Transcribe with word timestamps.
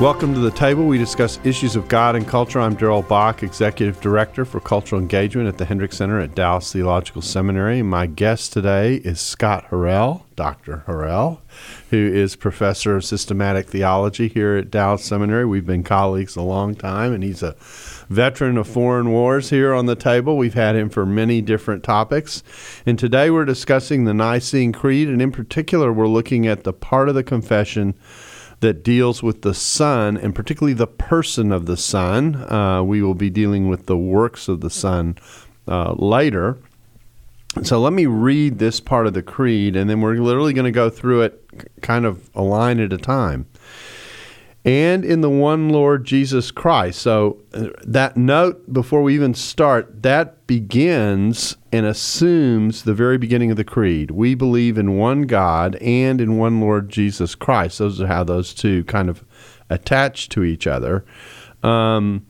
Welcome 0.00 0.32
to 0.34 0.38
the 0.38 0.52
table. 0.52 0.86
We 0.86 0.96
discuss 0.96 1.40
issues 1.42 1.74
of 1.74 1.88
God 1.88 2.14
and 2.14 2.24
culture. 2.24 2.60
I'm 2.60 2.76
Darrell 2.76 3.02
Bock, 3.02 3.42
Executive 3.42 4.00
Director 4.00 4.44
for 4.44 4.60
Cultural 4.60 5.00
Engagement 5.00 5.48
at 5.48 5.58
the 5.58 5.64
Hendricks 5.64 5.96
Center 5.96 6.20
at 6.20 6.36
Dallas 6.36 6.72
Theological 6.72 7.20
Seminary. 7.20 7.82
My 7.82 8.06
guest 8.06 8.52
today 8.52 8.94
is 8.98 9.20
Scott 9.20 9.66
Horrell, 9.70 10.22
Dr. 10.36 10.84
Horrell, 10.86 11.40
who 11.90 11.96
is 11.96 12.36
Professor 12.36 12.94
of 12.94 13.04
Systematic 13.04 13.66
Theology 13.66 14.28
here 14.28 14.56
at 14.56 14.70
Dallas 14.70 15.04
Seminary. 15.04 15.44
We've 15.44 15.66
been 15.66 15.82
colleagues 15.82 16.36
a 16.36 16.42
long 16.42 16.76
time, 16.76 17.12
and 17.12 17.24
he's 17.24 17.42
a 17.42 17.56
veteran 18.08 18.56
of 18.56 18.68
foreign 18.68 19.10
wars 19.10 19.50
here 19.50 19.74
on 19.74 19.86
the 19.86 19.96
table. 19.96 20.36
We've 20.36 20.54
had 20.54 20.76
him 20.76 20.90
for 20.90 21.04
many 21.06 21.40
different 21.40 21.82
topics. 21.82 22.44
And 22.86 23.00
today 23.00 23.30
we're 23.30 23.44
discussing 23.44 24.04
the 24.04 24.14
Nicene 24.14 24.70
Creed, 24.70 25.08
and 25.08 25.20
in 25.20 25.32
particular, 25.32 25.92
we're 25.92 26.06
looking 26.06 26.46
at 26.46 26.62
the 26.62 26.72
part 26.72 27.08
of 27.08 27.16
the 27.16 27.24
confession 27.24 27.96
that 28.60 28.82
deals 28.82 29.22
with 29.22 29.42
the 29.42 29.54
Son 29.54 30.16
and 30.16 30.34
particularly 30.34 30.74
the 30.74 30.86
person 30.86 31.52
of 31.52 31.66
the 31.66 31.76
Son. 31.76 32.34
Uh, 32.50 32.82
we 32.82 33.02
will 33.02 33.14
be 33.14 33.30
dealing 33.30 33.68
with 33.68 33.86
the 33.86 33.96
works 33.96 34.48
of 34.48 34.60
the 34.60 34.70
Son 34.70 35.16
uh, 35.66 35.92
later. 35.92 36.58
So 37.62 37.80
let 37.80 37.92
me 37.92 38.06
read 38.06 38.58
this 38.58 38.78
part 38.78 39.06
of 39.06 39.14
the 39.14 39.22
creed, 39.22 39.74
and 39.74 39.88
then 39.88 40.00
we're 40.00 40.16
literally 40.16 40.52
going 40.52 40.66
to 40.66 40.70
go 40.70 40.90
through 40.90 41.22
it 41.22 41.80
kind 41.80 42.04
of 42.04 42.30
a 42.34 42.42
line 42.42 42.78
at 42.78 42.92
a 42.92 42.98
time 42.98 43.46
and 44.64 45.04
in 45.04 45.20
the 45.20 45.30
one 45.30 45.70
Lord 45.70 46.04
Jesus 46.04 46.50
Christ. 46.50 47.00
So 47.00 47.38
uh, 47.54 47.68
that 47.84 48.16
note 48.16 48.72
before 48.72 49.02
we 49.02 49.14
even 49.14 49.34
start, 49.34 50.02
that 50.02 50.46
begins 50.46 51.56
and 51.72 51.86
assumes 51.86 52.82
the 52.82 52.94
very 52.94 53.18
beginning 53.18 53.50
of 53.50 53.56
the 53.56 53.64
creed. 53.64 54.10
We 54.10 54.34
believe 54.34 54.76
in 54.76 54.96
one 54.96 55.22
God 55.22 55.76
and 55.76 56.20
in 56.20 56.36
one 56.36 56.60
Lord 56.60 56.88
Jesus 56.88 57.34
Christ. 57.34 57.78
Those 57.78 58.00
are 58.00 58.06
how 58.06 58.24
those 58.24 58.52
two 58.52 58.84
kind 58.84 59.08
of 59.08 59.24
attach 59.70 60.28
to 60.30 60.44
each 60.44 60.66
other. 60.66 61.04
Um, 61.62 62.26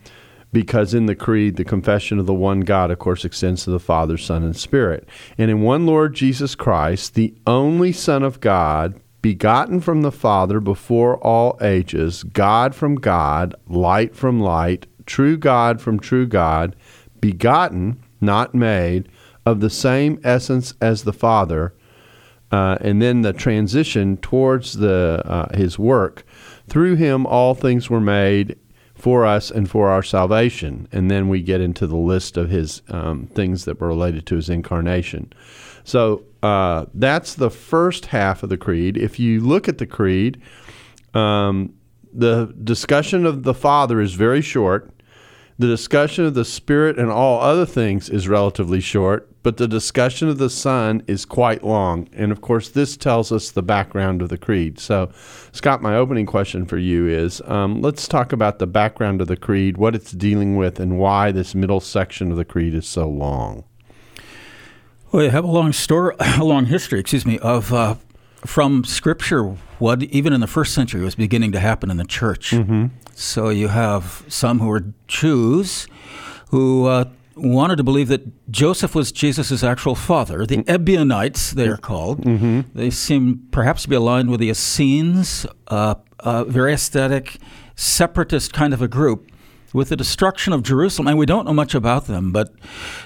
because 0.53 0.95
in 0.95 1.07
the 1.07 1.15
creed, 1.15 1.57
the 1.57 1.65
confession 1.65 2.19
of 2.19 2.27
the 2.27 2.35
one 2.35 2.61
God, 2.61 2.91
of 2.91 2.99
course, 2.99 3.25
extends 3.25 3.65
to 3.65 3.71
the 3.71 3.79
Father, 3.79 4.17
Son, 4.17 4.43
and 4.43 4.57
Spirit. 4.57 5.07
And 5.37 5.51
in 5.51 5.61
one 5.61 5.87
Lord 5.87 6.15
Jesus 6.15 6.55
Christ, 6.55 7.15
the 7.15 7.35
only 7.47 7.93
Son 7.93 8.23
of 8.23 8.41
God, 8.41 8.99
begotten 9.23 9.81
from 9.81 10.03
the 10.03 10.13
Father 10.13 10.61
before 10.61 11.17
all 11.19 11.59
ages, 11.61 12.23
God 12.23 12.75
from 12.75 12.97
God, 12.97 13.55
light 13.69 14.15
from 14.15 14.41
light, 14.41 14.87
true 15.07 15.37
God 15.37 15.81
from 15.81 15.99
true 15.99 16.27
God, 16.27 16.77
begotten, 17.21 18.01
not 18.21 18.55
made, 18.55 19.09
of 19.45 19.61
the 19.61 19.71
same 19.71 20.21
essence 20.23 20.75
as 20.81 21.05
the 21.05 21.13
Father, 21.13 21.75
uh, 22.53 22.79
and 22.81 23.03
then 23.03 23.23
the 23.23 23.33
transition 23.33 24.17
towards 24.19 24.75
the 24.75 25.23
uh, 25.25 25.57
his 25.57 25.79
work. 25.79 26.25
Through 26.69 26.97
him, 26.97 27.27
all 27.27 27.55
things 27.55 27.91
were 27.91 28.01
made 28.01 28.57
for 28.95 29.25
us 29.25 29.51
and 29.51 29.71
for 29.71 29.89
our 29.89 30.03
salvation. 30.03 30.89
And 30.93 31.11
then 31.11 31.29
we 31.29 31.41
get 31.41 31.61
into 31.61 31.87
the 31.87 31.97
list 31.97 32.37
of 32.37 32.51
his 32.51 32.83
um, 32.89 33.27
things 33.29 33.65
that 33.65 33.81
were 33.81 33.89
related 33.89 34.27
to 34.27 34.37
his 34.37 34.51
incarnation. 34.51 35.33
So 35.89 36.25
uh, 36.43 36.85
that's 36.93 37.35
the 37.35 37.49
first 37.49 38.05
half 38.05 38.43
of 38.43 38.51
the 38.51 38.59
creed. 38.59 38.99
If 38.99 39.19
you 39.19 39.41
look 39.41 39.71
at 39.71 39.79
the 39.79 39.87
creed, 39.87 40.39
um, 41.15 41.73
the 42.13 42.55
discussion 42.63 43.25
of 43.25 43.43
the 43.43 43.55
Father 43.55 43.99
is 43.99 44.13
very 44.13 44.43
short. 44.43 44.91
The 45.59 45.67
discussion 45.67 46.27
of 46.27 46.35
the 46.35 46.45
Spirit 46.45 46.99
and 46.99 47.11
all 47.11 47.41
other 47.41 47.65
things 47.65 48.11
is 48.11 48.29
relatively 48.29 48.81
short, 48.81 49.31
but 49.43 49.57
the 49.57 49.67
discussion 49.67 50.29
of 50.29 50.37
the 50.37 50.51
Son 50.51 51.03
is 51.07 51.25
quite 51.25 51.65
long. 51.65 52.07
And 52.13 52.33
of 52.33 52.43
course, 52.43 52.69
this 52.69 52.95
tells 52.95 53.33
us 53.33 53.51
the 53.51 53.63
background 53.63 54.21
of 54.21 54.29
the 54.29 54.37
creed. 54.37 54.79
So, 54.79 55.11
Scott, 55.53 55.81
my 55.81 55.97
opening 55.97 56.27
question 56.27 56.67
for 56.67 56.77
you 56.77 57.09
is 57.09 57.41
um, 57.47 57.81
let's 57.81 58.07
talk 58.07 58.35
about 58.35 58.59
the 58.59 58.67
background 58.67 59.23
of 59.23 59.29
the 59.29 59.39
creed, 59.39 59.79
what 59.79 59.95
it's 59.95 60.13
dealing 60.13 60.57
with, 60.57 60.79
and 60.79 60.99
why 60.99 61.33
this 61.33 61.55
middle 61.55 61.81
section 61.81 62.31
of 62.31 62.37
the 62.37 62.45
creed 62.45 62.75
is 62.75 62.87
so 62.87 63.09
long. 63.09 63.65
Well, 65.11 65.25
you 65.25 65.31
have 65.31 65.45
a 65.45 65.51
long 65.51 65.73
story, 65.73 66.15
a 66.21 66.45
long 66.45 66.67
history, 66.67 67.01
excuse 67.01 67.25
me, 67.25 67.39
of 67.39 67.73
uh, 67.73 67.95
from 68.45 68.85
Scripture 68.85 69.57
what 69.79 70.03
even 70.03 70.33
in 70.33 70.41
the 70.41 70.47
first 70.47 70.75
century 70.75 71.03
was 71.03 71.15
beginning 71.15 71.53
to 71.53 71.61
happen 71.61 71.91
in 71.91 71.97
the 71.97 72.05
church. 72.05 72.51
Mm-hmm. 72.51 72.87
So 73.15 73.49
you 73.49 73.69
have 73.69 74.25
some 74.29 74.59
who 74.61 74.67
were 74.67 74.85
Jews 75.07 75.87
who 76.51 76.87
uh, 76.87 77.05
wanted 77.37 77.77
to 77.77 77.85
believe 77.85 78.09
that 78.09 78.51
Joseph 78.51 78.95
was 78.95 79.13
Jesus' 79.13 79.63
actual 79.63 79.95
father. 79.95 80.45
The 80.45 80.59
mm-hmm. 80.59 80.71
Ebionites, 80.71 81.53
they 81.53 81.69
are 81.69 81.77
called. 81.77 82.25
Mm-hmm. 82.25 82.61
They 82.75 82.91
seem 82.91 83.47
perhaps 83.51 83.83
to 83.83 83.89
be 83.89 83.97
aligned 83.97 84.31
with 84.31 84.41
the 84.41 84.51
Essenes, 84.51 85.47
uh, 85.69 85.95
a 86.21 86.45
very 86.45 86.75
aesthetic, 86.75 87.39
separatist 87.77 88.53
kind 88.53 88.75
of 88.75 88.83
a 88.83 88.89
group 88.89 89.31
with 89.73 89.91
the 89.91 89.97
destruction 89.97 90.53
of 90.53 90.63
Jerusalem, 90.63 91.09
and 91.09 91.19
we 91.19 91.27
don't 91.27 91.47
know 91.47 91.53
much 91.53 91.75
about 91.75 92.07
them, 92.07 92.33
but 92.33 92.53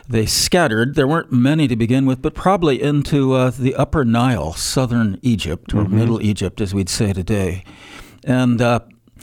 they 0.09 0.27
scattered. 0.27 0.95
There 0.95 1.09
weren't 1.09 1.33
many 1.33 1.69
to 1.69 1.77
begin 1.77 2.06
with, 2.06 2.23
but 2.23 2.34
probably 2.34 2.81
into 2.81 3.34
uh, 3.34 3.50
the 3.50 3.75
Upper 3.75 4.05
Nile, 4.05 4.53
southern 4.53 5.19
Egypt, 5.23 5.75
or 5.75 5.83
mm-hmm. 5.83 5.97
Middle 5.97 6.23
Egypt, 6.23 6.61
as 6.61 6.73
we'd 6.73 6.89
say 6.89 7.12
today. 7.12 7.65
And 8.25 8.61
uh, 8.61 8.81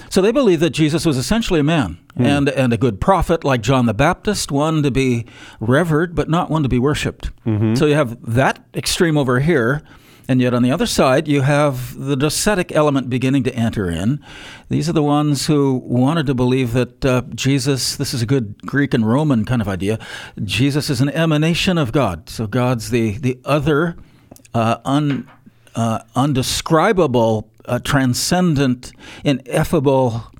so 0.09 0.21
they 0.21 0.31
believed 0.31 0.61
that 0.61 0.71
Jesus 0.71 1.05
was 1.05 1.17
essentially 1.17 1.59
a 1.59 1.63
man 1.63 1.97
mm. 2.17 2.25
and, 2.25 2.49
and 2.49 2.73
a 2.73 2.77
good 2.77 3.01
prophet, 3.01 3.43
like 3.43 3.61
John 3.61 3.85
the 3.85 3.93
Baptist, 3.93 4.51
one 4.51 4.83
to 4.83 4.91
be 4.91 5.25
revered, 5.59 6.15
but 6.15 6.29
not 6.29 6.49
one 6.49 6.63
to 6.63 6.69
be 6.69 6.79
worshiped. 6.79 7.31
Mm-hmm. 7.45 7.75
So 7.75 7.85
you 7.85 7.95
have 7.95 8.17
that 8.33 8.63
extreme 8.73 9.17
over 9.17 9.39
here. 9.39 9.81
And 10.29 10.39
yet, 10.39 10.53
on 10.53 10.61
the 10.61 10.71
other 10.71 10.85
side, 10.85 11.27
you 11.27 11.41
have 11.41 11.97
the 11.97 12.15
docetic 12.15 12.71
element 12.71 13.09
beginning 13.09 13.41
to 13.45 13.55
enter 13.55 13.89
in. 13.89 14.23
These 14.69 14.87
are 14.87 14.93
the 14.93 15.01
ones 15.01 15.47
who 15.47 15.81
wanted 15.83 16.27
to 16.27 16.35
believe 16.35 16.73
that 16.73 17.03
uh, 17.03 17.23
Jesus, 17.33 17.95
this 17.95 18.13
is 18.13 18.21
a 18.21 18.27
good 18.27 18.61
Greek 18.61 18.93
and 18.93 19.09
Roman 19.09 19.43
kind 19.43 19.59
of 19.59 19.67
idea, 19.67 19.97
Jesus 20.43 20.91
is 20.91 21.01
an 21.01 21.09
emanation 21.09 21.79
of 21.79 21.91
God. 21.91 22.29
So 22.29 22.45
God's 22.45 22.91
the, 22.91 23.17
the 23.17 23.39
other, 23.43 23.97
uh, 24.53 24.77
un, 24.85 25.27
uh, 25.73 26.01
undescribable, 26.15 27.49
uh, 27.65 27.79
transcendent, 27.79 28.91
ineffable 29.23 30.31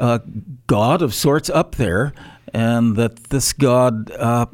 uh, 0.00 0.20
God 0.66 1.02
of 1.02 1.12
sorts 1.12 1.50
up 1.50 1.74
there, 1.74 2.14
and 2.54 2.96
that 2.96 3.24
this 3.24 3.52
God 3.52 4.10
uh, 4.12 4.46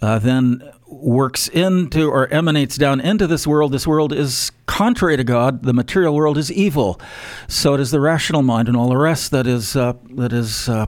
then 0.00 0.68
works 0.90 1.48
into 1.48 2.10
or 2.10 2.28
emanates 2.28 2.76
down 2.76 3.00
into 3.00 3.26
this 3.26 3.46
world, 3.46 3.72
this 3.72 3.86
world 3.86 4.12
is 4.12 4.50
contrary 4.66 5.16
to 5.16 5.24
God. 5.24 5.62
The 5.62 5.72
material 5.72 6.14
world 6.14 6.36
is 6.36 6.50
evil. 6.50 7.00
So 7.48 7.74
it 7.74 7.80
is 7.80 7.90
the 7.90 8.00
rational 8.00 8.42
mind 8.42 8.68
and 8.68 8.76
all 8.76 8.88
the 8.88 8.96
rest 8.96 9.30
that 9.30 9.46
is 9.46 9.76
uh, 9.76 9.94
that 10.16 10.32
is 10.32 10.68
uh, 10.68 10.86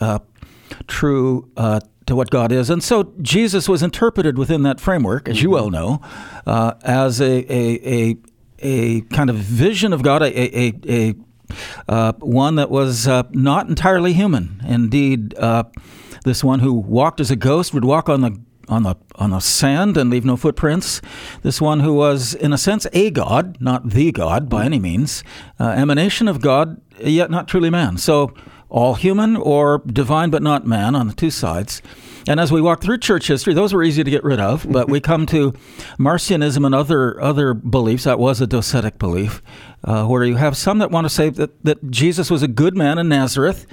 uh, 0.00 0.20
true 0.86 1.50
uh, 1.56 1.80
to 2.06 2.14
what 2.14 2.30
God 2.30 2.52
is. 2.52 2.70
And 2.70 2.82
so 2.82 3.12
Jesus 3.20 3.68
was 3.68 3.82
interpreted 3.82 4.38
within 4.38 4.62
that 4.62 4.80
framework, 4.80 5.28
as 5.28 5.42
you 5.42 5.50
well 5.50 5.70
know, 5.70 6.00
uh, 6.46 6.74
as 6.82 7.20
a, 7.20 7.52
a, 7.52 8.10
a 8.10 8.16
a 8.62 9.00
kind 9.02 9.30
of 9.30 9.36
vision 9.36 9.92
of 9.92 10.02
God, 10.02 10.22
a 10.22 10.58
a, 10.58 10.74
a 10.88 11.14
uh, 11.88 12.12
one 12.20 12.54
that 12.54 12.70
was 12.70 13.06
not 13.32 13.68
entirely 13.68 14.12
human. 14.12 14.62
Indeed, 14.64 15.34
this 16.24 16.44
one 16.44 16.60
who 16.60 16.74
walked 16.74 17.20
as 17.20 17.30
a 17.30 17.36
ghost 17.36 17.72
would 17.74 17.84
walk 17.84 18.08
on 18.08 18.20
the 18.20 18.38
on 18.70 18.84
the 18.84 18.94
on 19.16 19.30
the 19.30 19.40
sand 19.40 19.96
and 19.96 20.08
leave 20.08 20.24
no 20.24 20.36
footprints. 20.36 21.02
This 21.42 21.60
one 21.60 21.80
who 21.80 21.92
was, 21.92 22.34
in 22.34 22.52
a 22.52 22.58
sense, 22.58 22.86
a 22.92 23.10
god, 23.10 23.58
not 23.60 23.90
the 23.90 24.12
God 24.12 24.48
by 24.48 24.64
any 24.64 24.78
means, 24.78 25.22
uh, 25.58 25.70
emanation 25.70 26.28
of 26.28 26.40
God, 26.40 26.80
yet 26.98 27.30
not 27.30 27.48
truly 27.48 27.68
man. 27.68 27.98
So 27.98 28.32
all 28.70 28.94
human 28.94 29.36
or 29.36 29.82
divine 29.84 30.30
but 30.30 30.42
not 30.42 30.64
man 30.66 30.94
on 30.94 31.08
the 31.08 31.12
two 31.12 31.30
sides. 31.30 31.82
And 32.28 32.38
as 32.38 32.52
we 32.52 32.60
walk 32.60 32.80
through 32.80 32.98
church 32.98 33.26
history, 33.26 33.54
those 33.54 33.72
were 33.72 33.82
easy 33.82 34.04
to 34.04 34.10
get 34.10 34.22
rid 34.22 34.38
of, 34.40 34.70
but 34.70 34.88
we 34.88 35.00
come 35.10 35.26
to 35.26 35.52
Marcionism 35.98 36.64
and 36.64 36.74
other 36.74 37.20
other 37.20 37.52
beliefs. 37.52 38.04
That 38.04 38.18
was 38.18 38.40
a 38.40 38.46
docetic 38.46 38.98
belief, 38.98 39.42
uh, 39.84 40.06
where 40.06 40.24
you 40.24 40.36
have 40.36 40.56
some 40.56 40.78
that 40.78 40.90
want 40.90 41.06
to 41.06 41.10
say 41.10 41.30
that, 41.30 41.64
that 41.64 41.90
Jesus 41.90 42.30
was 42.30 42.42
a 42.42 42.48
good 42.48 42.76
man 42.76 42.98
in 42.98 43.08
Nazareth, 43.08 43.66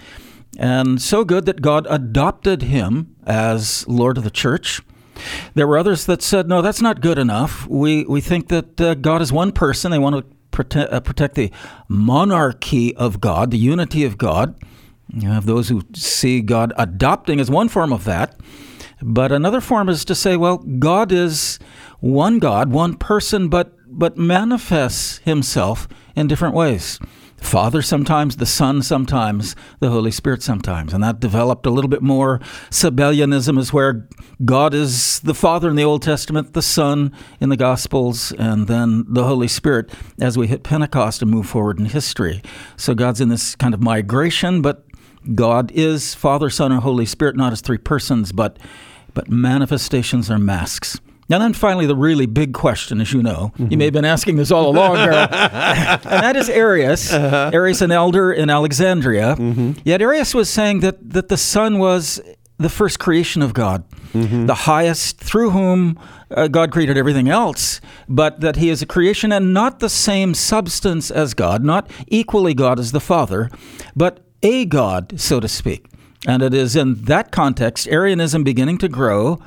and 0.57 1.01
so 1.01 1.23
good 1.23 1.45
that 1.45 1.61
God 1.61 1.85
adopted 1.89 2.63
him 2.63 3.15
as 3.25 3.87
Lord 3.87 4.17
of 4.17 4.23
the 4.23 4.31
church. 4.31 4.81
There 5.53 5.67
were 5.67 5.77
others 5.77 6.05
that 6.05 6.21
said, 6.21 6.47
no, 6.47 6.61
that's 6.61 6.81
not 6.81 7.01
good 7.01 7.17
enough. 7.17 7.67
We, 7.67 8.05
we 8.05 8.21
think 8.21 8.49
that 8.49 8.79
uh, 8.79 8.93
God 8.95 9.21
is 9.21 9.31
one 9.31 9.51
person. 9.51 9.91
They 9.91 9.99
want 9.99 10.15
to 10.15 10.35
protect, 10.51 10.93
uh, 10.93 10.99
protect 10.99 11.35
the 11.35 11.51
monarchy 11.87 12.95
of 12.95 13.19
God, 13.19 13.51
the 13.51 13.57
unity 13.57 14.03
of 14.03 14.17
God. 14.17 14.55
You 15.13 15.29
have 15.29 15.45
those 15.45 15.69
who 15.69 15.81
see 15.93 16.41
God 16.41 16.73
adopting 16.77 17.39
as 17.39 17.49
one 17.49 17.69
form 17.69 17.93
of 17.93 18.03
that. 18.03 18.39
But 19.01 19.31
another 19.31 19.61
form 19.61 19.89
is 19.89 20.03
to 20.05 20.15
say, 20.15 20.37
well, 20.37 20.57
God 20.57 21.11
is 21.11 21.59
one 21.99 22.39
God, 22.39 22.71
one 22.71 22.95
person, 22.95 23.47
but, 23.47 23.73
but 23.87 24.17
manifests 24.17 25.19
himself 25.19 25.87
in 26.15 26.27
different 26.27 26.55
ways. 26.55 26.99
Father 27.37 27.81
sometimes, 27.81 28.37
the 28.37 28.45
Son 28.45 28.81
sometimes, 28.81 29.55
the 29.79 29.89
Holy 29.89 30.11
Spirit 30.11 30.41
sometimes. 30.41 30.93
And 30.93 31.03
that 31.03 31.19
developed 31.19 31.65
a 31.65 31.69
little 31.69 31.89
bit 31.89 32.01
more. 32.01 32.39
Sabellianism 32.69 33.57
is 33.57 33.71
where 33.71 34.07
God 34.43 34.73
is 34.73 35.19
the 35.21 35.33
Father 35.33 35.69
in 35.69 35.75
the 35.75 35.83
Old 35.83 36.01
Testament, 36.01 36.53
the 36.53 36.61
Son 36.61 37.13
in 37.39 37.49
the 37.49 37.57
Gospels, 37.57 38.31
and 38.33 38.67
then 38.67 39.05
the 39.07 39.23
Holy 39.23 39.47
Spirit 39.47 39.91
as 40.19 40.37
we 40.37 40.47
hit 40.47 40.63
Pentecost 40.63 41.21
and 41.21 41.31
move 41.31 41.47
forward 41.47 41.79
in 41.79 41.85
history. 41.85 42.41
So 42.75 42.93
God's 42.93 43.21
in 43.21 43.29
this 43.29 43.55
kind 43.55 43.73
of 43.73 43.81
migration, 43.81 44.61
but 44.61 44.83
God 45.35 45.71
is 45.71 46.15
Father, 46.15 46.49
Son, 46.49 46.71
and 46.71 46.81
Holy 46.81 47.05
Spirit, 47.05 47.35
not 47.35 47.53
as 47.53 47.61
three 47.61 47.77
persons, 47.77 48.31
but 48.31 48.57
but 49.13 49.29
manifestations 49.29 50.29
are 50.29 50.37
masks. 50.37 50.99
And 51.29 51.43
then 51.43 51.53
finally, 51.53 51.85
the 51.85 51.95
really 51.95 52.25
big 52.25 52.53
question, 52.53 53.01
as 53.01 53.11
you 53.11 53.21
know, 53.21 53.51
mm-hmm. 53.57 53.71
you 53.71 53.77
may 53.77 53.85
have 53.85 53.93
been 53.93 54.05
asking 54.05 54.37
this 54.37 54.49
all 54.49 54.69
along, 54.69 54.97
and 54.97 55.11
that 55.11 56.35
is 56.35 56.49
Arius. 56.49 57.11
Uh-huh. 57.11 57.51
Arius, 57.53 57.81
an 57.81 57.91
elder 57.91 58.31
in 58.31 58.49
Alexandria. 58.49 59.35
Mm-hmm. 59.35 59.73
Yet 59.83 60.01
Arius 60.01 60.33
was 60.33 60.49
saying 60.49 60.79
that, 60.81 61.09
that 61.09 61.27
the 61.27 61.37
Son 61.37 61.79
was 61.79 62.21
the 62.57 62.69
first 62.69 62.99
creation 62.99 63.41
of 63.41 63.53
God, 63.53 63.83
mm-hmm. 64.13 64.45
the 64.45 64.53
highest 64.53 65.19
through 65.19 65.51
whom 65.51 65.99
uh, 66.31 66.47
God 66.47 66.71
created 66.71 66.97
everything 66.97 67.29
else, 67.29 67.81
but 68.07 68.39
that 68.39 68.55
he 68.55 68.69
is 68.69 68.81
a 68.81 68.85
creation 68.85 69.31
and 69.31 69.53
not 69.53 69.79
the 69.79 69.89
same 69.89 70.33
substance 70.33 71.11
as 71.11 71.33
God, 71.33 71.63
not 71.63 71.89
equally 72.07 72.53
God 72.53 72.79
as 72.79 72.93
the 72.93 72.99
Father, 72.99 73.49
but 73.95 74.21
a 74.41 74.65
God, 74.65 75.19
so 75.19 75.39
to 75.39 75.47
speak. 75.47 75.85
And 76.25 76.41
it 76.41 76.53
is 76.53 76.75
in 76.75 76.95
that 77.03 77.31
context, 77.31 77.87
Arianism 77.87 78.43
beginning 78.43 78.79
to 78.79 78.89
grow 78.89 79.39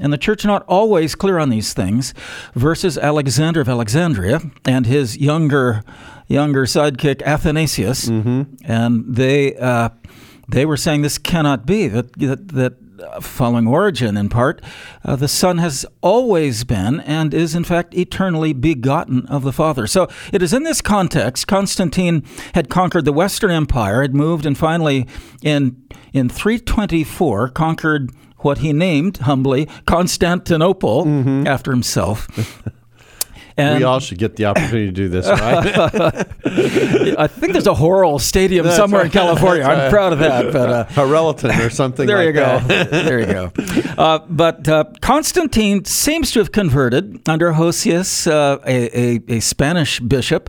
and 0.00 0.12
the 0.12 0.18
church 0.18 0.44
not 0.44 0.64
always 0.66 1.14
clear 1.14 1.38
on 1.38 1.50
these 1.50 1.72
things, 1.72 2.14
versus 2.54 2.96
Alexander 2.96 3.60
of 3.60 3.68
Alexandria 3.68 4.40
and 4.64 4.86
his 4.86 5.18
younger 5.18 5.82
younger 6.28 6.64
sidekick 6.64 7.22
Athanasius, 7.22 8.08
mm-hmm. 8.08 8.42
and 8.64 9.04
they 9.14 9.56
uh, 9.56 9.90
they 10.48 10.64
were 10.64 10.76
saying 10.76 11.02
this 11.02 11.18
cannot 11.18 11.66
be 11.66 11.88
that 11.88 12.12
that, 12.14 12.48
that 12.48 12.74
uh, 13.02 13.20
following 13.20 13.66
Origen 13.66 14.16
in 14.16 14.28
part, 14.28 14.62
uh, 15.04 15.16
the 15.16 15.28
Son 15.28 15.58
has 15.58 15.84
always 16.02 16.62
been 16.64 17.00
and 17.00 17.34
is 17.34 17.54
in 17.54 17.64
fact 17.64 17.94
eternally 17.94 18.52
begotten 18.52 19.26
of 19.26 19.42
the 19.42 19.52
Father. 19.52 19.86
So 19.86 20.08
it 20.32 20.42
is 20.42 20.52
in 20.52 20.62
this 20.62 20.80
context 20.80 21.46
Constantine 21.46 22.24
had 22.54 22.68
conquered 22.68 23.04
the 23.04 23.12
Western 23.12 23.50
Empire, 23.50 24.02
had 24.02 24.14
moved, 24.14 24.46
and 24.46 24.56
finally 24.56 25.06
in 25.42 25.82
in 26.12 26.28
324 26.28 27.48
conquered 27.48 28.10
what 28.42 28.58
he 28.58 28.72
named 28.72 29.18
humbly 29.18 29.68
Constantinople 29.86 31.04
mm-hmm. 31.04 31.46
after 31.46 31.70
himself. 31.70 32.28
And 33.56 33.78
we 33.78 33.84
all 33.84 34.00
should 34.00 34.18
get 34.18 34.36
the 34.36 34.46
opportunity 34.46 34.86
to 34.86 34.92
do 34.92 35.08
this, 35.08 35.26
right? 35.26 35.38
I 37.18 37.26
think 37.26 37.52
there's 37.52 37.66
a 37.66 37.74
Horrell 37.74 38.20
Stadium 38.20 38.64
That's 38.64 38.76
somewhere 38.76 39.02
right. 39.02 39.06
in 39.06 39.12
California. 39.12 39.64
I'm 39.64 39.90
proud 39.90 40.12
of 40.12 40.20
that. 40.20 40.52
But 40.52 40.70
uh, 40.70 40.86
Harrelton 40.86 41.64
or 41.64 41.70
something. 41.70 42.06
There 42.06 42.16
like 42.16 42.26
you 42.26 42.32
go. 42.32 42.58
there 42.60 43.20
you 43.20 43.26
go. 43.26 43.52
Uh, 43.98 44.20
but 44.28 44.68
uh, 44.68 44.84
Constantine 45.00 45.84
seems 45.84 46.30
to 46.32 46.38
have 46.38 46.52
converted 46.52 47.28
under 47.28 47.52
Hosius, 47.52 48.26
uh, 48.26 48.58
a, 48.66 48.98
a, 48.98 49.20
a, 49.28 49.40
Spanish 49.40 50.00
bishop, 50.00 50.48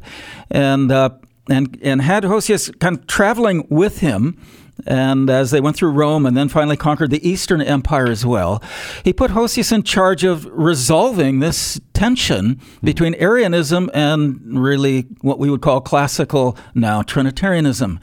and 0.49 0.91
uh, 0.91 1.09
and 1.49 1.77
and 1.81 2.01
had 2.01 2.23
Hosius 2.23 2.77
kind 2.79 2.99
of 2.99 3.07
traveling 3.07 3.67
with 3.69 3.99
him 3.99 4.37
and 4.85 5.29
as 5.29 5.51
they 5.51 5.61
went 5.61 5.75
through 5.75 5.91
Rome 5.91 6.25
and 6.25 6.35
then 6.35 6.49
finally 6.49 6.77
conquered 6.77 7.11
the 7.11 7.27
Eastern 7.27 7.61
Empire 7.61 8.07
as 8.09 8.25
well, 8.25 8.61
he 9.03 9.13
put 9.13 9.31
Hosius 9.31 9.71
in 9.71 9.83
charge 9.83 10.23
of 10.23 10.45
resolving 10.45 11.39
this 11.39 11.79
tension 11.93 12.59
between 12.83 13.13
Arianism 13.15 13.89
and 13.93 14.39
really 14.59 15.01
what 15.21 15.39
we 15.39 15.49
would 15.49 15.61
call 15.61 15.79
classical 15.79 16.57
now 16.73 17.01
Trinitarianism, 17.01 17.99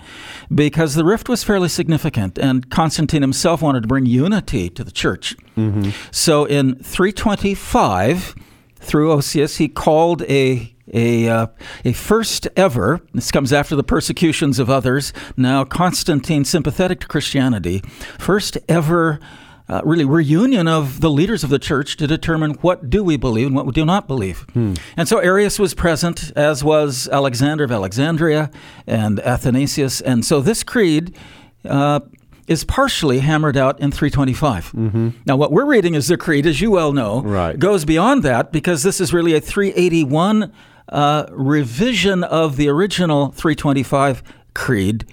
because 0.55 0.95
the 0.95 1.05
rift 1.05 1.29
was 1.29 1.45
fairly 1.45 1.69
significant, 1.69 2.39
and 2.39 2.71
Constantine 2.71 3.23
himself 3.23 3.61
wanted 3.63 3.83
to 3.83 3.89
bring 3.89 4.07
unity 4.07 4.71
to 4.71 4.85
the 4.85 4.93
church. 4.93 5.37
Mm-hmm. 5.57 5.91
So 6.11 6.45
in 6.45 6.77
325, 6.77 8.35
through 8.77 9.09
Hosius, 9.09 9.59
he 9.59 9.69
called 9.69 10.23
a 10.23 10.75
a, 10.93 11.29
uh, 11.29 11.47
a 11.85 11.93
first 11.93 12.49
ever, 12.57 13.01
this 13.13 13.31
comes 13.31 13.53
after 13.53 13.77
the 13.77 13.85
persecutions 13.85 14.59
of 14.59 14.69
others, 14.69 15.13
now 15.37 15.65
Constantine 15.65 16.45
sympathetic 16.45 17.01
to 17.01 17.07
Christianity, 17.07 17.83
first 18.19 18.59
ever 18.69 19.21
uh, 19.69 19.81
really 19.85 20.05
reunion 20.05 20.67
of 20.67 21.01
the 21.01 21.11
leaders 21.11 21.45
of 21.45 21.51
the 21.51 21.59
church 21.59 21.97
to 21.97 22.07
determine 22.07 22.55
what 22.55 22.91
do 22.91 23.05
we 23.05 23.17
believe 23.17 23.47
and 23.47 23.55
what 23.55 23.67
we 23.67 23.73
do 23.73 23.85
not 23.85 24.09
believe. 24.09 24.41
Hmm. 24.53 24.75
And 24.97 25.07
so 25.07 25.19
Arius 25.19 25.61
was 25.61 25.75
present, 25.75 26.33
as 26.35 26.65
was 26.65 27.09
Alexander 27.09 27.63
of 27.63 27.71
Alexandria 27.71 28.51
and 28.87 29.21
Athanasius. 29.21 30.01
And 30.01 30.25
so 30.25 30.41
this 30.41 30.65
creed 30.65 31.17
uh, 31.65 32.01
is 32.49 32.65
partially 32.65 33.21
hammered 33.21 33.57
out 33.57 33.79
in 33.79 33.93
325. 33.93 34.73
Mm-hmm. 34.73 35.09
Now, 35.25 35.37
what 35.37 35.53
we're 35.53 35.67
reading 35.67 35.95
is 35.95 36.09
the 36.09 36.17
creed, 36.17 36.47
as 36.47 36.61
you 36.61 36.73
well 36.73 36.93
know, 36.93 37.23
right. 37.23 37.57
goes 37.57 37.85
beyond 37.85 38.25
that 38.25 38.51
because 38.51 38.83
this 38.83 39.01
is 39.01 39.13
really 39.13 39.35
a 39.35 39.41
381 39.41 40.53
uh, 40.91 41.27
revision 41.31 42.25
of 42.25 42.57
the 42.57 42.69
original 42.69 43.29
325 43.29 44.23
creed. 44.55 45.07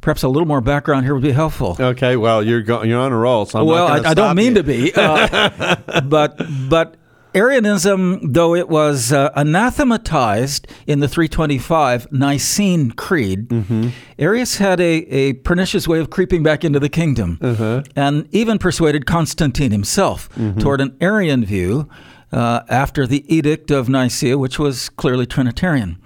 Perhaps 0.00 0.24
a 0.24 0.28
little 0.28 0.48
more 0.48 0.60
background 0.60 1.04
here 1.04 1.14
would 1.14 1.22
be 1.22 1.30
helpful. 1.32 1.76
Okay, 1.78 2.16
well, 2.16 2.42
you're 2.42 2.62
go- 2.62 2.82
you're 2.82 2.98
on 2.98 3.12
a 3.12 3.16
roll, 3.16 3.46
so 3.46 3.60
I'm 3.60 3.66
well, 3.66 3.86
I, 3.86 4.10
I, 4.10 4.14
don't 4.14 4.34
mean 4.34 4.56
you. 4.56 4.62
to 4.62 4.62
be, 4.64 4.92
uh, 4.94 6.00
but 6.04 6.40
but 6.68 6.96
Arianism, 7.34 8.32
though 8.32 8.54
it 8.54 8.68
was 8.68 9.12
uh, 9.12 9.30
anathematized 9.34 10.66
in 10.86 11.00
the 11.00 11.08
325 11.08 12.12
Nicene 12.12 12.90
Creed, 12.90 13.48
mm-hmm. 13.48 13.88
Arius 14.18 14.56
had 14.56 14.80
a, 14.80 14.92
a 15.08 15.32
pernicious 15.34 15.88
way 15.88 15.98
of 15.98 16.10
creeping 16.10 16.42
back 16.42 16.64
into 16.64 16.78
the 16.78 16.88
kingdom 16.88 17.38
uh-huh. 17.40 17.84
and 17.96 18.28
even 18.32 18.58
persuaded 18.58 19.06
Constantine 19.06 19.70
himself 19.70 20.28
mm-hmm. 20.30 20.58
toward 20.58 20.80
an 20.80 20.96
Arian 21.00 21.44
view 21.44 21.88
uh, 22.32 22.62
after 22.68 23.06
the 23.06 23.24
Edict 23.34 23.70
of 23.70 23.88
Nicaea, 23.88 24.38
which 24.38 24.58
was 24.58 24.88
clearly 24.88 25.26
Trinitarian. 25.26 25.98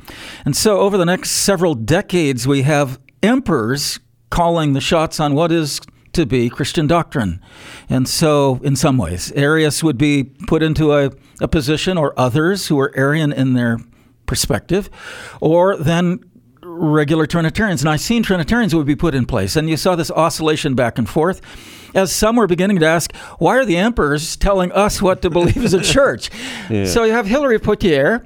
And 0.45 0.57
so, 0.57 0.81
over 0.81 0.99
the 0.99 1.05
next 1.05 1.31
several 1.31 1.75
decades, 1.75 2.47
we 2.47 2.63
have 2.63 2.99
emperors 3.23 4.01
calling 4.31 4.73
the 4.73 4.81
shots 4.81 5.21
on 5.21 5.35
what 5.35 5.53
is 5.53 5.81
to 6.13 6.27
be 6.27 6.49
Christian 6.49 6.87
doctrine. 6.87 7.41
And 7.89 8.09
so, 8.09 8.61
in 8.65 8.75
some 8.77 8.99
ways, 8.99 9.33
Arius 9.33 9.83
would 9.83 9.99
be 9.99 10.25
put 10.25 10.63
into 10.63 10.93
a, 10.93 11.11
a 11.41 11.49
position, 11.49 11.97
or 11.97 12.19
others 12.19 12.69
who 12.69 12.79
are 12.81 12.93
Arian 12.97 13.33
in 13.33 13.55
their 13.55 13.79
perspective, 14.27 14.91
or 15.41 15.77
then 15.77 16.21
regular 16.63 17.27
Trinitarians, 17.27 17.85
Nicene 17.85 18.23
Trinitarians 18.23 18.75
would 18.75 18.87
be 18.87 18.97
put 18.97 19.15
in 19.15 19.25
place. 19.25 19.57
And 19.57 19.71
you 19.71 19.77
saw 19.77 19.97
this 19.97 20.11
oscillation 20.11 20.75
back 20.75 20.99
and 20.99 21.09
forth 21.09 21.41
as 21.97 22.13
some 22.13 22.37
were 22.37 22.47
beginning 22.47 22.79
to 22.81 22.87
ask, 22.87 23.15
why 23.39 23.57
are 23.57 23.65
the 23.65 23.77
emperors 23.77 24.37
telling 24.37 24.71
us 24.73 25.01
what 25.03 25.23
to 25.23 25.31
believe 25.31 25.65
as 25.65 25.75
a 25.75 25.83
church? 25.95 26.31
yeah. 26.71 26.85
So 26.85 27.05
you 27.05 27.13
have 27.13 27.27
Hilary 27.27 27.59
Poitiers 27.59 28.21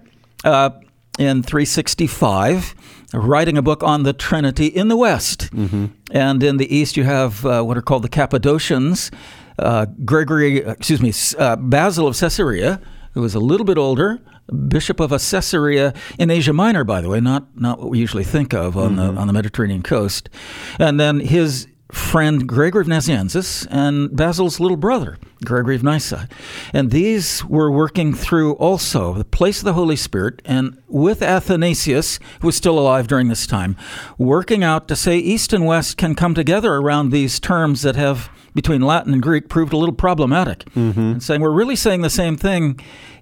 uh, 0.44 0.70
in 1.18 1.42
365 1.42 2.74
writing 3.12 3.56
a 3.58 3.62
book 3.62 3.82
on 3.82 4.02
the 4.02 4.12
Trinity 4.12 4.66
in 4.66 4.88
the 4.88 4.96
West. 4.96 5.50
Mm-hmm. 5.52 5.86
And 6.12 6.42
in 6.42 6.56
the 6.56 6.74
East, 6.74 6.96
you 6.96 7.04
have 7.04 7.44
uh, 7.44 7.62
what 7.62 7.76
are 7.76 7.82
called 7.82 8.02
the 8.02 8.08
Cappadocians. 8.08 9.10
Uh, 9.58 9.86
Gregory, 10.04 10.58
excuse 10.58 11.02
me, 11.02 11.12
uh, 11.38 11.56
Basil 11.56 12.06
of 12.06 12.18
Caesarea, 12.18 12.80
who 13.12 13.20
was 13.20 13.34
a 13.34 13.40
little 13.40 13.66
bit 13.66 13.76
older, 13.76 14.20
bishop 14.68 15.00
of 15.00 15.10
Caesarea 15.10 15.92
in 16.18 16.30
Asia 16.30 16.52
Minor, 16.52 16.84
by 16.84 17.00
the 17.00 17.08
way, 17.08 17.20
not 17.20 17.44
not 17.56 17.78
what 17.78 17.90
we 17.90 17.98
usually 17.98 18.24
think 18.24 18.54
of 18.54 18.76
on 18.76 18.96
mm-hmm. 18.96 19.14
the 19.14 19.20
on 19.20 19.26
the 19.26 19.32
Mediterranean 19.32 19.82
coast. 19.82 20.30
And 20.78 20.98
then 20.98 21.20
his 21.20 21.66
friend 21.92 22.46
Gregory 22.46 22.82
of 22.82 22.86
Nazianzus 22.86 23.66
and 23.70 24.14
Basil's 24.14 24.60
little 24.60 24.76
brother, 24.76 25.18
Gregory 25.44 25.76
of 25.76 25.82
Nyssa. 25.82 26.28
And 26.72 26.90
these 26.90 27.44
were 27.44 27.70
working 27.70 28.14
through 28.14 28.54
also 28.54 29.14
the 29.14 29.24
place 29.24 29.58
of 29.58 29.64
the 29.64 29.72
Holy 29.72 29.96
Spirit 29.96 30.42
and 30.44 30.80
with 30.88 31.22
Athanasius, 31.22 32.18
who 32.40 32.48
was 32.48 32.56
still 32.56 32.78
alive 32.78 33.08
during 33.08 33.28
this 33.28 33.46
time, 33.46 33.76
working 34.18 34.62
out 34.62 34.88
to 34.88 34.96
say 34.96 35.18
East 35.18 35.52
and 35.52 35.66
West 35.66 35.96
can 35.96 36.14
come 36.14 36.34
together 36.34 36.74
around 36.74 37.10
these 37.10 37.38
terms 37.40 37.82
that 37.82 37.96
have, 37.96 38.30
between 38.54 38.82
Latin 38.82 39.12
and 39.12 39.22
Greek, 39.22 39.48
proved 39.48 39.72
a 39.72 39.76
little 39.76 39.94
problematic. 39.94 40.64
Mm-hmm. 40.76 41.00
And 41.00 41.22
saying 41.22 41.40
we're 41.40 41.50
really 41.50 41.76
saying 41.76 42.02
the 42.02 42.10
same 42.10 42.36
thing 42.36 42.80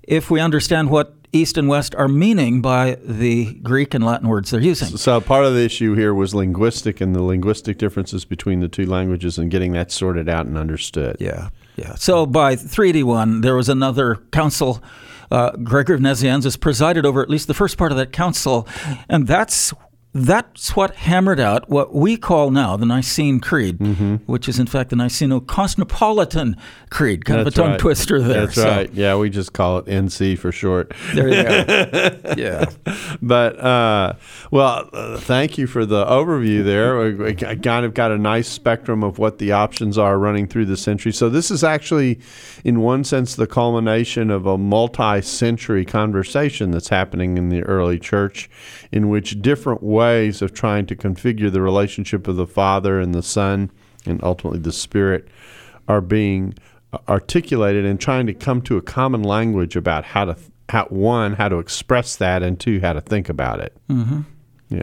if 0.08 0.30
we 0.30 0.40
understand 0.40 0.90
what 0.90 1.14
East 1.32 1.58
and 1.58 1.68
West 1.68 1.94
are 1.94 2.08
meaning 2.08 2.62
by 2.62 2.96
the 3.02 3.52
Greek 3.56 3.92
and 3.92 4.04
Latin 4.04 4.28
words 4.28 4.50
they're 4.50 4.62
using. 4.62 4.96
So 4.96 5.20
part 5.20 5.44
of 5.44 5.52
the 5.52 5.62
issue 5.62 5.94
here 5.94 6.14
was 6.14 6.34
linguistic 6.34 7.02
and 7.02 7.14
the 7.14 7.22
linguistic 7.22 7.76
differences 7.76 8.24
between 8.24 8.60
the 8.60 8.68
two 8.68 8.86
languages 8.86 9.36
and 9.36 9.50
getting 9.50 9.72
that 9.72 9.92
sorted 9.92 10.28
out 10.28 10.46
and 10.46 10.56
understood. 10.56 11.18
Yeah, 11.20 11.50
yeah. 11.76 11.94
So 11.96 12.24
by 12.24 12.56
381, 12.56 13.42
there 13.42 13.54
was 13.54 13.68
another 13.68 14.16
council. 14.32 14.82
Uh, 15.30 15.50
Gregory 15.56 15.96
of 15.96 16.00
Nazianzus 16.00 16.58
presided 16.58 17.04
over 17.04 17.20
at 17.20 17.28
least 17.28 17.46
the 17.46 17.54
first 17.54 17.76
part 17.76 17.92
of 17.92 17.98
that 17.98 18.10
council, 18.10 18.66
and 19.10 19.26
that's 19.26 19.74
that's 20.14 20.74
what 20.74 20.94
hammered 20.94 21.38
out 21.38 21.68
what 21.68 21.94
we 21.94 22.16
call 22.16 22.50
now 22.50 22.76
the 22.78 22.86
Nicene 22.86 23.40
Creed, 23.40 23.78
mm-hmm. 23.78 24.16
which 24.24 24.48
is 24.48 24.58
in 24.58 24.66
fact 24.66 24.88
the 24.88 24.96
Niceno-Constantinopolitan 24.96 26.58
Creed, 26.88 27.26
kind 27.26 27.40
That's 27.40 27.48
of 27.48 27.54
a 27.54 27.62
tongue 27.62 27.70
right. 27.72 27.80
twister 27.80 28.20
there. 28.20 28.46
That's 28.46 28.54
So, 28.54 28.66
right. 28.66 28.92
Yeah, 28.94 29.16
we 29.16 29.28
just 29.28 29.52
call 29.52 29.78
it 29.78 29.84
NC 29.84 30.38
for 30.38 30.50
short. 30.50 30.94
There 31.14 31.28
you 31.28 31.42
go. 31.42 32.18
yeah. 32.38 32.64
But 33.20 33.60
uh, 33.60 34.14
well, 34.50 34.88
uh, 34.94 35.18
thank 35.18 35.58
you 35.58 35.66
for 35.66 35.84
the 35.84 36.06
overview 36.06 36.64
there. 36.64 36.98
We 36.98 37.34
kind 37.34 37.84
of 37.84 37.92
got 37.92 38.10
a 38.10 38.18
nice 38.18 38.48
spectrum 38.48 39.04
of 39.04 39.18
what 39.18 39.38
the 39.38 39.52
options 39.52 39.98
are 39.98 40.18
running 40.18 40.48
through 40.48 40.66
the 40.66 40.76
century. 40.78 41.12
So 41.12 41.28
this 41.28 41.50
is 41.50 41.62
actually, 41.62 42.18
in 42.64 42.80
one 42.80 43.04
sense, 43.04 43.34
the 43.34 43.46
culmination 43.46 44.30
of 44.30 44.46
a 44.46 44.56
multi-century 44.56 45.84
conversation 45.84 46.70
that's 46.70 46.88
happening 46.88 47.36
in 47.36 47.50
the 47.50 47.62
early 47.64 47.98
church, 47.98 48.48
in 48.90 49.10
which 49.10 49.42
different 49.42 49.82
ways 49.82 49.97
of 50.42 50.52
trying 50.52 50.86
to 50.86 50.96
configure 50.96 51.50
the 51.50 51.60
relationship 51.60 52.28
of 52.28 52.36
the 52.36 52.46
Father 52.46 53.00
and 53.00 53.14
the 53.14 53.22
Son, 53.22 53.70
and 54.06 54.22
ultimately 54.22 54.60
the 54.60 54.72
Spirit, 54.72 55.28
are 55.86 56.00
being 56.00 56.54
articulated 57.08 57.84
and 57.84 58.00
trying 58.00 58.26
to 58.26 58.34
come 58.34 58.62
to 58.62 58.76
a 58.76 58.82
common 58.82 59.22
language 59.22 59.76
about 59.76 60.04
how 60.04 60.24
to 60.24 60.36
how 60.70 60.84
one 60.84 61.34
how 61.34 61.48
to 61.48 61.58
express 61.58 62.16
that 62.16 62.42
and 62.42 62.60
two 62.60 62.80
how 62.80 62.92
to 62.92 63.00
think 63.00 63.28
about 63.28 63.60
it. 63.60 63.76
Mm-hmm. 63.88 64.20
Yeah. 64.68 64.82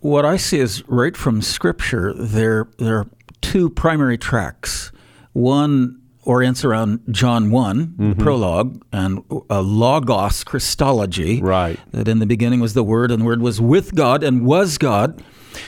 What 0.00 0.24
I 0.24 0.36
see 0.36 0.58
is 0.58 0.86
right 0.88 1.16
from 1.16 1.42
Scripture, 1.42 2.12
there, 2.12 2.68
there 2.78 2.98
are 2.98 3.06
two 3.40 3.70
primary 3.70 4.18
tracks. 4.18 4.90
One 5.32 6.01
orients 6.22 6.64
around 6.64 7.00
John 7.10 7.50
one 7.50 7.94
Mm-hmm. 7.98 8.20
prologue, 8.22 8.82
and 8.92 9.22
a 9.50 9.60
Logos 9.62 10.44
Christology. 10.44 11.40
Right. 11.42 11.78
That 11.90 12.08
in 12.08 12.18
the 12.18 12.26
beginning 12.26 12.60
was 12.60 12.74
the 12.74 12.84
Word, 12.84 13.10
and 13.10 13.22
the 13.22 13.26
Word 13.26 13.42
was 13.42 13.60
with 13.60 13.94
God 13.94 14.22
and 14.22 14.44
was 14.46 14.78
God. 14.78 15.22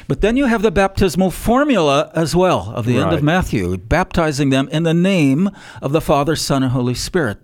But 0.09 0.21
then 0.23 0.37
you 0.37 0.47
have 0.47 0.63
the 0.63 0.71
baptismal 0.71 1.31
formula 1.31 2.11
as 2.15 2.35
well 2.35 2.73
of 2.75 2.87
the 2.87 2.97
end 2.99 3.13
of 3.13 3.23
Matthew, 3.23 3.77
baptizing 3.77 4.49
them 4.51 4.69
in 4.71 4.83
the 4.85 4.95
name 4.95 5.51
of 5.83 5.93
the 5.93 6.01
Father, 6.01 6.37
Son, 6.37 6.63
and 6.63 6.73
Holy 6.73 6.95
Spirit. 6.95 7.39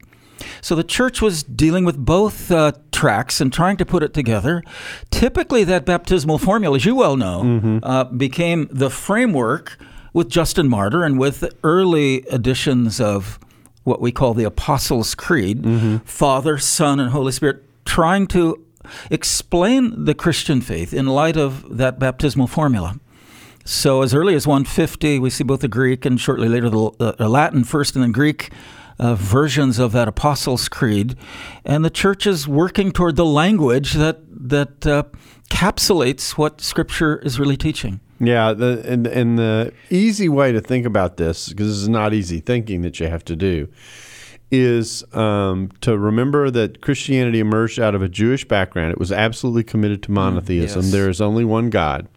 So 0.63 0.75
the 0.75 0.85
church 0.85 1.21
was 1.21 1.43
dealing 1.43 1.85
with 1.85 1.99
both 2.03 2.51
uh, 2.51 2.73
tracks 2.93 3.43
and 3.43 3.53
trying 3.53 3.77
to 3.77 3.85
put 3.85 4.03
it 4.03 4.15
together. 4.15 4.63
Typically, 5.11 5.65
that 5.65 5.85
baptismal 5.85 6.39
formula, 6.39 6.77
as 6.77 6.87
you 6.87 6.95
well 6.95 7.15
know, 7.17 7.81
uh, 7.83 8.05
became 8.05 8.67
the 8.71 8.89
framework 8.89 9.77
with 10.13 10.29
Justin 10.29 10.69
Martyr 10.69 11.05
and 11.05 11.19
with 11.19 11.45
early 11.63 12.19
editions 12.33 13.01
of 13.01 13.39
what 13.85 14.01
we 14.01 14.13
call 14.13 14.35
the 14.35 14.45
Apostles' 14.45 15.15
Creed 15.15 15.65
Father, 16.05 16.59
Son, 16.59 17.01
and 17.01 17.11
Holy 17.11 17.33
Spirit, 17.33 17.65
trying 17.85 18.27
to 18.29 18.65
explain 19.11 20.05
the 20.05 20.15
Christian 20.15 20.61
faith 20.61 20.93
in 20.93 21.07
light 21.07 21.37
of 21.37 21.77
that 21.77 21.99
baptismal 21.99 22.47
formula. 22.47 22.99
So 23.65 24.03
as 24.03 24.15
early 24.15 24.35
as 24.35 24.47
150, 24.47 25.19
we 25.19 25.31
see 25.31 25.45
both 25.45 25.61
the 25.61 25.69
Greek 25.69 26.05
and 26.05 26.21
shortly 26.21 26.49
later 26.49 26.71
the 26.71 27.29
Latin 27.29 27.65
first 27.65 27.95
and 27.95 28.03
then 28.03 28.13
Greek 28.13 28.51
uh, 28.99 29.15
versions 29.15 29.79
of 29.79 29.93
that 29.93 30.09
Apostles' 30.09 30.69
Creed, 30.69 31.17
and 31.65 31.85
the 31.85 31.91
church 31.91 32.27
is 32.27 32.47
working 32.47 32.93
toward 32.93 33.17
the 33.17 33.25
language 33.25 33.95
that 33.95 34.19
that 34.29 34.87
uh, 34.87 35.05
capsulates 35.51 36.33
what 36.33 36.61
Scripture 36.61 37.19
is 37.19 37.41
really 37.41 37.57
teaching. 37.57 38.01
Yeah, 38.21 38.53
the, 38.53 38.83
and 38.87 39.07
and 39.07 39.39
the 39.39 39.73
easy 39.89 40.29
way 40.29 40.53
to 40.53 40.61
think 40.61 40.85
about 40.85 41.17
this, 41.17 41.49
because 41.49 41.69
this 41.69 41.77
is 41.79 41.89
not 41.89 42.13
easy 42.13 42.39
thinking 42.39 42.83
that 42.83 43.01
you 43.01 43.07
have 43.07 43.25
to 43.25 43.35
do, 43.35 43.67
is 44.51 45.03
um, 45.15 45.71
to 45.81 45.97
remember 45.97 46.51
that 46.51 46.83
Christianity 46.83 47.41
emerged 47.41 47.81
out 47.81 47.95
of 47.95 48.03
a 48.03 48.09
Jewish 48.09 48.47
background. 48.47 48.93
It 48.93 48.99
was 48.99 49.11
absolutely 49.11 49.65
committed 49.65 50.03
to 50.05 50.13
monotheism. 50.13 50.83
yes. 50.83 50.93
There 50.93 51.09
is 51.09 51.21
only 51.21 51.47
one 51.47 51.71
God. 51.71 52.09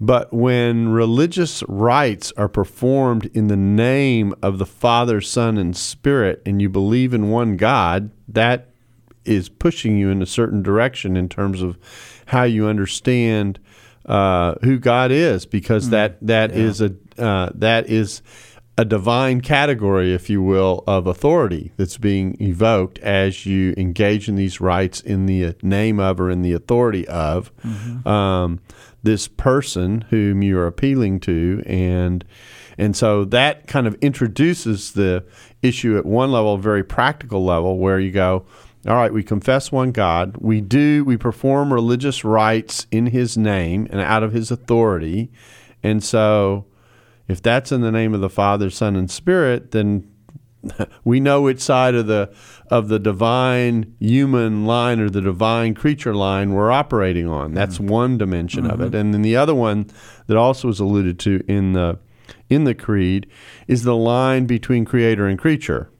But 0.00 0.32
when 0.32 0.88
religious 0.88 1.62
rites 1.68 2.32
are 2.36 2.48
performed 2.48 3.30
in 3.32 3.46
the 3.46 3.56
name 3.56 4.34
of 4.42 4.58
the 4.58 4.66
Father, 4.66 5.20
Son, 5.20 5.56
and 5.56 5.76
Spirit, 5.76 6.42
and 6.44 6.60
you 6.60 6.68
believe 6.68 7.14
in 7.14 7.30
one 7.30 7.56
God, 7.56 8.10
that 8.26 8.70
is 9.24 9.48
pushing 9.48 9.96
you 9.96 10.10
in 10.10 10.20
a 10.20 10.26
certain 10.26 10.62
direction 10.62 11.16
in 11.16 11.28
terms 11.28 11.62
of 11.62 11.78
how 12.26 12.42
you 12.42 12.66
understand 12.66 13.58
uh, 14.06 14.54
who 14.62 14.78
God 14.78 15.10
is, 15.10 15.46
because 15.46 15.90
that 15.90 16.18
that 16.26 16.52
is 16.52 16.80
a 16.80 16.94
uh, 17.18 17.50
that 17.54 17.88
is 17.88 18.22
a 18.76 18.84
divine 18.84 19.40
category, 19.40 20.12
if 20.12 20.28
you 20.28 20.42
will, 20.42 20.82
of 20.86 21.06
authority 21.06 21.70
that's 21.76 21.96
being 21.96 22.36
evoked 22.40 22.98
as 22.98 23.46
you 23.46 23.72
engage 23.76 24.28
in 24.28 24.34
these 24.34 24.60
rites 24.60 25.00
in 25.00 25.26
the 25.26 25.54
name 25.62 26.00
of 26.00 26.20
or 26.20 26.28
in 26.28 26.42
the 26.42 26.52
authority 26.52 27.06
of 27.06 27.52
um, 28.04 28.58
this 29.04 29.28
person 29.28 30.00
whom 30.10 30.42
you're 30.42 30.66
appealing 30.66 31.20
to, 31.20 31.62
and 31.66 32.24
and 32.76 32.96
so 32.96 33.24
that 33.26 33.68
kind 33.68 33.86
of 33.86 33.94
introduces 33.96 34.92
the 34.92 35.24
issue 35.62 35.96
at 35.96 36.04
one 36.04 36.32
level, 36.32 36.54
a 36.54 36.58
very 36.58 36.82
practical 36.82 37.44
level, 37.44 37.78
where 37.78 38.00
you 38.00 38.10
go. 38.10 38.44
All 38.86 38.96
right, 38.96 39.12
we 39.12 39.22
confess 39.22 39.72
one 39.72 39.92
God. 39.92 40.36
We 40.38 40.60
do, 40.60 41.04
we 41.04 41.16
perform 41.16 41.72
religious 41.72 42.22
rites 42.24 42.86
in 42.90 43.06
His 43.06 43.36
name 43.36 43.86
and 43.90 44.00
out 44.00 44.22
of 44.22 44.32
His 44.32 44.50
authority. 44.50 45.30
And 45.82 46.04
so, 46.04 46.66
if 47.26 47.40
that's 47.40 47.72
in 47.72 47.80
the 47.80 47.92
name 47.92 48.12
of 48.12 48.20
the 48.20 48.28
Father, 48.28 48.68
Son, 48.68 48.94
and 48.94 49.10
Spirit, 49.10 49.70
then 49.70 50.10
we 51.04 51.20
know 51.20 51.42
which 51.42 51.60
side 51.60 51.94
of 51.94 52.06
the 52.06 52.34
of 52.70 52.88
the 52.88 52.98
divine 52.98 53.94
human 54.00 54.66
line 54.66 55.00
or 55.00 55.08
the 55.08 55.20
divine 55.20 55.74
creature 55.74 56.14
line 56.14 56.52
we're 56.52 56.72
operating 56.72 57.28
on. 57.28 57.54
That's 57.54 57.76
mm-hmm. 57.76 57.88
one 57.88 58.18
dimension 58.18 58.66
of 58.66 58.80
it, 58.80 58.88
mm-hmm. 58.88 58.96
and 58.96 59.14
then 59.14 59.22
the 59.22 59.36
other 59.36 59.54
one 59.54 59.86
that 60.26 60.36
also 60.36 60.68
is 60.68 60.80
alluded 60.80 61.18
to 61.20 61.42
in 61.48 61.72
the 61.72 61.98
in 62.50 62.64
the 62.64 62.74
creed 62.74 63.26
is 63.66 63.84
the 63.84 63.96
line 63.96 64.46
between 64.46 64.84
creator 64.84 65.26
and 65.26 65.38
creature. 65.38 65.90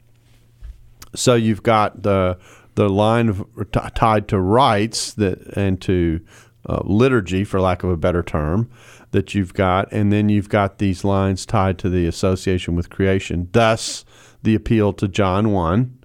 So 1.15 1.35
you've 1.35 1.63
got 1.63 2.03
the 2.03 2.39
the 2.75 2.89
line 2.89 3.29
of, 3.29 3.45
t- 3.73 3.81
tied 3.95 4.29
to 4.29 4.41
rites 4.41 5.15
that 5.15 5.41
and 5.57 5.81
to 5.83 6.21
uh, 6.69 6.81
liturgy, 6.85 7.45
for 7.45 7.61
lack 7.61 7.83
of 7.83 7.91
a 7.91 7.97
better 7.97 8.23
term, 8.23 8.71
that 9.11 9.35
you've 9.35 9.55
got, 9.55 9.91
and 9.93 10.13
then 10.13 10.29
you've 10.29 10.49
got 10.49 10.79
these 10.79 11.05
lines 11.05 11.47
tied 11.47 11.79
to 11.79 11.89
the 11.89 12.07
association 12.07 12.75
with 12.75 12.91
creation. 12.91 13.49
Thus, 13.53 14.05
the 14.43 14.55
appeal 14.55 14.93
to 14.95 15.09
John 15.09 15.53
one. 15.53 15.99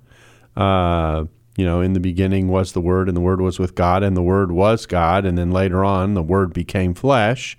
Uh, 0.55 1.25
you 1.55 1.65
know, 1.65 1.81
in 1.81 1.93
the 1.93 1.99
beginning 1.99 2.47
was 2.47 2.71
the 2.71 2.81
Word, 2.81 3.07
and 3.07 3.17
the 3.17 3.21
Word 3.21 3.41
was 3.41 3.59
with 3.59 3.75
God, 3.75 4.03
and 4.03 4.15
the 4.15 4.21
Word 4.21 4.51
was 4.51 4.85
God, 4.85 5.25
and 5.25 5.37
then 5.37 5.51
later 5.51 5.83
on, 5.83 6.13
the 6.13 6.23
Word 6.23 6.53
became 6.53 6.93
flesh, 6.93 7.57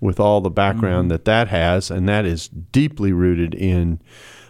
with 0.00 0.18
all 0.20 0.40
the 0.40 0.50
background 0.50 1.10
that 1.10 1.24
that 1.24 1.48
has, 1.48 1.90
and 1.90 2.08
that 2.08 2.26
is 2.26 2.48
deeply 2.48 3.12
rooted 3.12 3.54
in 3.54 4.00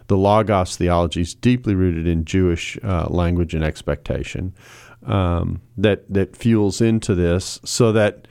the 0.08 0.16
Logos 0.16 0.76
theology 0.76 1.22
is 1.22 1.34
deeply 1.34 1.74
rooted 1.74 2.06
in 2.06 2.24
Jewish 2.24 2.78
uh, 2.82 3.06
language 3.08 3.54
and 3.54 3.64
expectation 3.64 4.54
um, 5.04 5.60
that 5.76 6.04
that 6.12 6.36
fuels 6.36 6.80
into 6.80 7.14
this, 7.14 7.60
so 7.64 7.92
that 7.92 8.26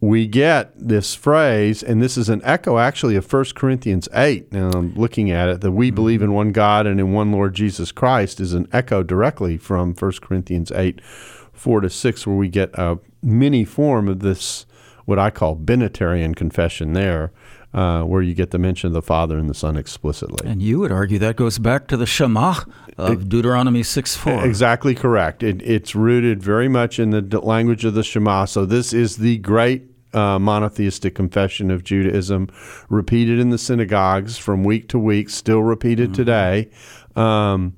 we 0.00 0.26
get 0.28 0.72
this 0.76 1.14
phrase, 1.14 1.82
and 1.82 2.00
this 2.00 2.16
is 2.16 2.28
an 2.28 2.40
echo 2.44 2.78
actually 2.78 3.16
of 3.16 3.30
1 3.30 3.44
Corinthians 3.56 4.08
8. 4.14 4.52
Now 4.52 4.70
I'm 4.70 4.94
looking 4.94 5.30
at 5.30 5.48
it, 5.48 5.60
that 5.60 5.72
we 5.72 5.90
believe 5.90 6.22
in 6.22 6.32
one 6.32 6.52
God 6.52 6.86
and 6.86 7.00
in 7.00 7.12
one 7.12 7.32
Lord 7.32 7.54
Jesus 7.54 7.90
Christ 7.90 8.38
is 8.38 8.54
an 8.54 8.68
echo 8.72 9.02
directly 9.02 9.56
from 9.56 9.94
1 9.94 10.12
Corinthians 10.22 10.70
8, 10.70 11.02
4 11.04 11.80
to 11.80 11.90
6, 11.90 12.26
where 12.26 12.36
we 12.36 12.48
get 12.48 12.70
a 12.74 12.98
mini 13.22 13.64
form 13.64 14.06
of 14.06 14.20
this, 14.20 14.66
what 15.04 15.18
I 15.18 15.30
call 15.30 15.56
binitarian 15.56 16.36
confession 16.36 16.92
there, 16.92 17.32
uh, 17.74 18.02
where 18.02 18.22
you 18.22 18.34
get 18.34 18.50
the 18.50 18.58
mention 18.58 18.88
of 18.88 18.92
the 18.92 19.02
Father 19.02 19.38
and 19.38 19.48
the 19.48 19.54
Son 19.54 19.76
explicitly. 19.76 20.48
And 20.48 20.62
you 20.62 20.78
would 20.78 20.92
argue 20.92 21.18
that 21.18 21.36
goes 21.36 21.58
back 21.58 21.86
to 21.88 21.96
the 21.96 22.06
Shema 22.06 22.54
of 22.96 23.28
Deuteronomy 23.28 23.82
6 23.82 24.16
4. 24.16 24.46
Exactly 24.46 24.94
correct. 24.94 25.42
It, 25.42 25.62
it's 25.62 25.94
rooted 25.94 26.42
very 26.42 26.68
much 26.68 26.98
in 26.98 27.10
the 27.10 27.40
language 27.40 27.84
of 27.84 27.94
the 27.94 28.02
Shema. 28.02 28.46
So 28.46 28.64
this 28.64 28.92
is 28.92 29.18
the 29.18 29.38
great 29.38 29.84
uh, 30.14 30.38
monotheistic 30.38 31.14
confession 31.14 31.70
of 31.70 31.84
Judaism, 31.84 32.48
repeated 32.88 33.38
in 33.38 33.50
the 33.50 33.58
synagogues 33.58 34.38
from 34.38 34.64
week 34.64 34.88
to 34.88 34.98
week, 34.98 35.28
still 35.28 35.62
repeated 35.62 36.14
today. 36.14 36.70
Um, 37.14 37.76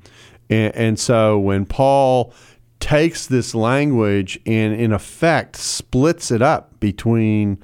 and, 0.49 0.75
and 0.77 0.99
so 0.99 1.39
when 1.39 1.67
Paul 1.67 2.33
takes 2.79 3.27
this 3.27 3.55
language 3.55 4.39
and 4.47 4.73
in 4.75 4.93
effect 4.93 5.57
splits 5.57 6.31
it 6.31 6.41
up 6.41 6.79
between 6.81 7.59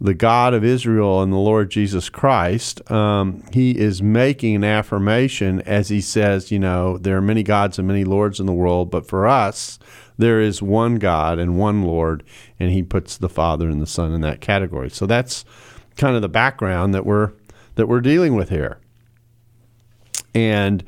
the 0.00 0.14
God 0.14 0.52
of 0.52 0.64
Israel 0.64 1.22
and 1.22 1.32
the 1.32 1.38
Lord 1.38 1.70
Jesus 1.70 2.08
Christ, 2.10 2.88
um, 2.90 3.42
he 3.52 3.78
is 3.78 4.02
making 4.02 4.54
an 4.54 4.64
affirmation 4.64 5.62
as 5.62 5.88
he 5.88 6.00
says, 6.00 6.50
you 6.50 6.58
know, 6.58 6.98
there 6.98 7.16
are 7.16 7.22
many 7.22 7.42
gods 7.42 7.78
and 7.78 7.88
many 7.88 8.04
lords 8.04 8.38
in 8.38 8.46
the 8.46 8.52
world, 8.52 8.90
but 8.90 9.06
for 9.06 9.26
us, 9.26 9.78
there 10.18 10.40
is 10.40 10.62
one 10.62 10.96
God 10.96 11.38
and 11.38 11.58
one 11.58 11.82
Lord, 11.82 12.22
and 12.58 12.70
he 12.70 12.82
puts 12.82 13.16
the 13.16 13.28
Father 13.28 13.68
and 13.68 13.80
the 13.80 13.86
Son 13.86 14.12
in 14.12 14.20
that 14.22 14.40
category. 14.40 14.90
So 14.90 15.06
that's 15.06 15.44
kind 15.96 16.16
of 16.16 16.22
the 16.22 16.28
background 16.28 16.94
that 16.94 17.06
we're 17.06 17.32
that 17.76 17.86
we're 17.86 18.00
dealing 18.00 18.34
with 18.34 18.48
here. 18.48 18.78
And 20.34 20.82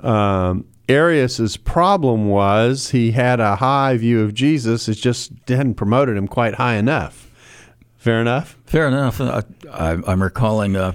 um, 0.00 0.66
Arius's 0.88 1.56
problem 1.56 2.28
was 2.28 2.90
he 2.90 3.12
had 3.12 3.38
a 3.38 3.56
high 3.56 3.96
view 3.96 4.20
of 4.22 4.34
Jesus. 4.34 4.88
It 4.88 4.94
just 4.94 5.32
hadn't 5.48 5.74
promoted 5.74 6.16
him 6.16 6.26
quite 6.26 6.54
high 6.54 6.74
enough. 6.74 7.21
Fair 8.02 8.20
enough. 8.20 8.58
Fair 8.66 8.88
enough. 8.88 9.20
Uh, 9.20 9.42
I, 9.72 9.90
I'm 9.92 10.20
recalling 10.20 10.74
uh, 10.74 10.94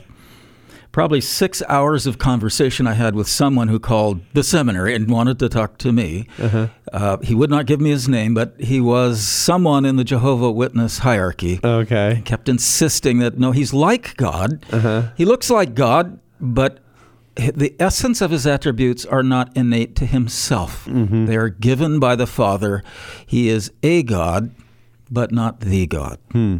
probably 0.91 1.21
six 1.21 1.63
hours 1.69 2.05
of 2.05 2.17
conversation 2.17 2.85
I 2.85 2.95
had 2.95 3.15
with 3.15 3.29
someone 3.29 3.69
who 3.69 3.79
called 3.79 4.19
the 4.33 4.43
seminary 4.43 4.93
and 4.93 5.09
wanted 5.09 5.39
to 5.39 5.47
talk 5.47 5.77
to 5.77 5.93
me. 5.93 6.27
Uh-huh. 6.37 6.67
Uh, 6.91 7.17
he 7.19 7.33
would 7.33 7.49
not 7.49 7.65
give 7.65 7.79
me 7.79 7.91
his 7.91 8.09
name, 8.09 8.33
but 8.33 8.59
he 8.59 8.81
was 8.81 9.25
someone 9.25 9.85
in 9.85 9.95
the 9.95 10.03
Jehovah 10.03 10.51
Witness 10.51 10.97
hierarchy. 10.97 11.61
Okay. 11.63 12.15
He 12.15 12.21
kept 12.23 12.49
insisting 12.49 13.19
that 13.19 13.37
no, 13.37 13.53
he's 13.53 13.73
like 13.73 14.17
God. 14.17 14.65
Uh-huh. 14.69 15.11
He 15.15 15.23
looks 15.23 15.49
like 15.49 15.75
God, 15.75 16.19
but 16.41 16.79
the 17.35 17.73
essence 17.79 18.19
of 18.19 18.31
his 18.31 18.45
attributes 18.45 19.05
are 19.05 19.23
not 19.23 19.55
innate 19.55 19.95
to 19.95 20.05
himself. 20.05 20.83
Mm-hmm. 20.83 21.27
They 21.27 21.37
are 21.37 21.47
given 21.47 22.01
by 22.01 22.17
the 22.17 22.27
Father. 22.27 22.83
He 23.25 23.47
is 23.47 23.71
a 23.81 24.03
God, 24.03 24.53
but 25.09 25.31
not 25.31 25.61
the 25.61 25.87
God. 25.87 26.19
Hmm. 26.33 26.57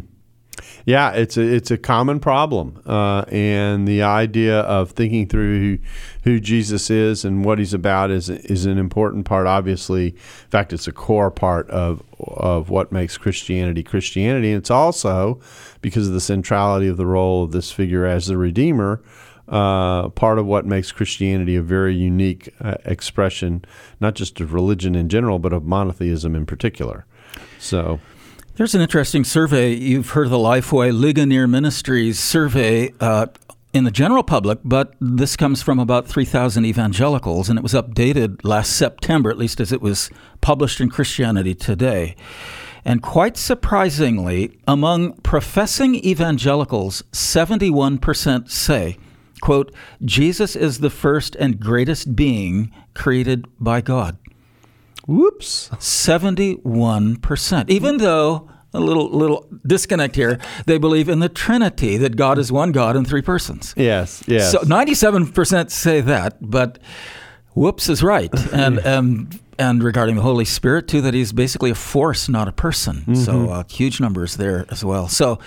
Yeah, 0.88 1.10
it's 1.10 1.36
a 1.36 1.42
it's 1.42 1.70
a 1.70 1.76
common 1.76 2.18
problem, 2.18 2.80
uh, 2.86 3.22
and 3.28 3.86
the 3.86 4.00
idea 4.04 4.60
of 4.60 4.92
thinking 4.92 5.28
through 5.28 5.58
who, 5.60 5.78
who 6.24 6.40
Jesus 6.40 6.88
is 6.88 7.26
and 7.26 7.44
what 7.44 7.58
he's 7.58 7.74
about 7.74 8.10
is 8.10 8.30
is 8.30 8.64
an 8.64 8.78
important 8.78 9.26
part. 9.26 9.46
Obviously, 9.46 10.06
in 10.06 10.48
fact, 10.48 10.72
it's 10.72 10.88
a 10.88 10.92
core 10.92 11.30
part 11.30 11.68
of 11.68 12.02
of 12.18 12.70
what 12.70 12.90
makes 12.90 13.18
Christianity 13.18 13.82
Christianity. 13.82 14.50
And 14.50 14.56
it's 14.56 14.70
also 14.70 15.42
because 15.82 16.08
of 16.08 16.14
the 16.14 16.22
centrality 16.22 16.88
of 16.88 16.96
the 16.96 17.04
role 17.04 17.44
of 17.44 17.52
this 17.52 17.70
figure 17.70 18.06
as 18.06 18.28
the 18.28 18.38
Redeemer. 18.38 19.02
Uh, 19.46 20.08
part 20.10 20.38
of 20.38 20.46
what 20.46 20.64
makes 20.64 20.90
Christianity 20.90 21.54
a 21.56 21.62
very 21.62 21.94
unique 21.94 22.48
uh, 22.62 22.76
expression, 22.86 23.62
not 24.00 24.14
just 24.14 24.40
of 24.40 24.54
religion 24.54 24.94
in 24.94 25.10
general, 25.10 25.38
but 25.38 25.52
of 25.52 25.64
monotheism 25.64 26.34
in 26.34 26.46
particular. 26.46 27.04
So, 27.58 28.00
there's 28.58 28.74
an 28.74 28.80
interesting 28.80 29.22
survey. 29.22 29.72
You've 29.72 30.10
heard 30.10 30.26
of 30.26 30.30
the 30.32 30.36
Lifeway 30.36 30.90
Ligonier 30.92 31.46
Ministries 31.46 32.18
survey 32.18 32.92
uh, 32.98 33.26
in 33.72 33.84
the 33.84 33.92
general 33.92 34.24
public, 34.24 34.58
but 34.64 34.94
this 35.00 35.36
comes 35.36 35.62
from 35.62 35.78
about 35.78 36.08
3,000 36.08 36.64
evangelicals, 36.64 37.48
and 37.48 37.56
it 37.56 37.62
was 37.62 37.72
updated 37.72 38.40
last 38.42 38.76
September, 38.76 39.30
at 39.30 39.38
least 39.38 39.60
as 39.60 39.70
it 39.70 39.80
was 39.80 40.10
published 40.40 40.80
in 40.80 40.90
Christianity 40.90 41.54
Today. 41.54 42.16
And 42.84 43.00
quite 43.00 43.36
surprisingly, 43.36 44.58
among 44.66 45.12
professing 45.18 45.94
evangelicals, 46.04 47.04
71% 47.12 48.50
say, 48.50 48.96
quote, 49.40 49.72
Jesus 50.04 50.56
is 50.56 50.80
the 50.80 50.90
first 50.90 51.36
and 51.36 51.60
greatest 51.60 52.16
being 52.16 52.72
created 52.92 53.46
by 53.60 53.82
God. 53.82 54.18
Whoops. 55.08 55.70
71%. 55.78 57.70
Even 57.70 57.96
though 57.96 58.48
a 58.74 58.80
little 58.80 59.08
little 59.08 59.48
disconnect 59.66 60.14
here. 60.14 60.38
They 60.66 60.78
believe 60.78 61.08
in 61.08 61.20
the 61.20 61.28
Trinity, 61.28 61.96
that 61.96 62.16
God 62.16 62.38
is 62.38 62.52
one 62.52 62.72
God 62.72 62.96
in 62.96 63.04
three 63.04 63.22
persons. 63.22 63.74
Yes, 63.76 64.22
yes. 64.26 64.52
So 64.52 64.58
97% 64.60 65.70
say 65.70 66.00
that, 66.02 66.36
but 66.40 66.78
whoops 67.54 67.88
is 67.88 68.02
right. 68.02 68.30
And 68.52 68.78
and 68.78 69.40
and 69.58 69.82
regarding 69.82 70.16
the 70.16 70.22
Holy 70.22 70.44
Spirit 70.44 70.88
too, 70.88 71.00
that 71.02 71.14
He's 71.14 71.32
basically 71.32 71.70
a 71.70 71.74
force, 71.74 72.28
not 72.28 72.48
a 72.48 72.52
person. 72.52 72.98
Mm-hmm. 72.98 73.14
So 73.14 73.50
uh, 73.50 73.64
huge 73.68 74.00
numbers 74.00 74.36
there 74.36 74.66
as 74.70 74.84
well. 74.84 75.08
So 75.08 75.38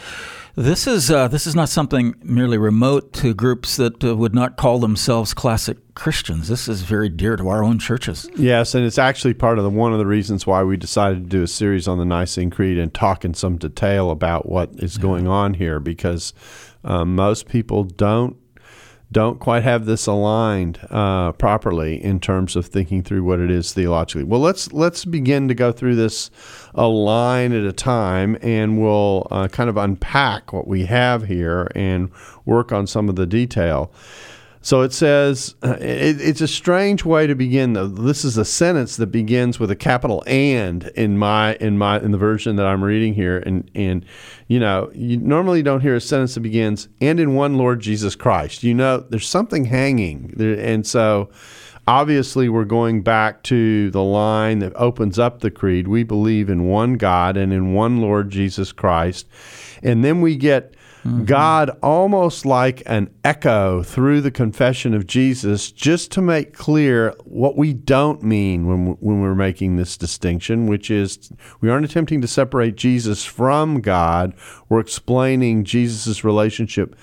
this 0.56 0.86
is 0.86 1.10
uh, 1.10 1.28
this 1.30 1.48
is 1.48 1.56
not 1.56 1.70
something 1.70 2.16
merely 2.22 2.58
remote 2.58 3.14
to 3.14 3.34
groups 3.34 3.78
that 3.78 4.04
uh, 4.04 4.16
would 4.16 4.36
not 4.36 4.58
call 4.58 4.80
themselves 4.80 5.34
classic 5.34 5.78
Christians. 5.96 6.50
This 6.50 6.68
is 6.68 6.82
very 6.82 7.08
dear 7.08 7.38
to 7.38 7.48
our 7.48 7.64
own 7.64 7.80
churches. 7.80 8.30
Yes, 8.36 8.76
and 8.76 8.86
it's 8.86 8.98
actually 8.98 9.34
part 9.34 9.58
of 9.58 9.64
the 9.64 9.70
one 9.70 9.94
of 9.94 10.00
the 10.00 10.06
reasons 10.06 10.46
why 10.46 10.64
we 10.64 10.76
decided 10.76 11.24
to 11.24 11.30
do 11.30 11.44
a 11.44 11.48
series 11.48 11.88
on 11.88 12.00
the 12.00 12.06
Nicene 12.06 12.50
Creed 12.50 12.78
and 12.78 12.94
talk 12.94 13.24
in 13.24 13.34
some 13.34 13.58
detail 13.58 14.12
about 14.12 14.50
what 14.50 14.72
is 14.78 14.98
going 14.98 15.28
on 15.28 15.54
here 15.54 15.80
because 15.80 16.34
um, 16.84 17.16
most 17.16 17.48
people 17.48 17.84
don't 17.84 18.36
don't 19.12 19.40
quite 19.40 19.64
have 19.64 19.86
this 19.86 20.08
aligned 20.08 20.80
uh, 20.90 21.34
properly 21.34 22.02
in 22.02 22.20
terms 22.20 22.56
of 22.56 22.66
thinking 22.66 23.04
through 23.04 23.24
what 23.24 23.40
it 23.40 23.52
is 23.52 23.74
theologically. 23.74 24.24
Well, 24.24 24.40
let's 24.40 24.72
let's 24.72 25.04
begin 25.04 25.48
to 25.50 25.54
go 25.54 25.72
through 25.72 25.96
this 25.96 26.32
a 26.74 26.88
line 26.88 27.52
at 27.52 27.64
a 27.64 27.74
time, 27.74 28.38
and 28.42 28.82
we'll 28.82 29.28
uh, 29.30 29.48
kind 29.50 29.70
of 29.70 29.78
unpack 29.78 30.54
what 30.54 30.68
we 30.68 30.86
have 30.86 31.28
here 31.28 31.70
and 31.76 32.10
work 32.46 32.72
on 32.72 32.88
some 32.88 33.10
of 33.10 33.16
the 33.16 33.26
detail. 33.26 33.92
So 34.64 34.82
it 34.82 34.94
says 34.94 35.56
uh, 35.64 35.78
it, 35.80 36.22
it's 36.22 36.42
a 36.42 36.48
strange 36.48 37.04
way 37.04 37.26
to 37.26 37.34
begin. 37.34 37.74
This 37.74 38.24
is 38.24 38.38
a 38.38 38.46
sentence 38.46 38.96
that 38.98 39.08
begins 39.08 39.60
with 39.60 39.72
a 39.72 39.76
capital 39.76 40.24
"and" 40.28 40.84
in 40.96 41.18
my 41.18 41.56
in 41.56 41.80
my 41.80 42.00
in 42.00 42.12
the 42.12 42.18
version 42.20 42.58
that 42.58 42.68
I'm 42.68 42.84
reading 42.84 43.16
here, 43.16 43.40
and 43.40 43.70
and 43.74 44.06
you 44.48 44.60
know 44.60 44.92
you 44.94 45.18
normally 45.18 45.64
don't 45.64 45.82
hear 45.82 45.96
a 45.96 46.02
sentence 46.02 46.36
that 46.36 46.42
begins 46.42 46.90
"and 47.02 47.20
in 47.20 47.34
one 47.34 47.58
Lord 47.58 47.80
Jesus 47.80 48.16
Christ." 48.16 48.62
You 48.62 48.76
know, 48.76 49.00
there's 49.00 49.28
something 49.28 49.66
hanging, 49.66 50.34
there, 50.38 50.54
and 50.54 50.86
so 50.86 51.32
obviously 51.88 52.48
we're 52.48 52.64
going 52.64 53.02
back 53.02 53.42
to 53.44 53.90
the 53.90 54.04
line 54.04 54.60
that 54.60 54.74
opens 54.76 55.18
up 55.18 55.40
the 55.40 55.50
creed. 55.50 55.88
We 55.88 56.04
believe 56.04 56.52
in 56.52 56.68
one 56.68 56.94
God 56.94 57.36
and 57.36 57.52
in 57.52 57.74
one 57.74 58.00
Lord 58.00 58.30
Jesus 58.30 58.72
Christ, 58.72 59.28
and 59.82 60.04
then 60.04 60.22
we 60.22 60.36
get 60.36 60.76
Mm-hmm. 61.04 61.26
God 61.26 61.72
almost 61.82 62.46
like 62.46 62.84
an 62.86 63.10
echo 63.24 63.82
through 63.82 64.22
the 64.22 64.30
confession 64.30 64.94
of 64.94 65.08
Jesus, 65.08 65.72
just 65.72 66.12
to 66.12 66.22
make 66.22 66.54
clear 66.54 67.16
what 67.24 67.58
we 67.58 67.74
don't 67.74 68.22
mean 68.22 68.68
when, 68.68 68.98
when 69.00 69.22
we're 69.22 69.34
making 69.34 69.78
this 69.78 69.98
distinction, 69.98 70.68
which 70.68 70.92
is 70.92 71.32
we 71.60 71.70
aren't 71.70 71.86
attempting 71.86 72.22
to 72.22 72.28
separate 72.28 72.76
Jesus 72.76 73.26
from 73.26 73.82
God. 73.82 74.34
We're 74.70 74.80
explaining 74.80 75.64
Jesus' 75.64 76.24
relationship 76.24 76.96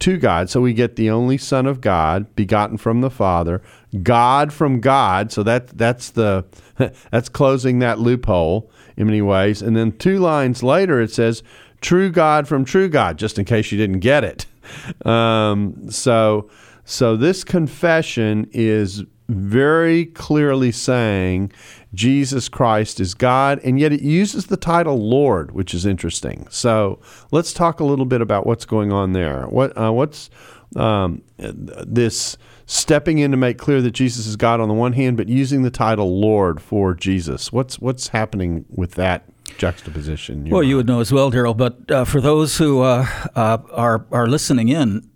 to 0.00 0.18
God. 0.18 0.50
So 0.50 0.60
we 0.60 0.74
get 0.74 0.96
the 0.96 1.10
only 1.10 1.38
Son 1.38 1.66
of 1.66 1.80
God, 1.80 2.34
begotten 2.36 2.76
from 2.76 3.00
the 3.00 3.10
Father, 3.10 3.62
God 4.02 4.52
from 4.52 4.80
God. 4.80 5.32
So 5.32 5.42
that 5.42 5.68
that's 5.68 6.10
the 6.10 6.44
that's 7.10 7.28
closing 7.28 7.78
that 7.80 7.98
loophole 7.98 8.70
in 8.96 9.06
many 9.06 9.22
ways. 9.22 9.62
And 9.62 9.76
then 9.76 9.92
two 9.92 10.18
lines 10.18 10.62
later 10.62 11.00
it 11.00 11.10
says 11.10 11.42
true 11.80 12.10
God 12.10 12.48
from 12.48 12.64
true 12.64 12.88
God, 12.88 13.18
just 13.18 13.38
in 13.38 13.44
case 13.44 13.70
you 13.70 13.78
didn't 13.78 14.00
get 14.00 14.24
it. 14.24 14.46
Um, 15.04 15.92
so, 15.92 16.50
so 16.84 17.16
this 17.16 17.44
confession 17.44 18.50
is 18.52 19.04
very 19.28 20.06
clearly 20.06 20.72
saying 20.72 21.52
Jesus 21.94 22.48
Christ 22.48 22.98
is 22.98 23.14
God, 23.14 23.60
and 23.64 23.78
yet 23.78 23.92
it 23.92 24.02
uses 24.02 24.46
the 24.46 24.56
title 24.56 24.96
Lord, 24.96 25.52
which 25.52 25.72
is 25.72 25.86
interesting. 25.86 26.48
So 26.50 27.00
let's 27.30 27.52
talk 27.52 27.78
a 27.78 27.84
little 27.84 28.06
bit 28.06 28.20
about 28.20 28.44
what's 28.44 28.64
going 28.64 28.92
on 28.92 29.12
there. 29.12 29.46
What 29.46 29.76
uh, 29.78 29.92
what's 29.92 30.30
um, 30.74 31.22
this 31.38 32.36
stepping 32.66 33.18
in 33.18 33.30
to 33.30 33.36
make 33.36 33.58
clear 33.58 33.80
that 33.80 33.92
Jesus 33.92 34.26
is 34.26 34.36
God 34.36 34.60
on 34.60 34.68
the 34.68 34.74
one 34.74 34.92
hand, 34.92 35.16
but 35.16 35.28
using 35.28 35.62
the 35.62 35.70
title 35.70 36.20
Lord 36.20 36.60
for 36.60 36.94
Jesus? 36.94 37.52
What's 37.52 37.78
what's 37.78 38.08
happening 38.08 38.64
with 38.68 38.92
that 38.92 39.24
juxtaposition. 39.58 40.44
well, 40.44 40.60
mind. 40.60 40.68
you 40.68 40.76
would 40.76 40.86
know 40.86 41.00
as 41.00 41.12
well, 41.12 41.30
Darrell. 41.30 41.54
But 41.54 41.90
uh, 41.90 42.04
for 42.04 42.20
those 42.20 42.58
who 42.58 42.82
uh, 42.82 43.06
uh, 43.34 43.58
are 43.70 44.06
are 44.10 44.26
listening 44.26 44.68
in, 44.68 45.08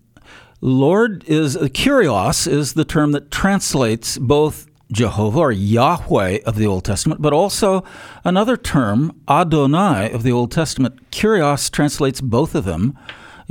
Lord 0.60 1.24
is 1.26 1.56
uh, 1.56 1.62
Kyrios 1.62 2.46
is 2.46 2.74
the 2.74 2.84
term 2.84 3.12
that 3.12 3.30
translates 3.30 4.18
both 4.18 4.66
Jehovah 4.92 5.38
or 5.38 5.52
Yahweh 5.52 6.40
of 6.44 6.56
the 6.56 6.66
Old 6.66 6.84
Testament, 6.84 7.22
but 7.22 7.32
also 7.32 7.84
another 8.24 8.56
term, 8.56 9.20
Adonai 9.28 10.10
of 10.10 10.22
the 10.22 10.32
Old 10.32 10.50
Testament. 10.50 11.10
Kyrios 11.10 11.70
translates 11.70 12.20
both 12.20 12.54
of 12.54 12.64
them. 12.64 12.98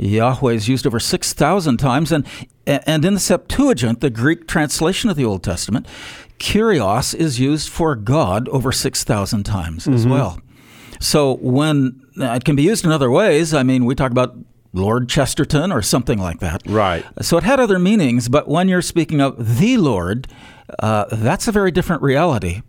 Yahweh 0.00 0.52
is 0.52 0.68
used 0.68 0.86
over 0.86 0.98
6,000 0.98 1.76
times. 1.76 2.10
And, 2.10 2.26
and 2.66 3.04
in 3.04 3.14
the 3.14 3.20
Septuagint, 3.20 4.00
the 4.00 4.10
Greek 4.10 4.46
translation 4.48 5.10
of 5.10 5.16
the 5.16 5.24
Old 5.24 5.42
Testament, 5.42 5.86
Kyrios 6.38 7.14
is 7.14 7.38
used 7.38 7.68
for 7.68 7.94
God 7.94 8.48
over 8.48 8.72
6,000 8.72 9.42
times 9.44 9.84
mm-hmm. 9.84 9.94
as 9.94 10.06
well. 10.06 10.40
So 11.00 11.36
when 11.36 12.00
uh, 12.18 12.32
it 12.32 12.44
can 12.44 12.56
be 12.56 12.62
used 12.62 12.84
in 12.84 12.90
other 12.90 13.10
ways, 13.10 13.54
I 13.54 13.62
mean, 13.62 13.84
we 13.84 13.94
talk 13.94 14.10
about 14.10 14.36
Lord 14.72 15.08
Chesterton 15.08 15.72
or 15.72 15.82
something 15.82 16.18
like 16.18 16.40
that. 16.40 16.62
Right. 16.66 17.04
So 17.22 17.36
it 17.36 17.44
had 17.44 17.60
other 17.60 17.78
meanings, 17.78 18.28
but 18.28 18.48
when 18.48 18.68
you're 18.68 18.82
speaking 18.82 19.20
of 19.20 19.58
the 19.58 19.76
Lord, 19.76 20.28
uh, 20.78 21.06
that's 21.10 21.48
a 21.48 21.52
very 21.52 21.70
different 21.70 22.02
reality. 22.02 22.62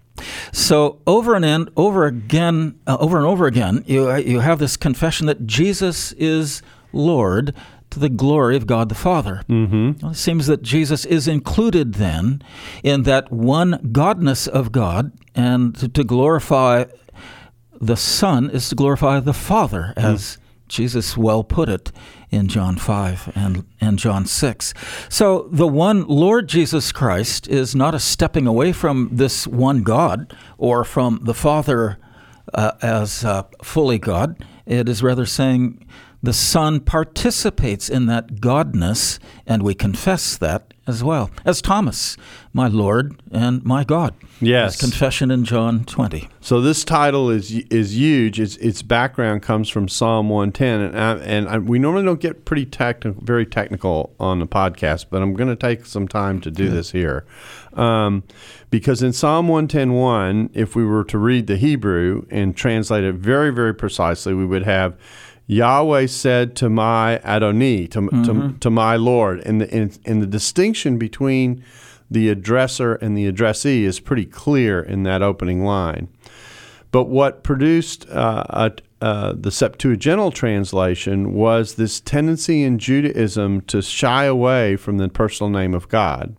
So 0.52 1.02
over 1.08 1.36
and 1.36 1.46
in, 1.46 1.70
over 1.78 2.06
again, 2.06 2.80
uh, 2.88 2.98
over 3.00 3.17
and 3.17 3.26
over 3.26 3.48
again, 3.48 3.84
you 3.88 4.15
you 4.17 4.39
have 4.39 4.60
this 4.60 4.78
confession 4.78 5.28
that 5.28 5.48
Jesus 5.48 6.12
is 6.13 6.62
Lord 6.93 7.54
to 7.91 7.99
the 7.99 8.10
glory 8.10 8.56
of 8.56 8.65
God 8.65 8.89
the 8.89 8.95
Father. 8.95 9.43
Mm-hmm. 9.49 9.91
Well, 10.01 10.12
it 10.12 10.15
seems 10.15 10.47
that 10.47 10.62
Jesus 10.62 11.06
is 11.06 11.27
included 11.27 11.95
then 11.95 12.41
in 12.84 13.04
that 13.04 13.32
one 13.32 13.73
godness 13.91 14.47
of 14.47 14.71
God, 14.71 15.12
and 15.36 15.75
to, 15.75 15.88
to 15.89 16.04
glorify 16.04 16.86
the 17.80 17.97
Son 17.97 18.49
is 18.49 18.69
to 18.69 18.75
glorify 18.75 19.19
the 19.19 19.34
Father, 19.34 19.93
hmm. 19.97 20.06
as 20.06 20.21
mm. 20.21 20.38
Jesus 20.67 21.17
well 21.17 21.43
put 21.43 21.67
it 21.67 21.91
in 22.30 22.47
John 22.47 22.77
5 22.77 23.34
and, 23.36 23.65
and 23.82 23.99
John 23.99 24.25
6. 24.25 24.73
So 25.10 25.49
the 25.51 25.67
one 25.67 26.08
Lord 26.08 26.47
Jesus 26.47 26.93
Christ 26.93 27.47
is 27.47 27.75
not 27.75 27.93
a 27.93 27.99
stepping 27.99 28.47
away 28.47 28.71
from 28.71 29.10
this 29.12 29.45
one 29.45 29.84
God 29.84 30.34
or 30.58 30.86
from 30.86 31.19
the 31.23 31.34
Father 31.34 31.97
uh, 32.54 32.71
as 32.82 33.25
uh, 33.25 33.43
fully 33.63 33.99
God. 33.99 34.45
It 34.65 34.88
is 34.88 35.04
rather 35.04 35.25
saying 35.25 35.86
the 36.23 36.34
Son 36.34 36.79
participates 36.79 37.89
in 37.89 38.05
that 38.05 38.36
Godness, 38.36 39.19
and 39.47 39.63
we 39.63 39.73
confess 39.73 40.38
that 40.38 40.73
as 40.88 41.03
well. 41.03 41.31
As 41.45 41.62
Thomas, 41.62 42.17
my 42.53 42.67
Lord 42.67 43.21
and 43.31 43.63
my 43.63 43.84
God. 43.84 44.13
Yes. 44.39 44.73
His 44.73 44.81
confession 44.81 45.29
in 45.29 45.45
John 45.45 45.86
20. 45.86 46.27
So 46.41 46.60
this 46.62 46.84
title 46.84 47.29
is 47.29 47.51
is 47.69 47.95
huge. 47.95 48.39
Its 48.39 48.57
its 48.57 48.81
background 48.81 49.43
comes 49.43 49.69
from 49.69 49.88
Psalm 49.88 50.29
110, 50.29 50.81
and 50.81 50.99
I, 50.99 51.13
and 51.23 51.47
I, 51.47 51.57
we 51.60 51.77
normally 51.77 52.03
don't 52.03 52.19
get 52.19 52.45
pretty 52.45 52.65
technical, 52.65 53.23
very 53.23 53.45
technical 53.45 54.13
on 54.19 54.39
the 54.39 54.47
podcast, 54.47 55.05
but 55.12 55.21
I'm 55.21 55.34
going 55.34 55.49
to 55.49 55.55
take 55.55 55.86
some 55.86 56.07
time 56.07 56.41
to 56.41 56.51
do 56.51 56.69
this 56.69 56.91
here, 56.91 57.25
um, 57.73 58.23
because 58.71 59.03
in 59.03 59.13
Psalm 59.13 59.47
110:1, 59.47 60.49
if 60.53 60.75
we 60.75 60.84
were 60.84 61.03
to 61.05 61.17
read 61.19 61.45
the 61.45 61.57
Hebrew 61.57 62.25
and 62.31 62.55
translate 62.55 63.03
it 63.03 63.15
very 63.15 63.51
very 63.51 63.73
precisely, 63.73 64.34
we 64.34 64.45
would 64.45 64.63
have. 64.63 64.95
Yahweh 65.52 66.06
said 66.06 66.56
to 66.56 66.70
my 66.70 67.20
Adoni, 67.26 67.92
to, 67.92 68.08
to, 68.24 68.58
to 68.62 68.70
my 68.70 68.96
Lord. 68.96 69.42
And 69.42 69.60
the, 69.60 69.74
and, 69.74 70.00
and 70.06 70.22
the 70.22 70.28
distinction 70.28 70.98
between 70.98 71.62
the 72.10 72.34
addresser 72.34 72.98
and 73.02 73.18
the 73.18 73.28
addressee 73.28 73.84
is 73.84 74.00
pretty 74.00 74.26
clear 74.26 74.82
in 74.82 75.04
that 75.04 75.22
opening 75.22 75.66
line. 75.66 76.08
But 76.92 77.10
what 77.10 77.44
produced 77.44 78.10
uh, 78.10 78.46
a, 78.50 78.72
uh, 79.02 79.34
the 79.34 79.50
Septuagintal 79.50 80.34
translation 80.34 81.34
was 81.34 81.76
this 81.76 82.00
tendency 82.00 82.64
in 82.64 82.80
Judaism 82.80 83.60
to 83.62 83.82
shy 83.82 84.24
away 84.24 84.78
from 84.78 85.00
the 85.00 85.10
personal 85.10 85.50
name 85.50 85.74
of 85.74 85.90
God 85.90 86.38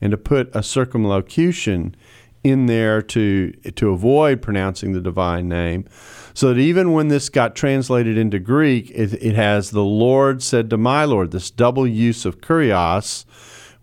and 0.00 0.12
to 0.12 0.16
put 0.16 0.54
a 0.54 0.62
circumlocution 0.62 1.96
in 2.44 2.66
there 2.66 3.00
to 3.00 3.52
to 3.52 3.90
avoid 3.90 4.42
pronouncing 4.42 4.92
the 4.92 5.00
divine 5.00 5.48
name, 5.48 5.86
so 6.34 6.52
that 6.52 6.60
even 6.60 6.92
when 6.92 7.08
this 7.08 7.28
got 7.28 7.54
translated 7.54 8.18
into 8.18 8.40
Greek, 8.40 8.90
it, 8.90 9.14
it 9.22 9.36
has 9.36 9.70
the 9.70 9.84
Lord 9.84 10.42
said 10.42 10.68
to 10.70 10.76
my 10.76 11.04
Lord, 11.04 11.30
this 11.30 11.50
double 11.50 11.86
use 11.86 12.24
of 12.24 12.40
kurios, 12.40 13.24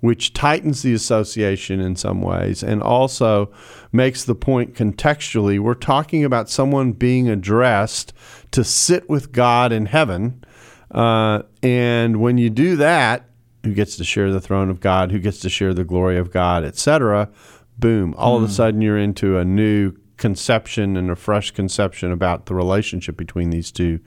which 0.01 0.33
tightens 0.33 0.81
the 0.81 0.93
association 0.93 1.79
in 1.79 1.95
some 1.95 2.21
ways 2.21 2.61
and 2.61 2.83
also 2.83 3.51
makes 3.93 4.25
the 4.25 4.35
point 4.35 4.73
contextually. 4.73 5.59
We're 5.59 5.75
talking 5.75 6.25
about 6.25 6.49
someone 6.49 6.91
being 6.91 7.29
addressed 7.29 8.11
to 8.51 8.63
sit 8.63 9.09
with 9.09 9.31
God 9.31 9.71
in 9.71 9.85
heaven. 9.85 10.43
Uh, 10.89 11.43
and 11.63 12.17
when 12.17 12.37
you 12.37 12.49
do 12.49 12.75
that, 12.77 13.27
who 13.63 13.73
gets 13.73 13.95
to 13.97 14.03
share 14.03 14.31
the 14.31 14.41
throne 14.41 14.69
of 14.69 14.79
God, 14.79 15.11
who 15.11 15.19
gets 15.19 15.39
to 15.41 15.49
share 15.49 15.73
the 15.73 15.83
glory 15.83 16.17
of 16.17 16.31
God, 16.31 16.63
etc., 16.63 17.29
boom, 17.77 18.13
all 18.17 18.35
of 18.35 18.43
a 18.43 18.49
sudden 18.49 18.81
you're 18.81 18.97
into 18.97 19.37
a 19.37 19.45
new 19.45 19.93
conception 20.21 20.95
and 20.95 21.09
a 21.11 21.15
fresh 21.17 21.51
conception 21.51 22.11
about 22.13 22.45
the 22.45 22.55
relationship 22.55 23.17
between 23.17 23.49
these 23.49 23.71
two 23.71 23.99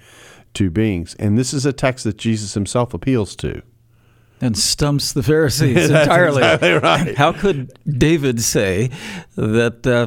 two 0.55 0.71
beings. 0.71 1.15
And 1.19 1.37
this 1.37 1.53
is 1.53 1.67
a 1.67 1.73
text 1.73 2.05
that 2.05 2.17
Jesus 2.17 2.55
himself 2.55 2.95
appeals 2.95 3.35
to. 3.37 3.61
and 4.41 4.57
stumps 4.57 5.13
the 5.13 5.23
Pharisees 5.23 5.91
entirely. 5.91 6.43
exactly 6.43 6.73
right. 6.75 7.17
How 7.19 7.33
could 7.33 7.77
David 7.87 8.41
say 8.41 8.91
that 9.37 9.85
uh, 9.87 10.07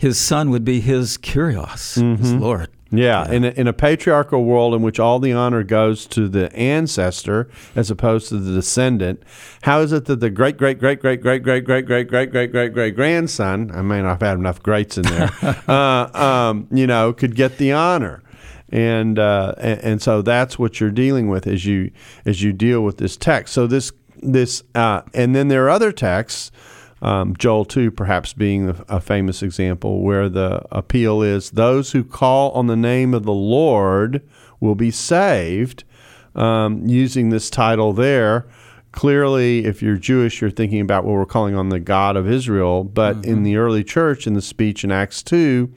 his 0.00 0.18
son 0.18 0.50
would 0.50 0.64
be 0.64 0.80
his 0.80 1.16
kurios, 1.18 1.94
his 1.94 2.02
Mm-hmm. 2.32 2.38
Lord? 2.38 2.68
Yeah, 2.90 3.28
in 3.28 3.44
a, 3.44 3.48
in 3.48 3.66
a 3.66 3.72
patriarchal 3.72 4.44
world 4.44 4.72
in 4.72 4.80
which 4.80 5.00
all 5.00 5.18
the 5.18 5.32
honor 5.32 5.64
goes 5.64 6.06
to 6.06 6.28
the 6.28 6.54
ancestor 6.54 7.48
as 7.74 7.90
opposed 7.90 8.28
to 8.28 8.38
the 8.38 8.54
descendant, 8.54 9.24
how 9.62 9.80
is 9.80 9.92
it 9.92 10.04
that 10.04 10.20
the 10.20 10.30
great 10.30 10.56
great 10.56 10.78
great 10.78 11.00
great 11.00 11.20
great 11.20 11.42
great 11.42 11.64
great 11.64 11.84
great 11.84 12.08
great 12.08 12.30
great 12.30 12.52
great 12.52 12.72
great 12.72 12.94
grandson, 12.94 13.72
I 13.74 13.82
may 13.82 14.02
not 14.02 14.10
have 14.10 14.22
had 14.22 14.38
enough 14.38 14.62
greats 14.62 14.98
in 14.98 15.02
there, 15.02 15.30
uh, 15.66 16.10
um, 16.16 16.68
you 16.70 16.86
know, 16.86 17.12
could 17.12 17.34
get 17.34 17.58
the 17.58 17.72
honor? 17.72 18.22
And, 18.68 19.18
uh, 19.18 19.54
and 19.58 19.80
and 19.80 20.02
so 20.02 20.22
that's 20.22 20.58
what 20.58 20.80
you're 20.80 20.90
dealing 20.90 21.28
with 21.28 21.46
as 21.46 21.64
you 21.66 21.90
as 22.24 22.42
you 22.42 22.52
deal 22.52 22.82
with 22.82 22.98
this 22.98 23.16
text. 23.16 23.52
So 23.52 23.66
this 23.66 23.92
this 24.22 24.62
uh, 24.76 25.02
and 25.12 25.34
then 25.34 25.48
there 25.48 25.64
are 25.66 25.70
other 25.70 25.92
texts 25.92 26.50
um, 27.06 27.36
Joel 27.38 27.64
2 27.64 27.92
perhaps 27.92 28.32
being 28.32 28.68
a, 28.68 28.84
a 28.88 29.00
famous 29.00 29.40
example, 29.40 30.02
where 30.02 30.28
the 30.28 30.60
appeal 30.72 31.22
is 31.22 31.52
those 31.52 31.92
who 31.92 32.02
call 32.02 32.50
on 32.50 32.66
the 32.66 32.76
name 32.76 33.14
of 33.14 33.22
the 33.22 33.32
Lord 33.32 34.28
will 34.58 34.74
be 34.74 34.90
saved. 34.90 35.84
Um, 36.34 36.86
using 36.86 37.30
this 37.30 37.48
title 37.48 37.92
there, 37.92 38.46
clearly, 38.90 39.64
if 39.64 39.82
you're 39.82 39.96
Jewish, 39.96 40.40
you're 40.40 40.50
thinking 40.50 40.80
about 40.80 41.04
what 41.04 41.12
we're 41.12 41.26
calling 41.26 41.54
on 41.54 41.68
the 41.68 41.78
God 41.78 42.16
of 42.16 42.28
Israel. 42.28 42.82
But 42.82 43.24
in 43.24 43.44
the 43.44 43.56
early 43.56 43.84
church, 43.84 44.26
in 44.26 44.34
the 44.34 44.42
speech 44.42 44.82
in 44.82 44.90
Acts 44.90 45.22
2, 45.22 45.72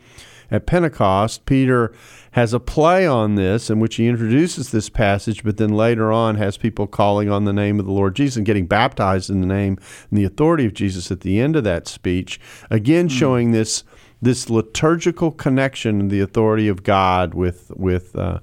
at 0.50 0.66
Pentecost, 0.66 1.46
Peter 1.46 1.94
has 2.32 2.54
a 2.54 2.60
play 2.60 3.06
on 3.06 3.36
this 3.36 3.70
in 3.70 3.80
which 3.80 3.96
he 3.96 4.08
introduces 4.08 4.72
this 4.72 4.90
passage, 4.90 5.44
but 5.44 5.58
then 5.58 5.70
later 5.70 6.12
on 6.12 6.36
has 6.36 6.58
people 6.58 6.88
calling 6.88 7.30
on 7.30 7.46
the 7.46 7.54
name 7.54 7.80
of 7.80 7.86
the 7.86 7.92
Lord 7.92 8.16
Jesus 8.16 8.38
and 8.38 8.46
getting 8.46 8.68
baptized 8.68 9.30
in 9.30 9.42
the 9.42 9.48
name 9.48 9.78
and 10.10 10.20
the 10.20 10.26
authority 10.26 10.66
of 10.66 10.74
Jesus 10.74 11.12
at 11.12 11.22
the 11.22 11.40
end 11.40 11.56
of 11.56 11.64
that 11.64 11.88
speech. 11.88 12.40
Again, 12.70 13.08
showing 13.08 13.52
this 13.52 13.84
this 14.22 14.50
liturgical 14.50 15.32
connection 15.32 16.00
and 16.00 16.12
the 16.12 16.20
authority 16.20 16.68
of 16.68 16.84
God 16.84 17.34
with 17.34 17.72
with 17.76 18.16
uh, 18.16 18.40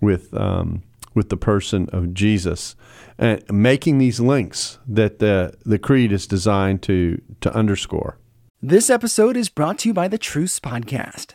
with 0.00 0.32
um, 0.34 0.82
with 1.14 1.28
the 1.28 1.36
person 1.36 1.88
of 1.92 2.14
Jesus, 2.14 2.74
and 3.18 3.42
making 3.50 3.98
these 3.98 4.20
links 4.20 4.78
that 4.86 5.18
the 5.18 5.54
the 5.64 5.78
creed 5.78 6.10
is 6.10 6.26
designed 6.26 6.82
to 6.82 7.20
to 7.40 7.54
underscore. 7.54 8.18
This 8.62 8.88
episode 8.88 9.36
is 9.36 9.50
brought 9.50 9.78
to 9.80 9.90
you 9.90 9.94
by 9.94 10.08
the 10.08 10.16
Truce 10.16 10.58
Podcast. 10.58 11.34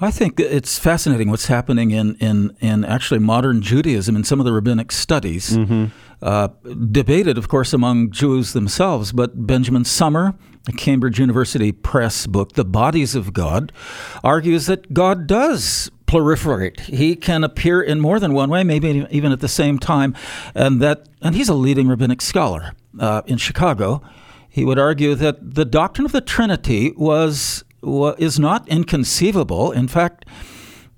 I 0.00 0.10
think 0.10 0.38
it's 0.38 0.78
fascinating 0.78 1.30
what's 1.30 1.46
happening 1.46 1.90
in, 1.90 2.14
in, 2.16 2.56
in 2.60 2.84
actually 2.84 3.20
modern 3.20 3.60
Judaism 3.60 4.16
in 4.16 4.24
some 4.24 4.38
of 4.40 4.46
the 4.46 4.52
rabbinic 4.52 4.92
studies. 4.92 5.56
Mm-hmm. 5.56 5.86
Uh, 6.20 6.48
debated, 6.90 7.38
of 7.38 7.48
course, 7.48 7.72
among 7.72 8.10
Jews 8.10 8.52
themselves, 8.52 9.12
but 9.12 9.46
Benjamin 9.46 9.84
Sommer, 9.84 10.34
a 10.66 10.72
Cambridge 10.72 11.20
University 11.20 11.70
Press 11.70 12.26
book, 12.26 12.54
The 12.54 12.64
Bodies 12.64 13.14
of 13.14 13.32
God, 13.32 13.72
argues 14.24 14.66
that 14.66 14.92
God 14.92 15.28
does 15.28 15.90
proliferate. 16.08 16.80
He 16.80 17.14
can 17.14 17.44
appear 17.44 17.80
in 17.80 18.00
more 18.00 18.18
than 18.18 18.32
one 18.32 18.50
way, 18.50 18.64
maybe 18.64 19.06
even 19.10 19.30
at 19.30 19.40
the 19.40 19.48
same 19.48 19.78
time, 19.78 20.16
and 20.54 20.80
that 20.82 21.08
and 21.22 21.36
he's 21.36 21.48
a 21.48 21.54
leading 21.54 21.86
rabbinic 21.86 22.20
scholar 22.20 22.72
uh, 22.98 23.22
in 23.26 23.38
Chicago. 23.38 24.02
He 24.48 24.64
would 24.64 24.78
argue 24.78 25.14
that 25.14 25.54
the 25.54 25.64
doctrine 25.64 26.06
of 26.06 26.12
the 26.12 26.20
Trinity 26.20 26.92
was 26.96 27.62
wa- 27.62 27.67
is 27.82 28.38
not 28.38 28.68
inconceivable. 28.68 29.72
In 29.72 29.88
fact, 29.88 30.24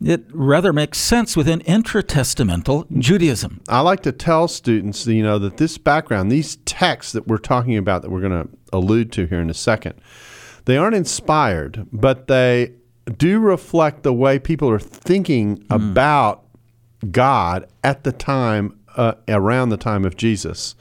it 0.02 0.24
rather 0.32 0.72
makes 0.72 0.98
sense 0.98 1.36
within 1.36 1.60
intertestamental 1.60 2.90
Judaism. 2.98 3.60
I 3.68 3.80
like 3.80 4.02
to 4.04 4.12
tell 4.12 4.48
students, 4.48 5.06
you 5.06 5.22
know, 5.22 5.38
that 5.38 5.58
this 5.58 5.76
background, 5.76 6.32
these 6.32 6.56
texts 6.56 7.12
that 7.12 7.26
we're 7.26 7.38
talking 7.38 7.76
about, 7.76 8.02
that 8.02 8.10
we're 8.10 8.22
going 8.22 8.46
to 8.46 8.48
allude 8.72 9.12
to 9.12 9.26
here 9.26 9.40
in 9.40 9.50
a 9.50 9.54
second, 9.54 10.00
they 10.64 10.76
aren't 10.76 10.96
inspired, 10.96 11.86
but 11.92 12.28
they 12.28 12.72
do 13.16 13.40
reflect 13.40 14.02
the 14.02 14.12
way 14.12 14.38
people 14.38 14.70
are 14.70 14.78
thinking 14.78 15.64
about 15.68 16.44
God 17.10 17.66
at 17.84 18.04
the 18.04 18.12
time, 18.12 18.78
uh, 18.96 19.14
around 19.28 19.68
the 19.68 19.76
time 19.76 20.04
of 20.04 20.16
Jesus. 20.16 20.74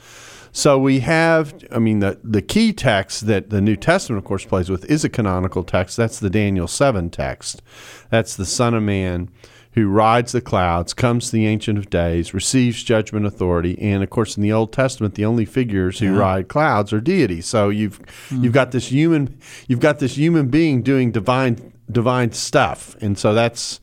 So 0.52 0.80
we 0.80 1.00
have, 1.02 1.54
I 1.72 1.80
mean, 1.80 2.00
the, 2.00 2.20
the 2.24 2.42
key 2.42 2.74
text 2.74 3.28
that 3.28 3.50
the 3.50 3.62
New 3.62 3.76
Testament, 3.76 4.18
of 4.18 4.26
course, 4.26 4.46
plays 4.46 4.70
with 4.70 4.86
is 4.90 5.04
a 5.04 5.10
canonical 5.10 5.64
text. 5.64 5.98
That's 5.98 6.20
the 6.20 6.30
Daniel 6.30 6.68
7 6.68 7.10
text. 7.10 7.62
That's 8.10 8.36
the 8.36 8.46
Son 8.46 8.74
of 8.74 8.84
Man 8.84 9.30
who 9.74 9.88
rides 9.88 10.32
the 10.32 10.42
clouds, 10.42 10.94
comes 10.94 11.28
to 11.28 11.32
the 11.34 11.46
Ancient 11.46 11.78
of 11.78 11.90
Days, 11.90 12.34
receives 12.34 12.84
judgment 12.84 13.26
authority, 13.26 13.80
and 13.80 14.04
of 14.04 14.10
course, 14.10 14.36
in 14.36 14.44
the 14.44 14.52
Old 14.52 14.74
Testament, 14.74 15.16
the 15.16 15.26
only 15.26 15.46
figures 15.46 16.00
who 16.00 16.18
ride 16.18 16.48
clouds 16.48 16.92
are 16.92 17.00
deities. 17.00 17.46
So 17.46 17.70
you've 17.70 18.02
hmm. 18.30 18.44
you've 18.44 18.54
got 18.54 18.72
this 18.72 18.88
human 18.88 19.40
you've 19.68 19.80
got 19.80 20.00
this 20.00 20.18
human 20.18 20.48
being 20.48 20.82
doing 20.82 21.12
divine 21.12 21.72
divine 21.92 22.32
stuff, 22.32 22.96
and 23.00 23.18
so 23.18 23.34
that's 23.34 23.80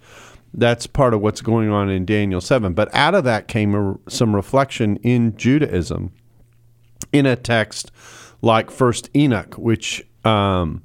that's 0.52 0.86
part 0.86 1.14
of 1.14 1.20
what's 1.20 1.40
going 1.40 1.70
on 1.70 1.88
in 1.88 2.04
Daniel 2.04 2.40
seven. 2.40 2.74
But 2.74 2.92
out 2.94 3.14
of 3.14 3.24
that 3.24 3.46
came 3.46 3.74
a, 3.74 3.96
some 4.10 4.34
reflection 4.34 4.96
in 4.98 5.36
Judaism, 5.36 6.12
in 7.12 7.26
a 7.26 7.36
text 7.36 7.90
like 8.42 8.70
First 8.70 9.10
Enoch, 9.14 9.54
which 9.56 10.06
um, 10.24 10.82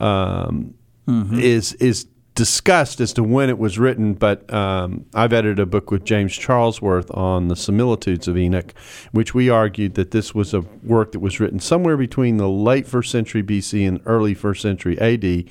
um, 0.00 0.74
is 1.06 1.72
is 1.74 2.06
discussed 2.34 3.00
as 3.00 3.12
to 3.12 3.22
when 3.22 3.50
it 3.50 3.58
was 3.58 3.78
written, 3.78 4.14
but 4.14 4.52
um, 4.52 5.04
I've 5.14 5.32
edited 5.32 5.60
a 5.60 5.66
book 5.66 5.90
with 5.90 6.04
James 6.04 6.32
Charlesworth 6.32 7.14
on 7.16 7.48
the 7.48 7.56
similitudes 7.56 8.26
of 8.26 8.38
Enoch, 8.38 8.72
which 9.12 9.34
we 9.34 9.50
argued 9.50 9.94
that 9.94 10.12
this 10.12 10.34
was 10.34 10.54
a 10.54 10.62
work 10.82 11.12
that 11.12 11.20
was 11.20 11.40
written 11.40 11.60
somewhere 11.60 11.96
between 11.96 12.38
the 12.38 12.48
late 12.48 12.86
first 12.86 13.10
century 13.10 13.42
BC 13.42 13.86
and 13.86 14.00
early 14.06 14.34
first 14.34 14.62
century 14.62 14.98
AD. 14.98 15.44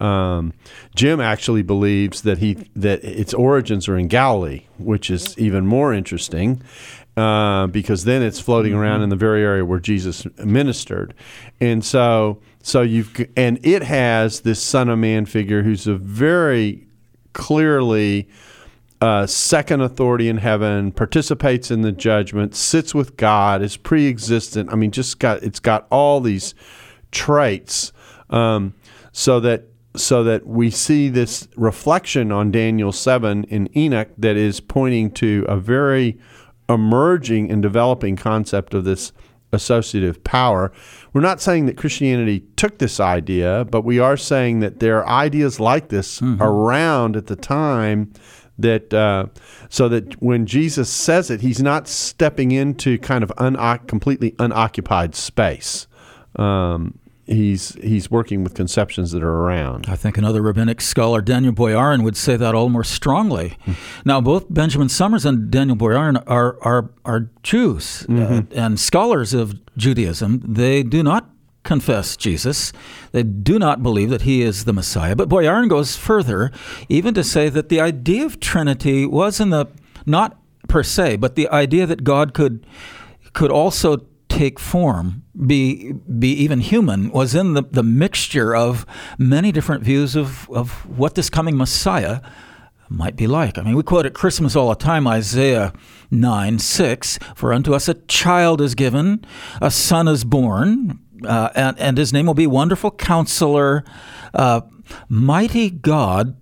Um, 0.00 0.52
Jim 0.94 1.20
actually 1.20 1.62
believes 1.62 2.22
that 2.22 2.38
he 2.38 2.68
that 2.74 3.04
its 3.04 3.32
origins 3.32 3.88
are 3.88 3.96
in 3.96 4.08
Galilee, 4.08 4.64
which 4.78 5.10
is 5.10 5.38
even 5.38 5.66
more 5.66 5.94
interesting. 5.94 6.62
Uh, 7.16 7.68
because 7.68 8.02
then 8.04 8.22
it's 8.22 8.40
floating 8.40 8.74
around 8.74 9.00
in 9.02 9.08
the 9.08 9.14
very 9.14 9.40
area 9.40 9.64
where 9.64 9.78
Jesus 9.78 10.26
ministered, 10.44 11.14
and 11.60 11.84
so 11.84 12.40
so 12.60 12.82
you've 12.82 13.28
and 13.36 13.64
it 13.64 13.84
has 13.84 14.40
this 14.40 14.60
Son 14.60 14.88
of 14.88 14.98
Man 14.98 15.24
figure 15.24 15.62
who's 15.62 15.86
a 15.86 15.94
very 15.94 16.88
clearly 17.32 18.28
uh, 19.00 19.26
second 19.26 19.82
authority 19.82 20.28
in 20.28 20.38
heaven, 20.38 20.90
participates 20.90 21.70
in 21.70 21.82
the 21.82 21.92
judgment, 21.92 22.54
sits 22.54 22.94
with 22.94 23.16
God, 23.16 23.60
is 23.60 23.76
pre-existent. 23.76 24.72
I 24.72 24.76
mean, 24.76 24.90
just 24.90 25.18
got 25.18 25.42
it's 25.42 25.60
got 25.60 25.86
all 25.90 26.20
these 26.20 26.54
traits, 27.12 27.92
um, 28.30 28.74
so 29.12 29.40
that 29.40 29.64
so 29.96 30.24
that 30.24 30.46
we 30.46 30.70
see 30.70 31.08
this 31.08 31.48
reflection 31.56 32.32
on 32.32 32.50
Daniel 32.50 32.92
seven 32.92 33.44
in 33.44 33.68
Enoch 33.76 34.08
that 34.18 34.36
is 34.36 34.60
pointing 34.60 35.10
to 35.12 35.44
a 35.48 35.56
very 35.56 36.18
emerging 36.68 37.50
and 37.50 37.62
developing 37.62 38.16
concept 38.16 38.74
of 38.74 38.84
this 38.84 39.12
associative 39.52 40.22
power. 40.24 40.72
We're 41.12 41.20
not 41.20 41.40
saying 41.40 41.66
that 41.66 41.76
Christianity 41.76 42.44
took 42.56 42.78
this 42.78 42.98
idea, 42.98 43.64
but 43.70 43.82
we 43.82 43.98
are 44.00 44.16
saying 44.16 44.60
that 44.60 44.80
there 44.80 44.98
are 45.04 45.08
ideas 45.08 45.60
like 45.60 45.88
this 45.88 46.20
around 46.40 47.16
at 47.16 47.26
the 47.26 47.36
time 47.36 48.12
that 48.58 48.92
uh, 48.94 49.26
so 49.68 49.88
that 49.88 50.20
when 50.22 50.46
Jesus 50.46 50.88
says 50.88 51.30
it, 51.30 51.40
he's 51.40 51.62
not 51.62 51.88
stepping 51.88 52.50
into 52.52 52.98
kind 52.98 53.24
of 53.24 53.30
unoc- 53.36 53.86
completely 53.88 54.34
unoccupied 54.38 55.14
space. 55.14 55.86
Um, 56.36 56.98
he's 57.26 57.74
he's 57.76 58.10
working 58.10 58.44
with 58.44 58.54
conceptions 58.54 59.12
that 59.12 59.22
are 59.22 59.36
around. 59.42 59.86
I 59.88 59.96
think 59.96 60.18
another 60.18 60.42
rabbinic 60.42 60.80
scholar, 60.80 61.20
Daniel 61.20 61.52
Boyarin, 61.52 62.02
would 62.02 62.16
say 62.16 62.36
that 62.36 62.54
all 62.54 62.68
more 62.68 62.84
strongly. 62.84 63.56
Now, 64.04 64.20
both 64.20 64.52
Benjamin 64.52 64.88
Sommers 64.88 65.24
and 65.24 65.50
Daniel 65.50 65.76
Boyarin 65.76 66.22
are 66.26 66.58
are, 66.62 66.90
are 67.04 67.30
Jews 67.42 68.06
uh, 68.08 68.42
and 68.52 68.78
scholars 68.78 69.34
of 69.34 69.54
Judaism. 69.76 70.40
They 70.46 70.82
do 70.82 71.02
not 71.02 71.30
confess 71.62 72.16
Jesus. 72.16 72.72
They 73.12 73.22
do 73.22 73.58
not 73.58 73.82
believe 73.82 74.10
that 74.10 74.22
he 74.22 74.42
is 74.42 74.64
the 74.64 74.72
Messiah. 74.72 75.16
But 75.16 75.28
Boyarin 75.28 75.68
goes 75.68 75.96
further, 75.96 76.52
even 76.88 77.14
to 77.14 77.24
say 77.24 77.48
that 77.48 77.70
the 77.70 77.80
idea 77.80 78.26
of 78.26 78.38
Trinity 78.38 79.06
was 79.06 79.40
in 79.40 79.50
the 79.50 79.66
not 80.06 80.38
per 80.68 80.82
se, 80.82 81.16
but 81.16 81.34
the 81.34 81.48
idea 81.48 81.86
that 81.86 82.04
God 82.04 82.34
could 82.34 82.66
could 83.32 83.50
also 83.50 84.06
take 84.28 84.60
form, 84.60 85.23
be 85.46 85.92
be 85.92 86.32
even 86.32 86.60
human, 86.60 87.10
was 87.10 87.34
in 87.34 87.54
the, 87.54 87.62
the 87.62 87.82
mixture 87.82 88.54
of 88.54 88.86
many 89.18 89.52
different 89.52 89.82
views 89.82 90.14
of, 90.14 90.48
of 90.50 90.86
what 90.88 91.14
this 91.14 91.28
coming 91.28 91.56
Messiah 91.56 92.20
might 92.88 93.16
be 93.16 93.26
like. 93.26 93.58
I 93.58 93.62
mean, 93.62 93.74
we 93.74 93.82
quote 93.82 94.06
at 94.06 94.14
Christmas 94.14 94.54
all 94.54 94.68
the 94.68 94.74
time 94.76 95.06
Isaiah 95.06 95.72
9 96.10 96.58
6 96.58 97.18
For 97.34 97.52
unto 97.52 97.74
us 97.74 97.88
a 97.88 97.94
child 97.94 98.60
is 98.60 98.74
given, 98.74 99.24
a 99.60 99.70
son 99.70 100.06
is 100.08 100.24
born, 100.24 101.00
uh, 101.26 101.50
and, 101.54 101.78
and 101.78 101.98
his 101.98 102.12
name 102.12 102.26
will 102.26 102.34
be 102.34 102.46
Wonderful 102.46 102.92
Counselor, 102.92 103.84
uh, 104.32 104.60
Mighty 105.08 105.70
God, 105.70 106.36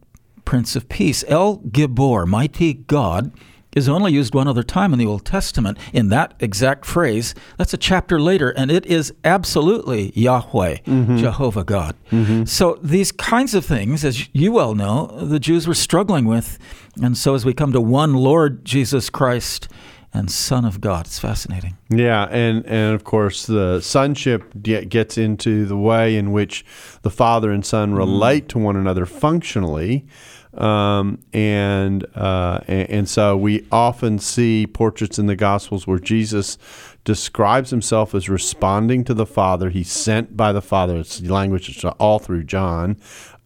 Prince 0.44 0.76
of 0.76 0.88
Peace. 0.88 1.24
El 1.28 1.58
Gibor, 1.58 2.26
Mighty 2.26 2.74
God 2.74 3.32
is 3.74 3.88
only 3.88 4.12
used 4.12 4.34
one 4.34 4.48
other 4.48 4.62
time 4.62 4.92
in 4.92 4.98
the 4.98 5.06
Old 5.06 5.24
Testament 5.24 5.78
in 5.92 6.08
that 6.08 6.34
exact 6.40 6.84
phrase. 6.84 7.34
That's 7.56 7.74
a 7.74 7.78
chapter 7.78 8.20
later, 8.20 8.50
and 8.50 8.70
it 8.70 8.86
is 8.86 9.12
absolutely 9.24 10.12
Yahweh, 10.14 10.78
mm-hmm. 10.78 11.16
Jehovah 11.16 11.64
God. 11.64 11.96
Mm-hmm. 12.10 12.44
So 12.44 12.78
these 12.82 13.12
kinds 13.12 13.54
of 13.54 13.64
things, 13.64 14.04
as 14.04 14.28
you 14.34 14.52
well 14.52 14.74
know, 14.74 15.06
the 15.06 15.40
Jews 15.40 15.66
were 15.66 15.74
struggling 15.74 16.26
with. 16.26 16.58
And 17.00 17.16
so 17.16 17.34
as 17.34 17.44
we 17.44 17.54
come 17.54 17.72
to 17.72 17.80
one 17.80 18.14
Lord 18.14 18.64
Jesus 18.64 19.08
Christ 19.08 19.68
and 20.12 20.30
Son 20.30 20.66
of 20.66 20.80
God, 20.80 21.06
it's 21.06 21.18
fascinating. 21.18 21.78
Yeah, 21.88 22.24
and 22.30 22.66
and 22.66 22.94
of 22.94 23.02
course 23.04 23.46
the 23.46 23.80
sonship 23.80 24.52
get, 24.62 24.90
gets 24.90 25.16
into 25.16 25.64
the 25.64 25.76
way 25.76 26.16
in 26.16 26.32
which 26.32 26.66
the 27.00 27.10
father 27.10 27.50
and 27.50 27.64
son 27.64 27.90
mm-hmm. 27.90 27.98
relate 27.98 28.48
to 28.50 28.58
one 28.58 28.76
another 28.76 29.06
functionally, 29.06 30.04
um, 30.54 31.18
and, 31.32 32.06
uh, 32.14 32.60
and 32.68 32.90
and 32.90 33.08
so 33.08 33.36
we 33.36 33.66
often 33.72 34.18
see 34.18 34.66
portraits 34.66 35.18
in 35.18 35.26
the 35.26 35.36
Gospels 35.36 35.86
where 35.86 35.98
Jesus 35.98 36.58
describes 37.04 37.70
himself 37.70 38.14
as 38.14 38.28
responding 38.28 39.02
to 39.04 39.14
the 39.14 39.26
Father. 39.26 39.70
He's 39.70 39.90
sent 39.90 40.36
by 40.36 40.52
the 40.52 40.62
Father. 40.62 40.98
It's 40.98 41.18
the 41.18 41.32
language 41.32 41.66
that's 41.66 41.96
all 41.98 42.18
through 42.18 42.44
John. 42.44 42.96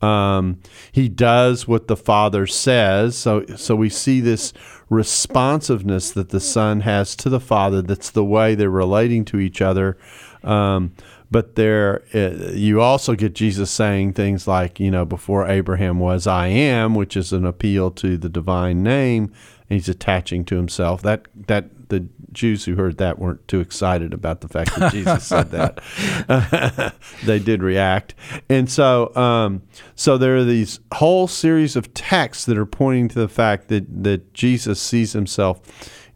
Um, 0.02 0.60
he 0.92 1.08
does 1.08 1.66
what 1.66 1.88
the 1.88 1.96
Father 1.96 2.46
says. 2.46 3.16
So 3.16 3.46
so 3.56 3.74
we 3.74 3.88
see 3.88 4.20
this 4.20 4.52
responsiveness 4.90 6.10
that 6.10 6.30
the 6.30 6.40
Son 6.40 6.80
has 6.80 7.16
to 7.16 7.30
the 7.30 7.40
Father. 7.40 7.82
That's 7.82 8.10
the 8.10 8.24
way 8.24 8.54
they're 8.54 8.68
relating 8.68 9.24
to 9.26 9.38
each 9.38 9.62
other. 9.62 9.96
Um, 10.42 10.92
but 11.30 11.56
there, 11.56 12.04
uh, 12.14 12.52
you 12.52 12.80
also 12.80 13.14
get 13.14 13.34
Jesus 13.34 13.70
saying 13.70 14.12
things 14.12 14.46
like, 14.46 14.78
you 14.78 14.90
know, 14.90 15.04
before 15.04 15.48
Abraham 15.48 15.98
was, 15.98 16.26
I 16.26 16.48
am, 16.48 16.94
which 16.94 17.16
is 17.16 17.32
an 17.32 17.44
appeal 17.44 17.90
to 17.92 18.16
the 18.16 18.28
divine 18.28 18.82
name. 18.82 19.32
And 19.68 19.80
he's 19.80 19.88
attaching 19.88 20.44
to 20.44 20.56
himself. 20.56 21.02
That 21.02 21.26
that 21.48 21.88
the 21.88 22.06
Jews 22.32 22.64
who 22.64 22.76
heard 22.76 22.98
that 22.98 23.18
weren't 23.18 23.46
too 23.48 23.58
excited 23.58 24.14
about 24.14 24.40
the 24.40 24.48
fact 24.48 24.76
that 24.76 24.92
Jesus 24.92 25.26
said 25.26 25.50
that. 25.50 26.94
they 27.24 27.40
did 27.40 27.64
react, 27.64 28.14
and 28.48 28.70
so 28.70 29.14
um, 29.16 29.62
so 29.96 30.16
there 30.18 30.36
are 30.36 30.44
these 30.44 30.78
whole 30.94 31.26
series 31.26 31.74
of 31.74 31.92
texts 31.94 32.44
that 32.44 32.56
are 32.56 32.66
pointing 32.66 33.08
to 33.08 33.18
the 33.18 33.28
fact 33.28 33.66
that 33.68 34.04
that 34.04 34.32
Jesus 34.34 34.80
sees 34.80 35.14
himself 35.14 35.60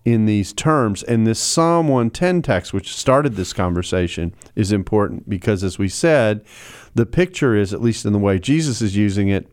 in 0.04 0.26
these 0.26 0.52
terms. 0.52 1.02
And 1.02 1.26
this 1.26 1.38
Psalm 1.38 1.88
110 1.88 2.42
text, 2.42 2.72
which 2.72 2.94
started 2.94 3.36
this 3.36 3.52
conversation, 3.52 4.34
is 4.56 4.72
important 4.72 5.28
because, 5.28 5.62
as 5.62 5.78
we 5.78 5.88
said, 5.88 6.44
the 6.94 7.06
picture 7.06 7.54
is, 7.54 7.72
at 7.72 7.82
least 7.82 8.04
in 8.04 8.12
the 8.12 8.18
way 8.18 8.38
Jesus 8.38 8.80
is 8.82 8.96
using 8.96 9.28
it, 9.28 9.46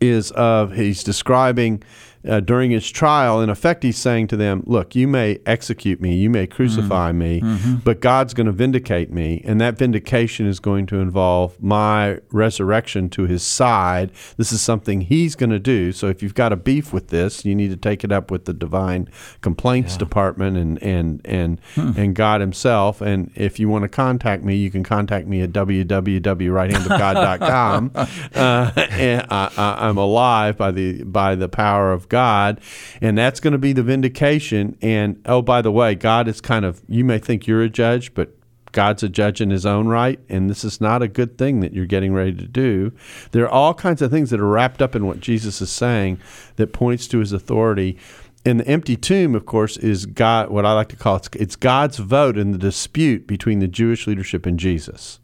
is 0.00 0.30
of 0.32 0.72
he's 0.72 1.04
describing 1.04 1.82
uh, 2.28 2.40
during 2.40 2.70
his 2.70 2.90
trial. 2.90 3.40
In 3.40 3.48
effect, 3.50 3.82
he's 3.82 3.98
saying 3.98 4.28
to 4.28 4.36
them, 4.36 4.62
"Look, 4.66 4.94
you 4.94 5.08
may 5.08 5.40
execute 5.46 6.00
me, 6.00 6.14
you 6.14 6.30
may 6.30 6.46
crucify 6.46 7.10
me, 7.12 7.42
but 7.84 8.00
God's 8.00 8.32
going 8.34 8.46
to 8.46 8.52
vindicate 8.52 9.10
me, 9.10 9.42
and 9.44 9.60
that 9.60 9.76
vindication 9.78 10.46
is 10.46 10.60
going 10.60 10.86
to 10.86 11.00
involve 11.00 11.60
my 11.62 12.20
resurrection 12.30 13.08
to 13.10 13.26
His 13.26 13.42
side. 13.42 14.10
This 14.36 14.52
is 14.52 14.62
something 14.62 15.00
He's 15.02 15.34
going 15.34 15.50
to 15.50 15.58
do. 15.58 15.92
So 15.92 16.08
if 16.08 16.22
you've 16.22 16.34
got 16.34 16.52
a 16.52 16.56
beef 16.56 16.92
with 16.92 17.08
this, 17.08 17.44
you 17.44 17.54
need 17.54 17.70
to 17.70 17.76
take 17.76 18.04
it 18.04 18.12
up 18.12 18.30
with 18.30 18.44
the 18.44 18.52
Divine 18.52 19.08
Complaints 19.40 19.96
Department 19.96 20.56
and 20.56 20.80
and 20.82 21.20
and 21.24 21.60
and 21.76 22.14
God 22.14 22.40
Himself. 22.40 23.00
And 23.00 23.32
if 23.34 23.58
you 23.58 23.68
want 23.68 23.82
to 23.82 23.88
contact 23.88 24.44
me, 24.44 24.54
you 24.56 24.70
can 24.70 24.84
contact 24.84 25.26
me 25.26 25.40
at 25.42 25.50
www.righthandofgod.com. 25.50 27.90
uh, 28.34 28.70
and 28.90 29.26
I, 29.30 29.50
I, 29.56 29.88
I'm 29.88 29.98
alive 29.98 30.56
by 30.56 30.70
the 30.70 31.02
by 31.04 31.34
the 31.34 31.48
power 31.48 31.92
of 31.92 32.08
God, 32.12 32.60
and 33.00 33.16
that's 33.16 33.40
going 33.40 33.52
to 33.52 33.58
be 33.58 33.72
the 33.72 33.82
vindication. 33.82 34.76
And 34.82 35.18
oh, 35.24 35.40
by 35.40 35.62
the 35.62 35.72
way, 35.72 35.94
God 35.94 36.28
is 36.28 36.42
kind 36.42 36.66
of 36.66 36.82
you 36.86 37.06
may 37.06 37.18
think 37.18 37.46
you're 37.46 37.62
a 37.62 37.70
judge, 37.70 38.12
but 38.12 38.34
God's 38.72 39.02
a 39.02 39.08
judge 39.08 39.40
in 39.40 39.48
his 39.48 39.64
own 39.64 39.88
right, 39.88 40.20
and 40.28 40.50
this 40.50 40.62
is 40.62 40.78
not 40.78 41.00
a 41.00 41.08
good 41.08 41.38
thing 41.38 41.60
that 41.60 41.72
you're 41.72 41.86
getting 41.86 42.12
ready 42.12 42.34
to 42.34 42.46
do. 42.46 42.92
There 43.30 43.44
are 43.44 43.50
all 43.50 43.72
kinds 43.72 44.02
of 44.02 44.10
things 44.10 44.28
that 44.28 44.40
are 44.40 44.46
wrapped 44.46 44.82
up 44.82 44.94
in 44.94 45.06
what 45.06 45.20
Jesus 45.20 45.62
is 45.62 45.70
saying 45.70 46.20
that 46.56 46.74
points 46.74 47.06
to 47.08 47.18
his 47.18 47.32
authority. 47.32 47.98
And 48.44 48.60
the 48.60 48.68
empty 48.68 48.96
tomb, 48.96 49.34
of 49.34 49.46
course, 49.46 49.78
is 49.78 50.04
God. 50.04 50.50
What 50.50 50.66
I 50.66 50.72
like 50.74 50.88
to 50.88 50.96
call 50.96 51.16
it's, 51.16 51.30
it's 51.34 51.56
God's 51.56 51.96
vote 51.96 52.36
in 52.36 52.52
the 52.52 52.58
dispute 52.58 53.26
between 53.26 53.60
the 53.60 53.68
Jewish 53.68 54.06
leadership 54.06 54.44
and 54.44 54.58
Jesus. 54.58 55.18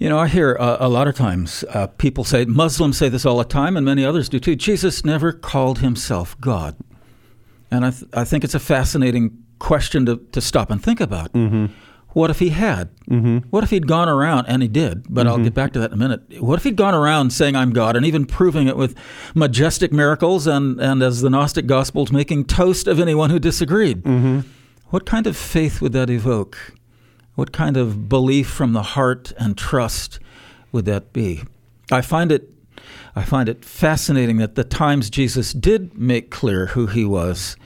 You 0.00 0.08
know, 0.08 0.18
I 0.18 0.28
hear 0.28 0.56
uh, 0.58 0.78
a 0.80 0.88
lot 0.88 1.08
of 1.08 1.14
times 1.14 1.62
uh, 1.68 1.86
people 1.86 2.24
say, 2.24 2.46
Muslims 2.46 2.96
say 2.96 3.10
this 3.10 3.26
all 3.26 3.36
the 3.36 3.44
time, 3.44 3.76
and 3.76 3.84
many 3.84 4.02
others 4.02 4.30
do 4.30 4.40
too. 4.40 4.56
Jesus 4.56 5.04
never 5.04 5.30
called 5.30 5.80
himself 5.80 6.40
God. 6.40 6.74
And 7.70 7.84
I, 7.84 7.90
th- 7.90 8.10
I 8.14 8.24
think 8.24 8.42
it's 8.42 8.54
a 8.54 8.58
fascinating 8.58 9.36
question 9.58 10.06
to, 10.06 10.16
to 10.32 10.40
stop 10.40 10.70
and 10.70 10.82
think 10.82 11.02
about. 11.02 11.34
Mm-hmm. 11.34 11.66
What 12.14 12.30
if 12.30 12.38
he 12.38 12.48
had? 12.48 12.88
Mm-hmm. 13.10 13.50
What 13.50 13.62
if 13.62 13.68
he'd 13.68 13.86
gone 13.86 14.08
around, 14.08 14.46
and 14.46 14.62
he 14.62 14.68
did, 14.68 15.04
but 15.12 15.26
I'll 15.26 15.36
get 15.36 15.52
back 15.52 15.74
to 15.74 15.78
that 15.80 15.90
in 15.90 15.92
a 15.92 15.96
minute. 15.98 16.42
What 16.42 16.56
if 16.56 16.64
he'd 16.64 16.76
gone 16.76 16.94
around 16.94 17.34
saying, 17.34 17.54
I'm 17.54 17.74
God, 17.74 17.94
and 17.94 18.06
even 18.06 18.24
proving 18.24 18.68
it 18.68 18.78
with 18.78 18.96
majestic 19.34 19.92
miracles, 19.92 20.46
and, 20.46 20.80
and 20.80 21.02
as 21.02 21.20
the 21.20 21.28
Gnostic 21.28 21.66
Gospels, 21.66 22.10
making 22.10 22.46
toast 22.46 22.88
of 22.88 23.00
anyone 23.00 23.28
who 23.28 23.38
disagreed? 23.38 24.06
What 24.86 25.04
kind 25.04 25.26
of 25.26 25.36
faith 25.36 25.82
would 25.82 25.92
that 25.92 26.08
evoke? 26.08 26.72
What 27.40 27.52
kind 27.52 27.78
of 27.78 28.06
belief 28.06 28.50
from 28.50 28.74
the 28.74 28.82
heart 28.82 29.32
and 29.38 29.56
trust 29.56 30.18
would 30.72 30.84
that 30.84 31.14
be? 31.14 31.42
I 31.90 32.02
find 32.02 32.30
it 32.30 32.50
I 33.16 33.22
find 33.22 33.48
it 33.48 33.64
fascinating 33.64 34.36
that 34.36 34.56
the 34.56 34.62
times 34.62 35.08
Jesus 35.08 35.54
did 35.54 35.96
make 35.96 36.30
clear 36.30 36.66
who 36.66 36.86
he 36.86 37.06
was 37.06 37.56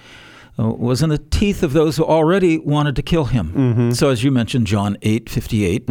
uh, 0.60 0.68
was 0.68 1.02
in 1.02 1.10
the 1.10 1.18
teeth 1.18 1.64
of 1.64 1.72
those 1.72 1.96
who 1.96 2.04
already 2.04 2.56
wanted 2.58 2.94
to 2.94 3.02
kill 3.02 3.24
him. 3.24 3.92
So, 3.92 4.10
as 4.10 4.22
you 4.22 4.30
mentioned, 4.30 4.68
John 4.68 4.96
eight 5.02 5.28
fifty 5.28 5.64
eight, 5.64 5.86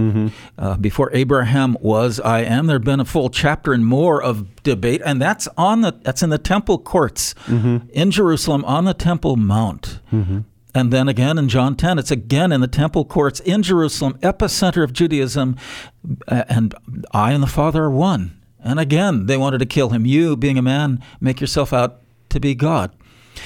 uh, 0.58 0.78
before 0.78 1.10
Abraham 1.13 1.76
was, 1.82 2.22
I 2.22 2.39
am. 2.43 2.67
There 2.67 2.76
had 2.76 2.86
been 2.86 3.02
a 3.02 3.06
full 3.06 3.30
chapter 3.30 3.74
and 3.74 3.86
more 3.86 4.24
of 4.24 4.63
debate, 4.63 5.02
and 5.04 5.22
that's 5.22 5.50
on 5.58 5.82
the 5.82 5.91
that's 5.91 6.24
in 6.24 6.30
the 6.30 6.38
temple 6.38 6.78
courts 6.78 7.36
in 7.91 8.12
Jerusalem 8.12 8.63
on 8.63 8.86
the 8.86 8.93
Temple 8.93 9.36
Mount. 9.36 10.00
And 10.75 10.91
then 10.91 11.07
again 11.07 11.38
in 11.38 11.49
John 11.49 11.75
10, 11.75 11.99
it's 11.99 12.12
again 12.12 12.51
in 12.51 12.62
the 12.62 12.67
temple 12.67 13.05
courts 13.05 13.39
in 13.39 13.62
Jerusalem, 13.62 14.17
epicenter 14.21 14.83
of 14.83 14.91
Judaism, 14.91 15.55
and 16.27 16.73
I 17.12 17.31
and 17.31 17.43
the 17.43 17.47
Father 17.47 17.83
are 17.83 17.91
one. 17.91 18.39
And 18.59 18.79
again, 18.79 19.27
they 19.27 19.38
wanted 19.38 19.59
to 19.59 19.65
kill 19.65 19.89
him. 19.89 20.05
You, 20.05 20.36
being 20.36 20.57
a 20.57 20.62
man, 20.62 21.03
make 21.19 21.41
yourself 21.41 21.73
out 21.73 22.01
to 22.29 22.39
be 22.39 22.55
God. 22.55 22.91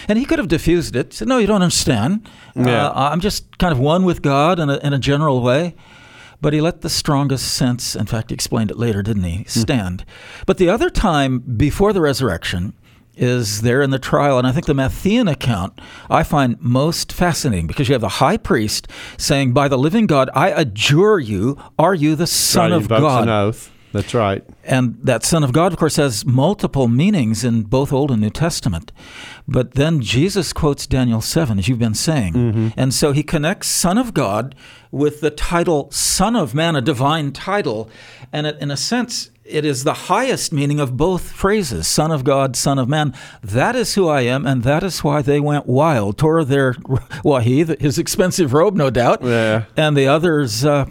And 0.07 0.19
he 0.19 0.25
could 0.25 0.39
have 0.39 0.47
diffused 0.47 0.95
it. 0.95 1.13
Said, 1.13 1.27
"No, 1.27 1.37
you 1.37 1.47
don't 1.47 1.61
understand. 1.61 2.29
Yeah. 2.55 2.87
Uh, 2.87 3.09
I'm 3.11 3.19
just 3.19 3.57
kind 3.57 3.71
of 3.71 3.79
one 3.79 4.03
with 4.03 4.21
God 4.21 4.59
in 4.59 4.69
a, 4.69 4.77
in 4.77 4.93
a 4.93 4.99
general 4.99 5.41
way." 5.41 5.75
But 6.39 6.53
he 6.53 6.61
let 6.61 6.81
the 6.81 6.89
strongest 6.89 7.55
sense, 7.55 7.95
in 7.95 8.05
fact, 8.05 8.29
he 8.29 8.35
explained 8.35 8.69
it 8.69 8.77
later, 8.77 9.01
didn't 9.01 9.23
he? 9.23 9.43
Stand. 9.45 10.05
But 10.45 10.59
the 10.59 10.69
other 10.69 10.91
time 10.91 11.39
before 11.39 11.93
the 11.93 12.01
resurrection 12.01 12.73
is 13.17 13.61
there 13.61 13.81
in 13.81 13.89
the 13.89 13.99
trial, 13.99 14.37
and 14.37 14.47
I 14.47 14.51
think 14.51 14.65
the 14.65 14.73
Matthean 14.73 15.29
account 15.29 15.79
I 16.09 16.23
find 16.23 16.57
most 16.61 17.11
fascinating 17.11 17.67
because 17.67 17.89
you 17.89 17.93
have 17.93 18.01
the 18.01 18.07
high 18.07 18.37
priest 18.37 18.87
saying, 19.17 19.53
"By 19.53 19.67
the 19.67 19.77
living 19.77 20.07
God, 20.07 20.29
I 20.33 20.49
adjure 20.49 21.19
you, 21.19 21.57
are 21.77 21.95
you 21.95 22.15
the 22.15 22.27
Son 22.27 22.71
Right, 22.71 22.77
of 22.77 22.87
God?" 22.87 23.23
an 23.23 23.29
oath. 23.29 23.71
That's 23.93 24.13
right. 24.13 24.43
And 24.65 24.97
that 25.03 25.23
Son 25.23 25.43
of 25.43 25.53
God, 25.53 25.71
of 25.71 25.79
course, 25.79 25.95
has 25.95 26.25
multiple 26.25 26.87
meanings 26.87 27.43
in 27.43 27.63
both 27.63 27.93
Old 27.93 28.11
and 28.11 28.21
New 28.21 28.29
Testament. 28.29 28.91
But 29.47 29.71
then 29.75 30.01
Jesus 30.01 30.51
quotes 30.51 30.85
Daniel 30.85 31.21
7, 31.21 31.57
as 31.57 31.67
you've 31.67 31.79
been 31.79 31.93
saying. 31.93 32.33
Mm-hmm. 32.33 32.67
And 32.75 32.93
so 32.93 33.13
he 33.13 33.23
connects 33.23 33.69
Son 33.69 33.97
of 33.97 34.13
God 34.13 34.55
with 34.91 35.21
the 35.21 35.31
title 35.31 35.89
Son 35.89 36.35
of 36.35 36.53
Man, 36.53 36.75
a 36.75 36.81
divine 36.81 37.31
title. 37.31 37.89
And 38.33 38.45
it, 38.45 38.57
in 38.59 38.71
a 38.71 38.77
sense, 38.77 39.31
it 39.49 39.65
is 39.65 39.83
the 39.83 39.93
highest 39.93 40.51
meaning 40.51 40.79
of 40.79 40.97
both 40.97 41.31
phrases 41.31 41.87
Son 41.87 42.11
of 42.11 42.23
God, 42.23 42.55
Son 42.55 42.77
of 42.79 42.87
Man. 42.87 43.13
That 43.41 43.75
is 43.75 43.95
who 43.95 44.07
I 44.07 44.21
am, 44.21 44.45
and 44.45 44.63
that 44.63 44.83
is 44.83 45.03
why 45.03 45.21
they 45.21 45.39
went 45.39 45.65
wild, 45.65 46.17
tore 46.17 46.43
their, 46.43 46.75
well, 47.23 47.39
he, 47.39 47.63
his 47.63 47.97
expensive 47.97 48.53
robe, 48.53 48.75
no 48.75 48.89
doubt. 48.89 49.23
Yeah. 49.23 49.65
And 49.75 49.95
the 49.95 50.07
others. 50.07 50.65
Uh, 50.65 50.85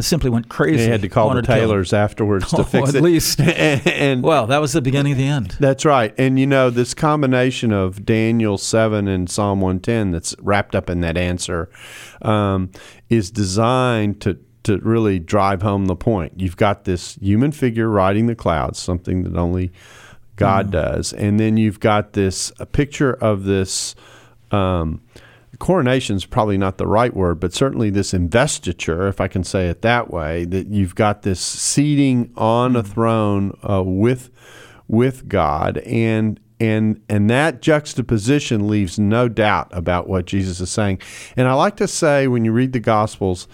simply 0.00 0.28
went 0.28 0.48
crazy. 0.50 0.84
They 0.84 0.90
had 0.90 1.00
to 1.02 1.08
call 1.08 1.28
the 1.28 1.36
Wanted 1.36 1.46
to 1.46 1.52
tailors 1.54 1.92
afterwards 1.94 2.50
to 2.50 2.58
Oh, 2.60 2.64
fix 2.64 2.90
at 2.90 2.96
it. 2.96 3.02
least. 3.02 3.40
and, 3.40 3.86
and 3.86 4.22
Well, 4.22 4.46
that 4.48 4.58
was 4.58 4.72
the 4.74 4.82
beginning 4.82 5.12
of 5.12 5.18
the 5.18 5.26
end. 5.26 5.56
That's 5.58 5.86
right. 5.86 6.12
And 6.18 6.38
you 6.38 6.46
know, 6.46 6.68
this 6.68 6.92
combination 6.92 7.72
of 7.72 8.04
Daniel 8.04 8.58
7 8.58 9.08
and 9.08 9.30
Psalm 9.30 9.60
110 9.62 10.10
that's 10.10 10.34
wrapped 10.40 10.74
up 10.74 10.90
in 10.90 11.00
that 11.00 11.16
answer 11.16 11.70
um, 12.20 12.70
is 13.08 13.30
designed 13.30 14.20
to, 14.22 14.38
to 14.66 14.78
really 14.78 15.18
drive 15.18 15.62
home 15.62 15.86
the 15.86 15.96
point. 15.96 16.34
You've 16.36 16.56
got 16.56 16.84
this 16.84 17.14
human 17.14 17.52
figure 17.52 17.88
riding 17.88 18.26
the 18.26 18.34
clouds, 18.34 18.78
something 18.78 19.22
that 19.22 19.36
only 19.36 19.72
God 20.36 20.70
does. 20.70 21.12
And 21.12 21.40
then 21.40 21.56
you've 21.56 21.80
got 21.80 22.12
this 22.12 22.52
a 22.58 22.66
picture 22.66 23.12
of 23.12 23.44
this. 23.44 23.94
Um, 24.50 25.00
coronation 25.58 26.16
is 26.16 26.26
probably 26.26 26.58
not 26.58 26.78
the 26.78 26.86
right 26.86 27.14
word, 27.14 27.40
but 27.40 27.54
certainly 27.54 27.90
this 27.90 28.12
investiture, 28.12 29.08
if 29.08 29.20
I 29.20 29.28
can 29.28 29.42
say 29.42 29.68
it 29.68 29.82
that 29.82 30.10
way, 30.10 30.44
that 30.44 30.66
you've 30.68 30.94
got 30.94 31.22
this 31.22 31.40
seating 31.40 32.32
on 32.36 32.76
a 32.76 32.82
throne 32.82 33.56
uh, 33.68 33.82
with 33.82 34.30
with 34.88 35.28
God, 35.28 35.78
and 35.78 36.38
and 36.60 37.00
and 37.08 37.30
that 37.30 37.62
juxtaposition 37.62 38.68
leaves 38.68 38.98
no 38.98 39.28
doubt 39.28 39.68
about 39.72 40.08
what 40.08 40.26
Jesus 40.26 40.60
is 40.60 40.70
saying. 40.70 41.00
And 41.36 41.48
I 41.48 41.54
like 41.54 41.76
to 41.76 41.88
say 41.88 42.28
when 42.28 42.44
you 42.44 42.52
read 42.52 42.72
the 42.72 42.80
Gospels 42.80 43.48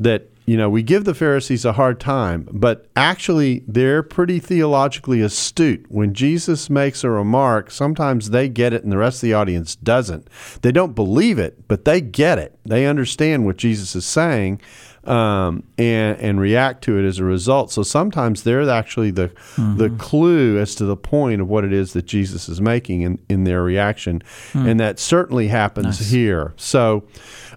that 0.00 0.31
you 0.46 0.56
know 0.56 0.68
we 0.68 0.82
give 0.82 1.04
the 1.04 1.14
Pharisees 1.14 1.64
a 1.64 1.72
hard 1.74 2.00
time, 2.00 2.48
but 2.52 2.86
actually 2.96 3.62
they're 3.66 4.02
pretty 4.02 4.38
theologically 4.38 5.20
astute. 5.20 5.86
When 5.88 6.14
Jesus 6.14 6.68
makes 6.68 7.04
a 7.04 7.10
remark, 7.10 7.70
sometimes 7.70 8.30
they 8.30 8.48
get 8.48 8.72
it 8.72 8.82
and 8.82 8.90
the 8.92 8.98
rest 8.98 9.18
of 9.18 9.28
the 9.28 9.34
audience 9.34 9.76
doesn't. 9.76 10.28
They 10.62 10.72
don't 10.72 10.94
believe 10.94 11.38
it, 11.38 11.68
but 11.68 11.84
they 11.84 12.00
get 12.00 12.38
it. 12.38 12.58
They 12.64 12.86
understand 12.86 13.44
what 13.46 13.56
Jesus 13.56 13.94
is 13.94 14.04
saying. 14.06 14.60
Um, 15.04 15.64
and 15.78 16.16
and 16.20 16.40
react 16.40 16.84
to 16.84 16.96
it 16.96 17.04
as 17.04 17.18
a 17.18 17.24
result. 17.24 17.72
So 17.72 17.82
sometimes 17.82 18.44
they're 18.44 18.70
actually 18.70 19.10
the 19.10 19.32
the 19.76 19.90
clue 19.98 20.60
as 20.60 20.76
to 20.76 20.84
the 20.84 20.96
point 20.96 21.40
of 21.40 21.48
what 21.48 21.64
it 21.64 21.72
is 21.72 21.92
that 21.94 22.06
Jesus 22.06 22.48
is 22.48 22.60
making 22.60 23.02
in, 23.02 23.18
in 23.28 23.42
their 23.42 23.64
reaction, 23.64 24.22
and 24.54 24.78
that 24.78 25.00
certainly 25.00 25.48
happens 25.48 25.98
here. 26.12 26.54
So, 26.56 27.02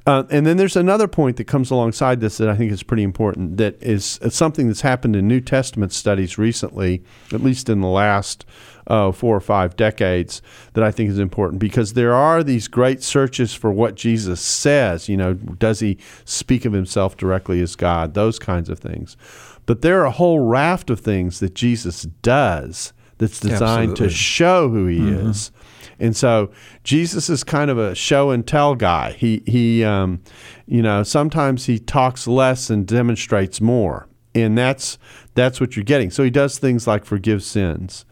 uh, 0.08 0.24
and 0.30 0.46
then 0.46 0.58
there's 0.58 0.76
another 0.76 1.08
point 1.08 1.38
that 1.38 1.46
comes 1.46 1.72
alongside 1.72 2.20
this 2.20 2.38
that 2.38 2.48
I 2.48 2.56
think 2.56 2.72
is 2.72 2.84
pretty 2.84 3.02
important. 3.02 3.58
That 3.58 3.82
is 3.82 4.20
it's 4.22 4.36
something 4.36 4.68
that's 4.68 4.82
happened 4.82 5.16
in 5.16 5.28
New 5.28 5.42
Testament 5.42 5.94
studies 5.94 6.38
recently, 6.38 7.04
at 7.34 7.42
least 7.42 7.70
in 7.70 7.82
the 7.82 7.88
last 7.88 8.46
uh, 8.88 9.12
four 9.12 9.36
or 9.36 9.42
five 9.42 9.76
decades, 9.76 10.44
that 10.74 10.84
I 10.84 10.92
think 10.92 11.10
is 11.10 11.18
important 11.18 11.60
because 11.60 11.94
there 11.94 12.14
are 12.14 12.44
these 12.44 12.68
great 12.68 13.02
searches 13.02 13.56
for 13.56 13.72
what 13.72 13.96
Jesus 13.96 14.42
says. 14.42 15.10
You 15.10 15.18
know, 15.18 15.34
does 15.34 15.80
he 15.80 15.98
speak 16.24 16.66
of 16.66 16.74
himself 16.74 17.18
directly 17.18 17.60
as 17.62 17.76
God? 17.76 18.14
Those 18.14 18.38
kinds 18.38 18.70
of 18.70 18.78
things. 18.78 19.18
But 19.66 19.82
there 19.82 20.00
are 20.02 20.06
a 20.06 20.12
whole 20.12 20.40
raft 20.40 20.92
of 20.92 21.00
things 21.00 21.40
that 21.40 21.56
Jesus 21.56 22.04
does 22.22 22.94
that's 23.18 23.40
designed 23.40 23.96
to 23.96 24.10
show 24.10 24.70
who 24.70 24.86
he 24.86 25.10
is. 25.10 25.52
And 26.00 26.16
so 26.16 26.52
Jesus 26.84 27.30
is 27.30 27.44
kind 27.44 27.72
of 27.72 27.78
a 27.78 27.96
show 27.96 28.32
and 28.32 28.46
tell 28.46 28.76
guy. 28.76 29.14
He 29.14 29.44
he 29.46 29.84
um, 29.84 30.22
you 30.66 30.82
know, 30.82 31.04
sometimes 31.04 31.66
he 31.66 31.80
talks 31.80 32.28
less 32.28 32.70
and 32.70 32.86
demonstrates 32.88 33.62
more. 33.62 34.08
And 34.34 34.58
that's 34.58 34.98
that's 35.34 35.62
what 35.62 35.76
you're 35.76 35.86
getting. 35.86 36.12
So 36.12 36.24
he 36.24 36.30
does 36.30 36.58
things 36.60 36.88
like 36.88 37.06
forgive 37.06 37.44
sins. 37.44 38.06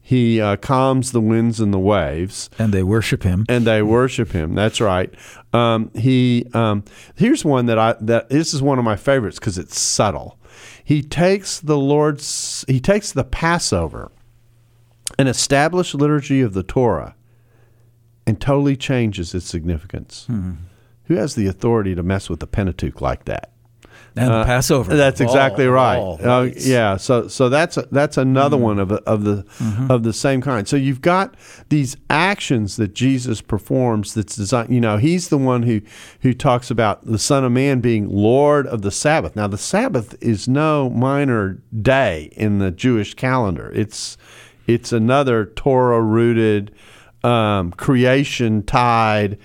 He 0.00 0.40
uh, 0.40 0.54
calms 0.58 1.10
the 1.10 1.20
winds 1.20 1.58
and 1.58 1.74
the 1.74 1.80
waves 1.80 2.48
And 2.60 2.72
they 2.72 2.84
worship 2.84 3.24
him. 3.24 3.44
and 3.48 3.66
they 3.66 3.82
worship 3.82 4.30
him. 4.30 4.54
That's 4.54 4.80
right. 4.80 5.12
Um, 5.52 5.90
he 5.96 6.46
um, 6.54 6.84
here's 7.16 7.44
one 7.44 7.66
that 7.66 7.76
I 7.76 7.96
that 8.00 8.28
this 8.28 8.54
is 8.54 8.62
one 8.62 8.78
of 8.78 8.84
my 8.84 8.94
favorites 8.94 9.40
because 9.40 9.58
it's 9.58 9.78
subtle. 9.78 10.38
He 10.84 11.02
takes 11.02 11.58
the 11.58 11.76
Lord's 11.76 12.64
he 12.68 12.78
takes 12.78 13.10
the 13.10 13.24
Passover, 13.24 14.12
an 15.18 15.26
established 15.26 15.92
liturgy 15.92 16.40
of 16.40 16.54
the 16.54 16.62
Torah, 16.62 17.15
and 18.26 18.40
totally 18.40 18.76
changes 18.76 19.34
its 19.34 19.46
significance. 19.46 20.26
Who 21.04 21.14
has 21.14 21.34
the 21.36 21.46
authority 21.46 21.94
to 21.94 22.02
mess 22.02 22.28
with 22.28 22.40
the 22.40 22.46
Pentateuch 22.46 23.00
like 23.00 23.26
that? 23.26 23.52
And 24.18 24.28
the 24.30 24.44
Passover. 24.44 24.92
Uh, 24.92 24.96
That's 24.96 25.20
exactly 25.20 25.66
All- 25.66 25.72
right. 25.72 25.96
all 25.98 26.18
Uh, 26.22 26.48
yeah. 26.56 26.96
So 26.96 27.28
so 27.28 27.50
that's 27.50 27.76
that's 27.92 28.16
another 28.16 28.56
one 28.56 28.78
of 28.78 28.90
of 28.90 29.24
the 29.24 29.44
of 29.90 30.04
the 30.04 30.12
same 30.14 30.40
kind. 30.40 30.66
So 30.66 30.74
you've 30.76 31.02
got 31.02 31.34
these 31.68 31.98
actions 32.08 32.76
that 32.76 32.94
Jesus 32.94 33.42
performs. 33.42 34.14
That's 34.14 34.34
designed. 34.34 34.70
You 34.72 34.80
know, 34.80 34.96
he's 34.96 35.28
the 35.28 35.36
one 35.36 35.64
who 35.64 35.82
who 36.22 36.32
talks 36.32 36.70
about 36.70 37.04
the 37.06 37.18
Son 37.18 37.44
of 37.44 37.52
Man 37.52 37.80
being 37.80 38.08
Lord 38.08 38.66
of 38.66 38.80
the 38.80 38.90
Sabbath. 38.90 39.36
Now 39.36 39.48
the 39.48 39.58
Sabbath 39.58 40.16
is 40.22 40.48
no 40.48 40.88
minor 40.88 41.58
day 41.82 42.30
in 42.36 42.58
the 42.58 42.70
Jewish 42.70 43.12
calendar. 43.12 43.70
It's 43.74 44.16
it's 44.66 44.92
another 44.92 45.44
Torah 45.44 46.00
rooted, 46.00 46.72
um, 47.26 47.72
creation 47.72 48.62
tied. 48.62 49.38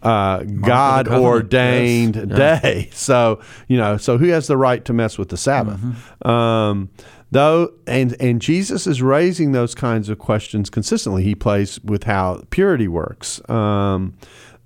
Uh, 0.00 0.44
God 0.44 1.08
ordained 1.08 2.14
yes. 2.14 2.26
Yeah. 2.28 2.60
day. 2.60 2.90
So 2.92 3.40
you 3.66 3.76
know, 3.76 3.96
so 3.96 4.16
who 4.18 4.28
has 4.28 4.46
the 4.46 4.56
right 4.56 4.84
to 4.84 4.92
mess 4.92 5.18
with 5.18 5.28
the 5.30 5.36
Sabbath? 5.36 5.80
Mm-hmm. 5.80 6.28
Um, 6.28 6.90
though, 7.30 7.72
and 7.86 8.16
and 8.20 8.40
Jesus 8.40 8.86
is 8.86 9.02
raising 9.02 9.52
those 9.52 9.74
kinds 9.74 10.08
of 10.08 10.18
questions 10.18 10.70
consistently. 10.70 11.24
He 11.24 11.34
plays 11.34 11.80
with 11.82 12.04
how 12.04 12.42
purity 12.50 12.86
works. 12.86 13.40
Um, 13.50 14.16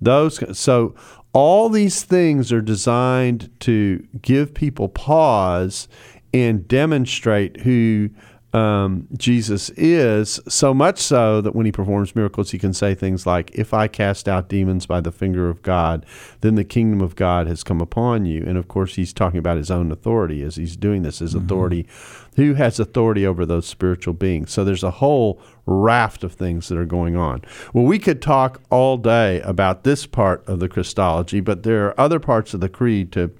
those 0.01 0.57
so 0.57 0.93
all 1.33 1.69
these 1.69 2.03
things 2.03 2.51
are 2.51 2.61
designed 2.61 3.49
to 3.61 4.05
give 4.21 4.53
people 4.53 4.87
pause 4.87 5.87
and 6.31 6.67
demonstrate 6.67 7.61
who 7.61 8.09
um, 8.53 9.07
Jesus 9.17 9.71
is, 9.71 10.39
so 10.47 10.75
much 10.75 10.99
so 10.99 11.41
that 11.41 11.55
when 11.55 11.65
he 11.65 11.71
performs 11.71 12.15
miracles, 12.15 12.51
he 12.51 12.59
can 12.59 12.71
say 12.71 12.93
things 12.93 13.25
like, 13.25 13.49
If 13.55 13.73
I 13.73 13.87
cast 13.87 14.29
out 14.29 14.47
demons 14.47 14.85
by 14.85 15.01
the 15.01 15.11
finger 15.11 15.49
of 15.49 15.63
God, 15.63 16.05
then 16.41 16.53
the 16.53 16.63
kingdom 16.63 17.01
of 17.01 17.15
God 17.15 17.47
has 17.47 17.63
come 17.63 17.81
upon 17.81 18.25
you. 18.25 18.43
And 18.45 18.57
of 18.57 18.67
course, 18.67 18.95
he's 18.95 19.11
talking 19.11 19.39
about 19.39 19.57
his 19.57 19.71
own 19.71 19.91
authority 19.91 20.43
as 20.43 20.55
he's 20.55 20.77
doing 20.77 21.01
this, 21.01 21.19
his 21.19 21.33
authority. 21.33 21.87
Who 22.35 22.53
has 22.53 22.79
authority 22.79 23.25
over 23.25 23.45
those 23.45 23.65
spiritual 23.65 24.13
beings? 24.13 24.51
So 24.51 24.63
there's 24.63 24.83
a 24.83 24.91
whole 24.91 25.41
raft 25.65 26.23
of 26.23 26.33
things 26.33 26.67
that 26.67 26.77
are 26.77 26.85
going 26.85 27.15
on. 27.15 27.41
Well, 27.73 27.85
we 27.85 27.99
could 27.99 28.21
talk 28.21 28.61
all 28.69 28.97
day 28.97 29.41
about 29.41 29.83
this 29.83 30.05
part 30.05 30.47
of 30.47 30.59
the 30.59 30.69
Christology, 30.69 31.39
but 31.39 31.63
there 31.63 31.87
are 31.87 31.99
other 31.99 32.19
parts 32.19 32.53
of 32.53 32.59
the 32.59 32.69
creed 32.69 33.11
to 33.13 33.31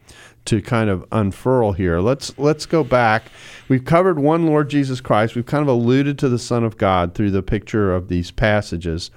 to 0.46 0.62
kind 0.62 0.90
of 0.90 1.06
unfurl 1.12 1.72
here. 1.72 2.00
Let's 2.00 2.38
let's 2.38 2.66
go 2.66 2.84
back. 2.84 3.24
We've 3.70 3.86
covered 3.86 4.20
one 4.20 4.46
Lord 4.46 4.70
Jesus 4.70 5.02
Christ. 5.02 5.36
We've 5.36 5.46
kind 5.46 5.62
of 5.62 5.68
alluded 5.68 6.20
to 6.20 6.30
the 6.30 6.40
Son 6.40 6.64
of 6.64 6.78
God 6.78 7.14
through 7.16 7.32
the 7.32 7.44
picture 7.44 7.94
of 7.94 8.10
these 8.10 8.32
passages. 8.32 9.12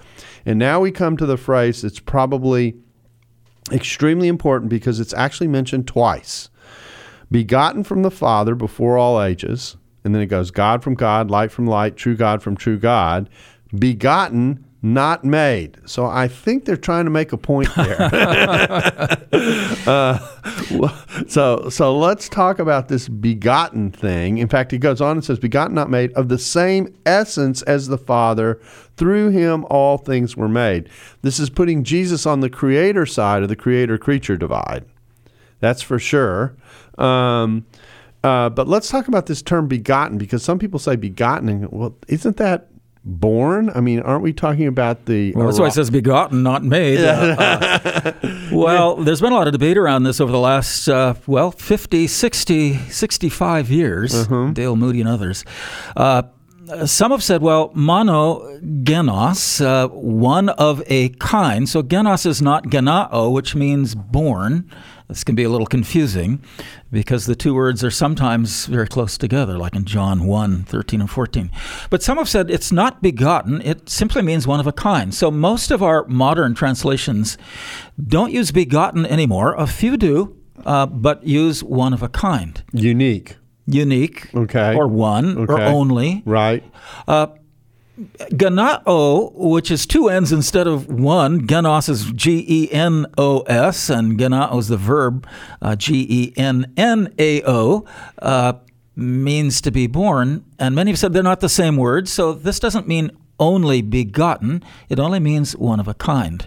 And 0.45 0.59
now 0.59 0.81
we 0.81 0.93
come 0.93 1.17
to 1.17 1.27
the 1.27 1.37
phrase 1.37 1.83
that's 1.83 1.99
probably 1.99 2.77
extremely 3.73 4.29
important 4.29 4.71
because 4.71 5.01
it's 5.01 5.15
actually 5.15 5.49
mentioned 5.49 5.89
twice. 5.89 6.49
Begotten 7.31 7.83
from 7.83 8.03
the 8.03 8.11
Father 8.11 8.55
before 8.55 8.97
all 8.97 9.21
ages, 9.21 9.77
and 10.05 10.15
then 10.15 10.23
it 10.23 10.27
goes 10.27 10.53
God 10.53 10.85
from 10.85 10.95
God, 10.95 11.31
light 11.31 11.51
from 11.51 11.67
light, 11.67 11.97
true 11.97 12.15
God 12.15 12.41
from 12.41 12.57
true 12.57 12.79
God, 12.79 13.29
begotten 13.77 14.66
not 14.87 15.25
made. 15.25 15.79
So 15.85 16.07
I 16.07 16.29
think 16.29 16.65
they're 16.65 16.77
trying 16.77 17.07
to 17.07 17.11
make 17.11 17.33
a 17.33 17.37
point 17.37 17.69
there. 17.75 18.01
uh, 19.87 20.19
so 21.27 21.69
so 21.69 21.99
let's 21.99 22.29
talk 22.29 22.61
about 22.61 22.89
this 22.89 23.09
begotten 23.09 23.91
thing. 23.91 24.39
In 24.39 24.47
fact, 24.47 24.71
he 24.71 24.79
goes 24.79 25.01
on 25.01 25.17
and 25.17 25.25
says, 25.25 25.41
"Begotten, 25.41 25.75
not 25.75 25.91
made, 25.91 26.13
of 26.13 26.29
the 26.29 26.39
same 26.39 26.95
essence 27.05 27.63
as 27.63 27.89
the 27.89 27.99
Father. 27.99 28.61
Through 28.97 29.31
him 29.31 29.67
all 29.69 29.99
things 29.99 30.37
were 30.37 30.49
made." 30.49 30.89
This 31.23 31.41
is 31.41 31.51
putting 31.51 31.83
Jesus 31.83 32.25
on 32.25 32.39
the 32.41 32.51
creator 32.51 33.07
side 33.07 33.43
of 33.43 33.49
the 33.49 33.57
creator-creature 33.57 34.37
divide. 34.37 34.85
That's 35.59 35.83
for 35.83 35.99
sure. 35.99 36.55
Um, 36.97 37.67
uh, 38.23 38.51
but 38.51 38.69
let's 38.69 38.89
talk 38.89 39.09
about 39.09 39.27
this 39.27 39.43
term 39.43 39.67
begotten 39.67 40.17
because 40.17 40.45
some 40.45 40.61
people 40.61 40.79
say 40.79 40.95
begotten, 40.95 41.49
and 41.49 41.73
well, 41.73 41.97
isn't 42.07 42.37
that 42.37 42.69
born? 43.07 43.71
I 43.75 43.81
mean, 43.81 44.01
aren't 44.01 44.23
we 44.23 44.33
talking 44.33 44.67
about 44.67 45.07
the? 45.07 45.33
Well, 45.33 45.47
that's 45.47 45.59
why 45.59 45.69
it 45.69 45.73
says 45.73 45.89
begotten, 45.89 46.43
not 46.43 46.65
made. 46.65 46.99
Uh, 47.01 47.37
uh, 47.39 48.13
well, 48.53 48.97
there's 48.97 49.21
been 49.21 49.33
a 49.33 49.37
lot 49.37 49.47
of 49.47 49.53
debate 49.53 49.79
around 49.79 50.03
this 50.03 50.21
over 50.21 50.33
the 50.33 50.41
last, 50.41 50.89
uh, 50.89 51.15
well, 51.27 51.53
50, 51.53 52.07
60, 52.07 52.75
65 52.77 53.71
years. 53.71 54.15
Uh-huh. 54.15 54.51
Dale 54.53 54.77
Moody 54.77 55.01
and 55.01 55.09
others. 55.09 55.45
Uh, 55.97 56.25
some 56.85 57.13
have 57.13 57.23
said, 57.23 57.43
well, 57.43 57.69
monogenes, 57.71 59.65
uh, 59.65 59.87
one 59.89 60.49
of 60.49 60.83
a 60.89 61.11
kind. 61.11 61.69
So 61.69 61.83
genos 61.83 62.27
is 62.27 62.43
not 62.43 62.65
gennao, 62.65 63.33
which 63.33 63.55
means 63.55 63.95
born. 63.95 64.69
This 65.09 65.23
can 65.23 65.35
be 65.37 65.45
a 65.45 65.49
little 65.49 65.67
confusing 65.67 66.43
because 66.91 67.27
the 67.27 67.37
two 67.37 67.55
words 67.55 67.85
are 67.85 67.91
sometimes 67.91 68.67
very 68.67 68.89
close 68.89 69.17
together, 69.17 69.57
like 69.57 69.77
in 69.77 69.85
John 69.85 70.25
1 70.27 70.65
13 70.65 71.01
and 71.01 71.11
14. 71.11 71.51
But 71.91 72.03
some 72.03 72.19
have 72.19 72.29
said 72.29 72.51
it's 72.51 72.73
not 72.73 73.03
begotten, 73.03 73.61
it 73.63 73.89
simply 73.89 74.23
means 74.23 74.47
one 74.47 74.59
of 74.59 74.67
a 74.67 74.73
kind. 74.73 75.15
So 75.15 75.31
most 75.31 75.71
of 75.71 75.83
our 75.83 76.05
modern 76.09 76.55
translations 76.55 77.39
don't 78.05 78.33
use 78.33 78.51
begotten 78.51 79.07
anymore. 79.07 79.55
A 79.55 79.67
few 79.67 79.97
do, 79.97 80.37
uh, 80.65 80.87
but 80.87 81.25
use 81.25 81.63
one 81.63 81.93
of 81.93 82.03
a 82.03 82.09
kind. 82.09 82.63
Unique. 82.73 83.37
Unique. 83.67 84.35
Okay. 84.35 84.75
Or 84.75 84.89
one, 84.89 85.37
or 85.37 85.61
only. 85.61 86.23
Right. 86.25 86.65
Gennao, 87.97 89.33
which 89.35 89.71
is 89.71 89.87
two 89.87 90.09
N's 90.09 90.33
instead 90.33 90.67
of 90.67 90.89
one. 90.89 91.47
Genos 91.47 91.89
is 91.89 92.13
G 92.13 92.45
E 92.47 92.73
N 92.73 93.07
O 93.17 93.41
S, 93.41 93.89
and 93.89 94.19
gennao 94.19 94.59
is 94.59 94.69
the 94.69 94.77
verb 94.77 95.27
uh, 95.63 95.77
G 95.77 96.07
E 96.09 96.33
N 96.37 96.73
N 96.77 97.15
A 97.19 97.43
O, 97.45 97.87
uh, 98.21 98.55
means 98.95 99.63
to 99.63 99.71
be 99.71 99.87
born. 99.87 100.45
And 100.59 100.75
many 100.75 100.91
have 100.91 100.99
said 100.99 101.15
they're 101.15 101.23
not 101.23 101.41
the 101.41 101.49
same 101.49 101.77
word, 101.77 102.07
so 102.09 102.35
this 102.35 102.61
doesn't 102.61 102.87
mean 102.87 103.11
only 103.39 103.83
begotten, 103.83 104.63
it 104.89 104.99
only 104.99 105.21
means 105.21 105.57
one 105.57 105.79
of 105.81 105.89
a 105.89 105.95
kind. 105.95 106.47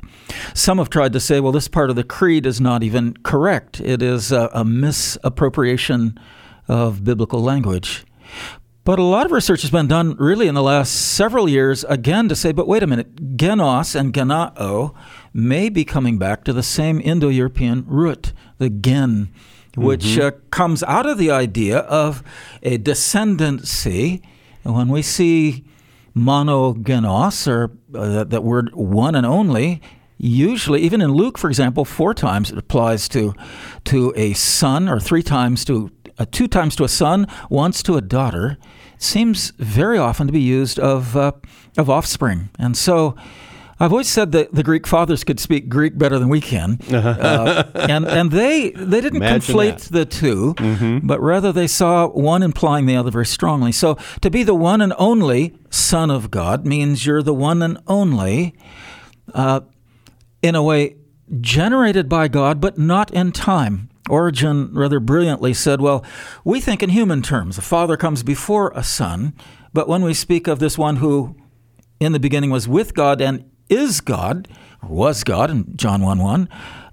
Some 0.56 0.80
have 0.80 0.90
tried 0.90 1.14
to 1.14 1.20
say, 1.20 1.40
well, 1.40 1.52
this 1.52 1.68
part 1.68 1.92
of 1.92 1.96
the 1.96 2.04
creed 2.04 2.46
is 2.46 2.60
not 2.60 2.84
even 2.84 3.16
correct, 3.24 3.80
it 3.80 4.02
is 4.02 4.32
a, 4.32 4.50
a 4.54 4.66
misappropriation 4.66 6.20
of 6.68 7.04
biblical 7.04 7.42
language. 7.42 8.06
But 8.90 8.98
a 8.98 9.04
lot 9.04 9.28
of 9.28 9.32
research 9.32 9.62
has 9.62 9.70
been 9.70 9.86
done 9.86 10.16
really 10.16 10.48
in 10.48 10.56
the 10.56 10.64
last 10.64 10.90
several 10.90 11.48
years, 11.48 11.84
again, 11.84 12.28
to 12.28 12.36
say, 12.36 12.52
but 12.52 12.68
wait 12.68 12.82
a 12.82 12.88
minute, 12.88 13.38
genos 13.38 13.94
and 13.94 14.12
gennao 14.12 14.96
may 15.32 15.70
be 15.70 15.86
coming 15.86 16.18
back 16.18 16.44
to 16.46 16.54
the 16.54 16.64
same 16.64 17.00
Indo 17.00 17.30
European 17.30 17.86
root, 17.86 18.34
the 18.58 18.72
gen, 18.72 19.32
which 19.78 20.18
uh, 20.18 20.32
comes 20.50 20.82
out 20.82 21.06
of 21.06 21.20
the 21.20 21.30
idea 21.30 21.78
of 21.82 22.24
a 22.64 22.80
descendancy. 22.80 24.24
And 24.64 24.74
when 24.74 24.88
we 24.88 25.04
see 25.04 25.66
monogenes, 26.16 27.48
or 27.48 27.66
uh, 27.94 28.10
that, 28.10 28.32
that 28.32 28.44
word 28.44 28.74
one 28.74 29.14
and 29.14 29.24
only, 29.24 29.84
usually, 30.18 30.82
even 30.82 31.00
in 31.00 31.12
Luke, 31.12 31.38
for 31.38 31.48
example, 31.48 31.86
four 31.86 32.16
times 32.16 32.50
it 32.52 32.58
applies 32.58 33.08
to, 33.10 33.36
to 33.84 34.14
a 34.16 34.34
son, 34.34 34.90
or 34.90 35.00
three 35.00 35.22
times 35.22 35.64
to 35.66 35.92
uh, 36.18 36.26
two 36.32 36.48
times 36.48 36.76
to 36.76 36.84
a 36.84 36.90
son, 36.90 37.28
once 37.52 37.82
to 37.84 37.96
a 37.96 38.02
daughter, 38.02 38.58
seems 39.00 39.52
very 39.58 39.98
often 39.98 40.28
to 40.28 40.34
be 40.34 40.42
used 40.42 40.78
of 40.78 41.18
uh, 41.18 41.32
of 41.78 41.90
offspring. 41.90 42.50
And 42.60 42.78
so, 42.78 43.16
I've 43.80 43.92
always 43.92 44.10
said 44.10 44.34
that 44.34 44.54
the 44.54 44.62
Greek 44.62 44.86
fathers 44.86 45.24
could 45.24 45.40
speak 45.40 45.70
Greek 45.70 45.98
better 45.98 46.20
than 46.20 46.28
we 46.30 46.42
can, 46.42 46.80
uh, 46.92 47.72
and 47.76 48.06
and 48.06 48.30
they 48.30 48.72
they 48.72 49.02
didn't 49.02 49.24
Imagine 49.24 49.56
conflate 49.56 49.90
the 49.90 50.06
2 50.06 51.00
but 51.04 51.22
rather 51.22 51.52
they 51.52 51.68
saw 51.68 52.08
one 52.08 52.44
implying 52.44 52.86
the 52.86 52.98
other 52.98 53.10
very 53.10 53.26
strongly. 53.26 53.72
So 53.72 53.98
to 54.22 54.30
be 54.30 54.44
the 54.44 54.54
one 54.54 54.82
and 54.82 54.94
only 54.98 55.56
Son 55.70 56.12
of 56.12 56.30
God 56.30 56.66
means 56.66 57.06
you're 57.06 57.24
the 57.24 57.34
one 57.34 57.62
and 57.62 57.78
only, 57.88 58.54
uh, 59.34 59.62
in 60.42 60.56
a 60.56 60.64
way, 60.64 60.98
generated 61.40 62.10
by 62.10 62.28
God, 62.28 62.60
but 62.60 62.78
not 62.78 63.12
in 63.12 63.32
time. 63.32 63.89
Origen 64.10 64.74
rather 64.74 65.00
brilliantly 65.00 65.54
said, 65.54 65.82
Well, 65.82 66.04
we 66.44 66.60
think 66.60 66.84
in 66.84 66.90
human 66.90 67.22
terms. 67.22 67.58
A 67.58 67.62
father 67.62 67.98
comes 67.98 68.24
before 68.24 68.72
a 68.76 68.84
son, 68.84 69.34
but 69.74 69.88
when 69.88 70.04
we 70.04 70.14
speak 70.14 70.48
of 70.48 70.60
this 70.60 70.78
one 70.78 70.98
who 70.98 71.36
in 72.00 72.12
the 72.12 72.20
beginning 72.20 72.50
was 72.50 72.68
with 72.68 72.94
God 72.94 73.22
and 73.22 73.50
is 73.70 74.02
God, 74.02 74.48
or 74.82 74.90
was 74.90 75.24
God 75.24 75.50
in 75.52 75.76
John 75.76 76.02
1 76.02 76.20
1, 76.20 76.50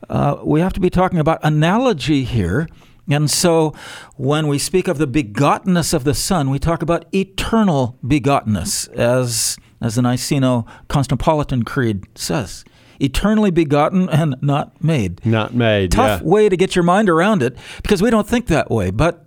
uh, 0.08 0.36
we 0.44 0.60
have 0.60 0.72
to 0.74 0.80
be 0.80 0.90
talking 0.90 1.18
about 1.18 1.40
analogy 1.42 2.24
here. 2.24 2.68
And 3.08 3.30
so 3.30 3.72
when 4.16 4.48
we 4.48 4.58
speak 4.58 4.88
of 4.88 4.98
the 4.98 5.06
begottenness 5.06 5.94
of 5.94 6.04
the 6.04 6.14
Son, 6.14 6.50
we 6.50 6.58
talk 6.58 6.82
about 6.82 7.06
eternal 7.14 7.98
begottenness, 8.04 8.88
as, 8.94 9.56
as 9.80 9.94
the 9.94 10.02
Niceno 10.02 10.66
Constantinopolitan 10.88 11.64
Creed 11.64 12.04
says. 12.16 12.64
Eternally 13.00 13.50
begotten 13.50 14.08
and 14.08 14.36
not 14.40 14.82
made. 14.82 15.24
Not 15.24 15.54
made. 15.54 15.92
Tough 15.92 16.20
yeah. 16.20 16.26
way 16.26 16.48
to 16.48 16.56
get 16.56 16.74
your 16.74 16.82
mind 16.82 17.08
around 17.08 17.42
it 17.42 17.56
because 17.82 18.02
we 18.02 18.10
don't 18.10 18.28
think 18.28 18.46
that 18.46 18.70
way. 18.70 18.90
But 18.90 19.24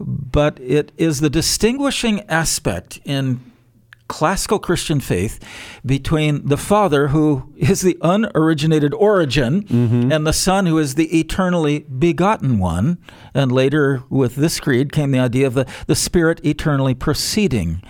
but 0.00 0.60
it 0.60 0.92
is 0.96 1.20
the 1.20 1.30
distinguishing 1.30 2.20
aspect 2.28 3.00
in 3.04 3.40
classical 4.08 4.58
Christian 4.58 5.00
faith 5.00 5.38
between 5.84 6.46
the 6.46 6.56
Father, 6.56 7.08
who 7.08 7.52
is 7.56 7.82
the 7.82 7.96
unoriginated 8.00 8.94
origin, 8.94 9.62
mm-hmm. 9.64 10.10
and 10.10 10.26
the 10.26 10.32
Son, 10.32 10.66
who 10.66 10.78
is 10.78 10.94
the 10.94 11.18
eternally 11.18 11.80
begotten 11.80 12.58
one. 12.58 12.98
And 13.34 13.52
later, 13.52 14.02
with 14.08 14.36
this 14.36 14.58
creed, 14.60 14.92
came 14.92 15.10
the 15.10 15.18
idea 15.18 15.46
of 15.46 15.54
the, 15.54 15.66
the 15.86 15.94
Spirit 15.94 16.44
eternally 16.44 16.94
proceeding 16.94 17.82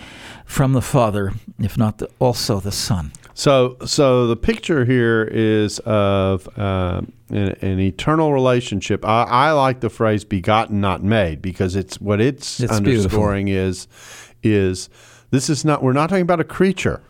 from 0.45 0.73
the 0.73 0.81
Father, 0.81 1.33
if 1.57 1.77
not 1.77 1.99
the, 1.99 2.09
also 2.19 2.59
the 2.59 2.71
Son. 2.71 3.11
So, 3.39 3.77
so 3.85 4.27
the 4.27 4.35
picture 4.35 4.83
here 4.83 5.23
is 5.23 5.79
of 5.85 6.49
uh, 6.59 6.99
an, 7.29 7.55
an 7.61 7.79
eternal 7.79 8.33
relationship. 8.33 9.05
I, 9.05 9.23
I 9.23 9.51
like 9.51 9.79
the 9.79 9.89
phrase 9.89 10.25
"begotten, 10.25 10.81
not 10.81 11.03
made" 11.03 11.41
because 11.41 11.77
it's 11.77 12.01
what 12.01 12.19
it's, 12.19 12.59
It's 12.59 12.73
underscoring 12.73 13.47
is 13.47 13.87
is 14.43 14.89
this 15.31 15.49
is 15.49 15.63
not. 15.63 15.81
We're 15.81 15.93
not 15.93 16.09
talking 16.09 16.23
about 16.23 16.41
a 16.41 16.43
creature. 16.43 17.01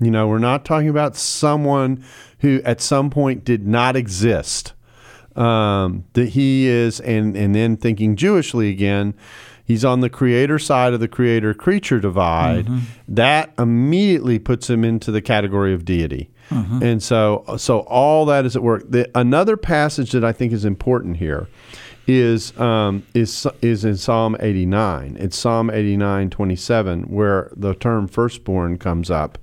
You 0.00 0.10
know, 0.10 0.26
we're 0.26 0.40
not 0.40 0.64
talking 0.64 0.88
about 0.88 1.14
someone 1.14 2.04
who 2.40 2.60
at 2.64 2.80
some 2.80 3.08
point 3.08 3.44
did 3.44 3.64
not 3.64 3.94
exist. 3.94 4.72
Um, 5.36 6.04
that 6.14 6.30
he 6.30 6.66
is, 6.66 6.98
and 6.98 7.36
and 7.36 7.54
then 7.54 7.76
thinking 7.76 8.16
Jewishly 8.16 8.70
again, 8.70 9.14
he's 9.66 9.84
on 9.84 10.00
the 10.00 10.08
creator 10.08 10.58
side 10.58 10.94
of 10.94 11.00
the 11.00 11.08
creator 11.08 11.52
creature 11.52 12.00
divide. 12.00 12.66
That 13.08 13.52
immediately 13.58 14.38
puts 14.38 14.70
him 14.70 14.84
into 14.84 15.10
the 15.10 15.20
category 15.20 15.74
of 15.74 15.84
deity. 15.84 16.30
And 16.82 17.02
so, 17.02 17.44
so 17.58 17.80
all 17.80 18.24
that 18.26 18.46
is 18.46 18.54
at 18.56 18.62
work. 18.62 18.84
The, 18.88 19.10
another 19.14 19.56
passage 19.56 20.12
that 20.12 20.24
I 20.24 20.32
think 20.32 20.52
is 20.52 20.64
important 20.64 21.16
here 21.16 21.48
is 22.08 22.56
um, 22.60 23.04
is 23.14 23.48
is 23.62 23.84
in 23.84 23.96
Psalm 23.96 24.36
89. 24.38 25.16
It's 25.18 25.36
Psalm 25.36 25.70
89, 25.70 26.30
27, 26.30 27.02
where 27.04 27.50
the 27.56 27.74
term 27.74 28.06
firstborn 28.06 28.78
comes 28.78 29.10
up. 29.10 29.38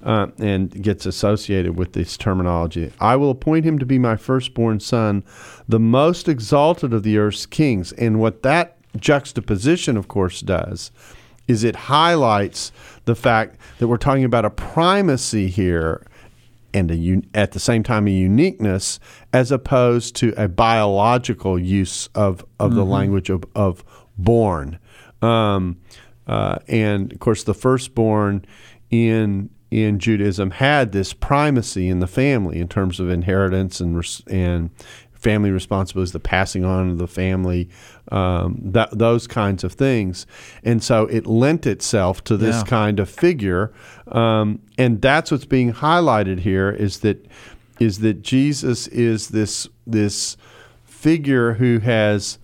Uh, 0.00 0.28
and 0.38 0.80
gets 0.80 1.06
associated 1.06 1.76
with 1.76 1.92
this 1.92 2.16
terminology. 2.16 2.92
I 3.00 3.16
will 3.16 3.30
appoint 3.30 3.64
him 3.64 3.80
to 3.80 3.84
be 3.84 3.98
my 3.98 4.14
firstborn 4.14 4.78
son, 4.78 5.24
the 5.68 5.80
most 5.80 6.28
exalted 6.28 6.92
of 6.92 7.02
the 7.02 7.18
earth's 7.18 7.46
kings. 7.46 7.90
And 7.92 8.20
what 8.20 8.44
that 8.44 8.77
juxtaposition, 8.96 9.96
of 9.96 10.08
course, 10.08 10.40
does 10.40 10.90
is 11.48 11.64
it 11.64 11.74
highlights 11.74 12.70
the 13.06 13.14
fact 13.14 13.58
that 13.78 13.88
we're 13.88 13.96
talking 13.96 14.24
about 14.24 14.44
a 14.44 14.50
primacy 14.50 15.48
here 15.48 16.06
and 16.74 16.90
a, 16.90 17.22
at 17.34 17.52
the 17.52 17.58
same 17.58 17.82
time 17.82 18.06
a 18.06 18.10
uniqueness 18.10 19.00
as 19.32 19.50
opposed 19.50 20.14
to 20.14 20.34
a 20.36 20.46
biological 20.46 21.58
use 21.58 22.08
of, 22.14 22.44
of 22.60 22.70
mm-hmm. 22.70 22.76
the 22.76 22.84
language 22.84 23.30
of, 23.30 23.44
of 23.54 23.82
born. 24.18 24.78
Um, 25.22 25.78
uh, 26.26 26.58
and 26.68 27.10
of 27.12 27.18
course, 27.18 27.42
the 27.42 27.54
firstborn 27.54 28.44
in 28.90 29.50
in 29.70 29.98
Judaism 29.98 30.50
had 30.52 30.92
this 30.92 31.12
primacy 31.12 31.88
in 31.88 31.98
the 31.98 32.06
family 32.06 32.58
in 32.58 32.68
terms 32.68 33.00
of 33.00 33.10
inheritance 33.10 33.80
and 33.80 34.02
and 34.28 34.70
family 35.18 35.50
responsibilities, 35.50 36.12
the 36.12 36.20
passing 36.20 36.64
on 36.64 36.90
of 36.90 36.98
the 36.98 37.08
family, 37.08 37.68
um, 38.10 38.58
that, 38.62 38.96
those 38.96 39.26
kinds 39.26 39.64
of 39.64 39.72
things. 39.72 40.26
And 40.62 40.82
so 40.82 41.04
it 41.06 41.26
lent 41.26 41.66
itself 41.66 42.22
to 42.24 42.36
this 42.36 42.56
yeah. 42.56 42.64
kind 42.64 43.00
of 43.00 43.10
figure. 43.10 43.72
Um, 44.08 44.60
and 44.78 45.02
that's 45.02 45.30
what's 45.30 45.44
being 45.44 45.72
highlighted 45.72 46.40
here 46.40 46.70
is 46.70 47.00
that 47.00 47.26
is 47.78 48.00
that 48.00 48.22
Jesus 48.22 48.88
is 48.88 49.28
this 49.28 49.68
this 49.86 50.36
figure 50.84 51.54
who 51.54 51.78
has 51.78 52.38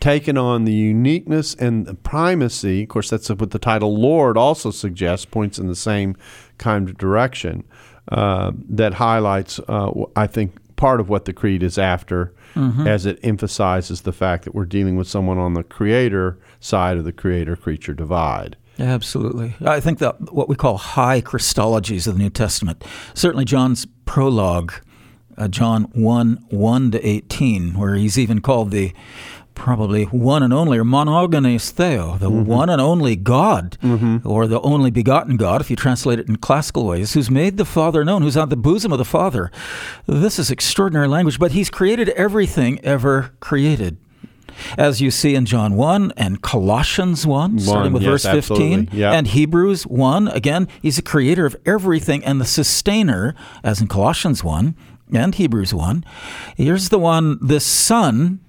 taken 0.00 0.38
on 0.38 0.64
the 0.64 0.72
uniqueness 0.72 1.54
and 1.54 1.86
the 1.86 1.94
primacy. 1.94 2.82
Of 2.82 2.88
course, 2.88 3.10
that's 3.10 3.28
what 3.28 3.50
the 3.50 3.58
title 3.58 3.98
Lord 3.98 4.36
also 4.36 4.70
suggests, 4.70 5.26
points 5.26 5.58
in 5.58 5.66
the 5.66 5.76
same 5.76 6.16
kind 6.58 6.88
of 6.88 6.96
direction. 6.96 7.64
Uh, 8.08 8.52
that 8.68 8.94
highlights, 8.94 9.58
uh, 9.68 9.90
I 10.14 10.28
think, 10.28 10.54
part 10.76 11.00
of 11.00 11.08
what 11.08 11.24
the 11.24 11.32
creed 11.32 11.62
is 11.62 11.78
after, 11.78 12.34
mm-hmm. 12.54 12.86
as 12.86 13.06
it 13.06 13.18
emphasizes 13.22 14.02
the 14.02 14.12
fact 14.12 14.44
that 14.44 14.54
we're 14.54 14.66
dealing 14.66 14.96
with 14.96 15.08
someone 15.08 15.38
on 15.38 15.54
the 15.54 15.62
creator 15.62 16.38
side 16.60 16.96
of 16.96 17.04
the 17.04 17.12
creator 17.12 17.56
creature 17.56 17.94
divide. 17.94 18.56
Absolutely. 18.78 19.54
I 19.64 19.80
think 19.80 19.98
that 20.00 20.32
what 20.32 20.48
we 20.48 20.54
call 20.56 20.76
high 20.76 21.20
Christologies 21.22 22.06
of 22.06 22.14
the 22.14 22.22
New 22.22 22.30
Testament, 22.30 22.84
certainly 23.14 23.44
John's 23.44 23.86
prologue, 24.04 24.72
uh, 25.38 25.48
John 25.48 25.84
1 25.92 26.46
1 26.48 26.90
to 26.90 27.06
18, 27.06 27.78
where 27.78 27.94
he's 27.94 28.18
even 28.18 28.40
called 28.40 28.70
the 28.70 28.92
probably 29.56 30.04
one 30.04 30.44
and 30.44 30.52
only, 30.52 30.78
or 30.78 30.84
monogenes 30.84 31.70
theo, 31.70 32.16
the 32.18 32.30
mm-hmm. 32.30 32.44
one 32.44 32.70
and 32.70 32.80
only 32.80 33.16
God, 33.16 33.76
mm-hmm. 33.82 34.18
or 34.28 34.46
the 34.46 34.60
only 34.60 34.92
begotten 34.92 35.36
God, 35.36 35.60
if 35.60 35.70
you 35.70 35.74
translate 35.74 36.20
it 36.20 36.28
in 36.28 36.36
classical 36.36 36.86
ways, 36.86 37.14
who's 37.14 37.28
made 37.28 37.56
the 37.56 37.64
Father 37.64 38.04
known, 38.04 38.22
who's 38.22 38.36
on 38.36 38.50
the 38.50 38.56
bosom 38.56 38.92
of 38.92 38.98
the 38.98 39.04
Father. 39.04 39.50
This 40.06 40.38
is 40.38 40.50
extraordinary 40.50 41.08
language, 41.08 41.40
but 41.40 41.52
He's 41.52 41.70
created 41.70 42.10
everything 42.10 42.78
ever 42.84 43.32
created. 43.40 43.96
As 44.78 45.00
you 45.00 45.10
see 45.10 45.34
in 45.34 45.44
John 45.44 45.74
1 45.74 46.12
and 46.16 46.40
Colossians 46.40 47.26
1, 47.26 47.52
1 47.56 47.58
starting 47.58 47.92
with 47.92 48.02
yes, 48.02 48.24
verse 48.24 48.48
15, 48.48 48.90
yep. 48.92 49.12
and 49.12 49.26
Hebrews 49.26 49.86
1, 49.86 50.28
again, 50.28 50.68
He's 50.80 50.96
the 50.96 51.02
creator 51.02 51.46
of 51.46 51.56
everything 51.66 52.24
and 52.24 52.40
the 52.40 52.46
sustainer, 52.46 53.34
as 53.64 53.80
in 53.80 53.88
Colossians 53.88 54.44
1 54.44 54.76
and 55.12 55.34
Hebrews 55.34 55.74
1. 55.74 56.04
Here's 56.56 56.88
the 56.88 56.98
one, 56.98 57.38
the 57.40 57.60
Son, 57.60 58.40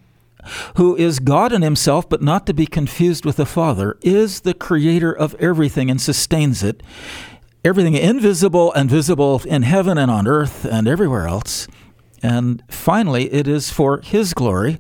who 0.76 0.96
is 0.96 1.20
God 1.20 1.52
in 1.52 1.62
himself, 1.62 2.08
but 2.10 2.22
not 2.22 2.46
to 2.48 2.54
be 2.54 2.66
confused 2.66 3.26
with 3.26 3.38
the 3.38 3.46
Father, 3.46 3.98
is 4.02 4.42
the 4.42 4.54
creator 4.54 5.12
of 5.12 5.36
everything 5.36 5.90
and 5.90 6.02
sustains 6.02 6.64
it. 6.64 6.82
Everything 7.64 7.96
invisible 7.96 8.72
and 8.74 8.90
visible 8.90 9.42
in 9.46 9.64
heaven 9.64 9.98
and 9.98 10.10
on 10.12 10.28
earth 10.28 10.66
and 10.66 10.88
everywhere 10.88 11.28
else. 11.28 11.68
And 12.24 12.64
finally, 12.70 13.32
it 13.34 13.48
is 13.48 13.70
for 13.70 14.00
his 14.02 14.34
glory. 14.34 14.80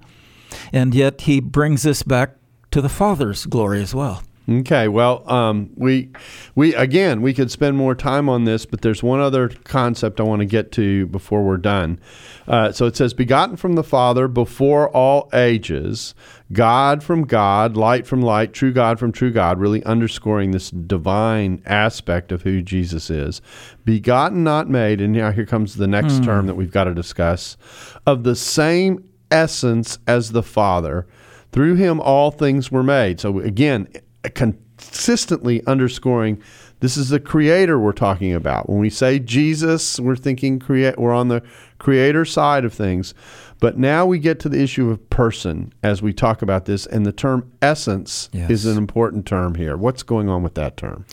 And 0.72 0.96
yet 0.96 1.22
he 1.22 1.40
brings 1.40 1.86
us 1.86 2.04
back 2.04 2.36
to 2.72 2.82
the 2.82 2.90
Father's 2.90 3.46
glory 3.46 3.82
as 3.82 3.94
well. 3.94 4.24
Okay, 4.50 4.88
well, 4.88 5.30
um, 5.30 5.72
we 5.76 6.10
we 6.56 6.74
again 6.74 7.22
we 7.22 7.34
could 7.34 7.52
spend 7.52 7.76
more 7.76 7.94
time 7.94 8.30
on 8.30 8.46
this, 8.46 8.66
but 8.66 8.80
there's 8.80 9.04
one 9.04 9.20
other 9.20 9.50
concept 9.50 10.22
I 10.22 10.24
want 10.24 10.40
to 10.40 10.46
get 10.46 10.72
to 10.74 11.06
before 11.08 11.44
we're 11.44 11.58
done. 11.58 12.00
Uh, 12.48 12.72
so 12.72 12.86
it 12.86 12.96
says, 12.96 13.14
"Begotten 13.14 13.58
from 13.58 13.74
the 13.74 13.84
Father 13.84 14.30
before 14.30 14.90
all 14.96 15.30
ages, 15.34 16.16
God 16.54 17.04
from 17.04 17.26
God, 17.26 17.76
light 17.76 18.08
from 18.08 18.22
light, 18.22 18.54
true 18.54 18.72
God 18.72 19.00
from 19.00 19.12
true 19.12 19.32
God." 19.32 19.60
Really 19.60 19.84
underscoring 19.84 20.52
this 20.52 20.72
divine 20.72 21.62
aspect 21.66 22.32
of 22.32 22.44
who 22.44 22.62
Jesus 22.62 23.10
is. 23.10 23.42
Begotten, 23.84 24.46
not 24.46 24.70
made. 24.70 25.02
And 25.02 25.12
now 25.12 25.32
here 25.32 25.46
comes 25.46 25.76
the 25.76 25.88
next 25.88 26.14
mm. 26.14 26.26
term 26.26 26.48
that 26.48 26.56
we've 26.56 26.72
got 26.72 26.86
to 26.86 26.94
discuss. 26.94 27.58
Of 28.06 28.24
the 28.24 28.36
same 28.36 29.04
essence 29.30 30.00
as 30.08 30.32
the 30.32 30.44
Father. 30.44 31.06
Through 31.52 31.76
him 31.76 32.00
all 32.00 32.32
things 32.32 32.72
were 32.72 32.84
made. 32.84 33.20
So 33.20 33.40
again, 33.40 33.88
consistently 34.36 35.66
underscoring 35.66 36.42
this 36.80 36.96
is 36.96 37.10
the 37.10 37.20
creator 37.20 37.80
we're 37.80 37.92
talking 37.92 38.34
about. 38.34 38.70
When 38.70 38.80
we 38.80 38.90
say 38.90 39.20
Jesus, 39.20 40.00
we're 40.00 40.16
thinking 40.16 40.60
create 40.60 40.98
we're 41.00 41.14
on 41.14 41.28
the 41.28 41.42
creator 41.80 42.24
side 42.24 42.66
of 42.66 42.74
things. 42.74 43.14
But 43.60 43.80
now 43.80 44.06
we 44.06 44.20
get 44.20 44.40
to 44.42 44.50
the 44.50 44.62
issue 44.62 44.92
of 44.92 45.10
person 45.10 45.74
as 45.82 46.04
we 46.04 46.14
talk 46.14 46.44
about 46.44 46.66
this, 46.66 46.86
and 46.86 47.06
the 47.06 47.12
term 47.12 47.52
essence 47.62 48.30
yes. 48.32 48.52
is 48.52 48.66
an 48.68 48.78
important 48.78 49.26
term 49.26 49.56
here. 49.56 49.76
What's 49.76 50.04
going 50.04 50.30
on 50.30 50.44
with 50.44 50.54
that 50.54 50.78
term? 50.78 51.06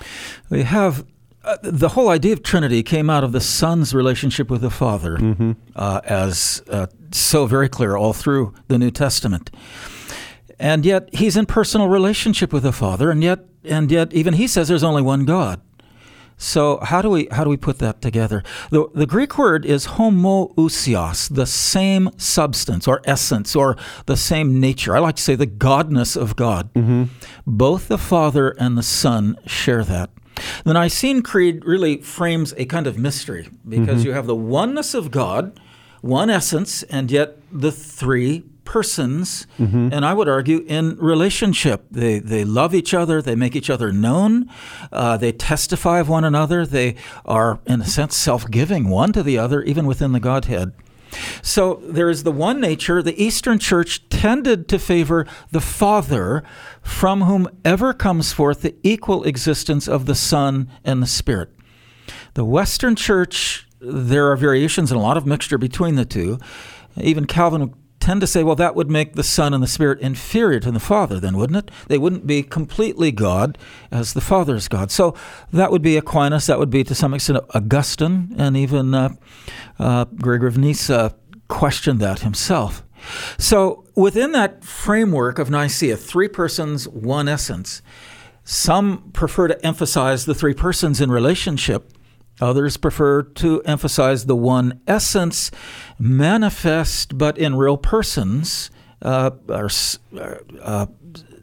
We 0.51 0.63
have 0.65 1.07
uh, 1.43 1.57
the 1.63 1.91
whole 1.91 2.11
idea 2.11 2.35
of 2.35 2.43
Trinity 2.43 2.83
came 2.83 3.09
out 3.09 3.25
of 3.25 3.33
the 3.33 3.41
Son's 3.41 3.95
relationship 3.95 4.51
with 4.51 4.61
the 4.61 4.71
Father, 4.71 5.17
mm-hmm. 5.17 5.53
uh, 5.75 6.03
as 6.05 6.63
uh, 6.69 6.89
so 7.13 7.47
very 7.47 7.71
clear 7.71 7.97
all 7.97 8.13
through 8.13 8.53
the 8.69 8.79
New 8.79 8.91
Testament 8.91 9.51
and 10.65 10.87
yet 10.87 11.11
he's 11.13 11.37
in 11.37 11.45
personal 11.45 11.89
relationship 11.89 12.51
with 12.51 12.63
the 12.63 12.73
Father, 12.73 13.11
and 13.11 13.23
yet 13.23 13.41
and 13.65 13.91
yet 13.91 14.15
even 14.15 14.33
he 14.33 14.47
says 14.47 14.67
there's 14.67 14.83
only 14.83 15.03
one 15.03 15.27
God. 15.27 15.61
So 16.39 16.79
how 16.83 17.03
do 17.03 17.11
we 17.11 17.29
how 17.31 17.45
do 17.45 17.51
we 17.51 17.59
put 17.59 17.81
that 17.81 18.01
together? 18.01 18.43
The 18.71 18.89
the 18.95 19.05
Greek 19.05 19.37
word 19.37 19.67
is 19.67 19.87
homoousios, 19.99 21.35
the 21.35 21.45
same 21.45 22.09
substance 22.17 22.89
or 22.89 23.03
essence 23.05 23.55
or 23.55 23.77
the 24.07 24.17
same 24.17 24.59
nature. 24.59 24.97
I 24.97 25.01
like 25.01 25.17
to 25.17 25.23
say 25.23 25.35
the 25.35 25.47
godness 25.47 26.17
of 26.17 26.35
God. 26.35 26.73
Mm-hmm. 26.73 27.05
Both 27.47 27.89
the 27.89 27.99
Father 27.99 28.57
and 28.59 28.79
the 28.79 28.83
Son 28.83 29.37
share 29.45 29.85
that. 29.85 30.09
The 30.65 30.73
Nicene 30.73 31.23
Creed 31.23 31.63
really 31.67 32.01
frames 32.01 32.55
a 32.57 32.65
kind 32.65 32.87
of 32.87 32.97
mystery 32.97 33.49
because 33.69 33.99
mm-hmm. 33.99 34.07
you 34.07 34.13
have 34.15 34.27
the 34.27 34.35
oneness 34.35 34.95
of 34.95 35.11
God, 35.11 35.61
one 36.01 36.31
essence, 36.31 36.83
and 36.85 37.11
yet 37.11 37.37
the 37.53 37.71
three 37.71 38.45
persons, 38.65 39.47
mm-hmm. 39.59 39.89
and 39.93 40.05
I 40.05 40.15
would 40.15 40.29
argue 40.29 40.65
in 40.67 40.97
relationship. 40.97 41.85
They 41.91 42.19
they 42.19 42.45
love 42.45 42.75
each 42.75 42.95
other. 42.95 43.23
They 43.23 43.35
make 43.35 43.55
each 43.57 43.71
other 43.71 43.93
known. 43.93 44.51
Uh, 44.93 45.17
they 45.17 45.33
testify 45.33 46.01
of 46.01 46.09
one 46.09 46.25
another. 46.25 46.67
They 46.67 46.97
are, 47.25 47.61
in 47.67 47.81
a 47.81 47.87
sense, 47.87 48.17
self-giving 48.17 48.89
one 48.89 49.13
to 49.13 49.23
the 49.23 49.39
other, 49.39 49.63
even 49.63 49.87
within 49.87 50.13
the 50.13 50.21
Godhead. 50.21 50.73
So 51.43 51.81
there 51.85 52.11
is 52.11 52.25
the 52.25 52.33
one 52.33 52.61
nature. 52.61 53.03
The 53.03 53.23
Eastern 53.23 53.59
Church 53.59 54.09
tended 54.09 54.69
to 54.69 54.79
favor 54.79 55.27
the 55.53 55.61
Father, 55.61 56.43
from 56.83 57.23
whom 57.23 57.49
ever 57.65 57.93
comes 57.93 58.33
forth 58.33 58.63
the 58.63 58.75
equal 58.83 59.25
existence 59.25 59.87
of 59.87 60.07
the 60.07 60.15
Son 60.15 60.69
and 60.85 61.03
the 61.03 61.07
Spirit. 61.07 61.51
The 62.35 62.45
Western 62.45 62.97
Church, 62.97 63.69
there 63.81 64.31
are 64.31 64.37
variations 64.37 64.91
and 64.91 64.99
a 64.99 65.03
lot 65.03 65.17
of 65.17 65.27
mixture 65.27 65.59
between 65.59 65.95
the 65.95 66.05
two. 66.05 66.39
Even 67.01 67.27
Calvin 67.27 67.75
tend 68.05 68.21
to 68.21 68.27
say, 68.27 68.45
well, 68.45 68.55
that 68.57 68.75
would 68.75 68.91
make 68.91 69.15
the 69.15 69.23
Son 69.23 69.55
and 69.55 69.63
the 69.63 69.67
Spirit 69.67 69.99
inferior 70.01 70.61
to 70.61 70.71
the 70.71 70.79
Father, 70.79 71.19
then, 71.19 71.39
wouldn't 71.39 71.57
it? 71.57 71.71
They 71.89 71.97
wouldn't 71.97 72.27
be 72.27 72.43
completely 72.43 73.11
God 73.11 73.57
as 73.91 74.13
the 74.13 74.21
Father 74.21 74.55
is 74.55 74.69
God. 74.69 74.91
So 74.91 75.15
that 75.53 75.71
would 75.71 75.81
be 75.81 75.97
Aquinas, 75.97 76.47
that 76.47 76.59
would 76.59 76.69
be 76.69 76.85
to 76.85 76.95
some 76.95 77.15
extent 77.15 77.39
Augustine, 77.55 78.35
and 78.37 78.59
even 78.59 78.93
uh, 78.93 79.15
uh, 79.79 80.05
Gregory 80.05 80.49
of 80.49 80.59
Nyssa 80.59 81.15
questioned 81.49 81.99
that 82.01 82.21
himself. 82.21 82.85
So 83.39 83.85
within 83.95 84.33
that 84.33 84.65
framework 84.65 85.39
of 85.39 85.49
Nicaea, 85.49 85.97
three 85.97 86.29
persons, 86.29 86.87
one 86.87 87.27
essence, 87.27 87.81
some 88.45 89.11
prefer 89.13 89.49
to 89.49 89.67
emphasize 89.67 90.27
the 90.27 90.35
three 90.35 90.53
persons 90.53 91.01
in 91.01 91.11
relationship 91.11 91.91
Others 92.41 92.77
prefer 92.79 93.23
to 93.23 93.63
emphasize 93.63 94.27
the 94.27 94.37
one 94.37 94.81
essence 94.87 95.51
manifest 95.99 97.17
but 97.17 97.39
in 97.39 97.55
real 97.55 97.77
persons, 97.77 98.71
uh, 99.03 99.31
or 99.49 99.69
uh, 100.61 100.87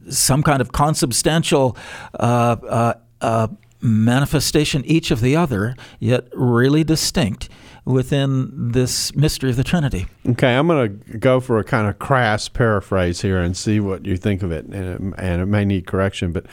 some 0.10 0.44
kind 0.44 0.62
of 0.62 0.72
consubstantial 0.72 1.78
uh, 2.20 2.58
uh, 2.68 2.94
uh, 3.22 3.48
manifestation 3.80 4.84
each 4.86 5.12
of 5.12 5.22
the 5.22 5.36
other, 5.36 5.76
yet 6.00 6.28
really 6.34 6.84
distinct. 6.84 7.50
Within 7.86 8.72
this 8.72 9.16
mystery 9.16 9.50
of 9.50 9.56
the 9.56 9.64
Trinity. 9.64 10.06
Okay, 10.28 10.56
I'm 10.56 10.68
going 10.68 11.00
to 11.00 11.18
go 11.18 11.40
for 11.40 11.58
a 11.58 11.64
kind 11.64 11.88
of 11.88 11.98
crass 12.00 12.48
paraphrase 12.48 13.22
here 13.22 13.40
and 13.40 13.58
see 13.58 13.80
what 13.80 14.06
you 14.06 14.18
think 14.18 14.44
of 14.44 14.52
it, 14.52 14.66
and 14.66 14.76
it, 14.76 15.20
and 15.20 15.42
it 15.42 15.46
may 15.48 15.66
need 15.66 15.88
correction. 15.88 16.32
But 16.32 16.46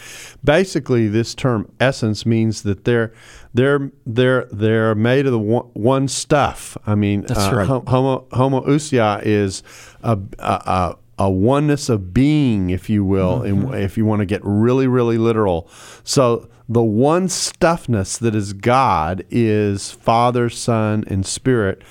basically, 0.42 1.08
this 1.08 1.34
term 1.34 1.70
essence 1.80 2.24
means 2.24 2.62
that 2.62 2.84
they're 2.84 3.12
they're 3.52 3.90
they're 4.06 4.46
they're 4.50 4.94
made 4.94 5.26
of 5.26 5.32
the 5.32 5.38
one, 5.38 5.66
one 5.74 6.08
stuff. 6.08 6.76
I 6.86 6.94
mean, 6.94 7.22
That's 7.22 7.40
uh, 7.40 7.56
right. 7.56 7.66
Homo 7.66 8.26
homoousia 8.30 9.22
is 9.24 9.62
a, 10.02 10.18
a, 10.38 10.42
a 10.42 10.96
a 11.18 11.30
oneness 11.30 11.88
of 11.88 12.14
being, 12.14 12.70
if 12.70 12.88
you 12.88 13.04
will, 13.04 13.40
Mm-hmm. 13.40 13.74
if 13.74 13.96
you 13.96 14.04
want 14.04 14.20
to 14.20 14.26
get 14.26 14.40
really, 14.44 14.86
really 14.86 15.18
literal. 15.18 15.68
So 16.04 16.48
the 16.68 16.82
one 16.82 17.26
stuffness 17.28 18.18
that 18.18 18.34
is 18.34 18.52
God 18.52 19.24
is 19.30 19.90
Father, 19.90 20.48
Son, 20.50 21.04
and 21.08 21.24
Spirit, 21.26 21.82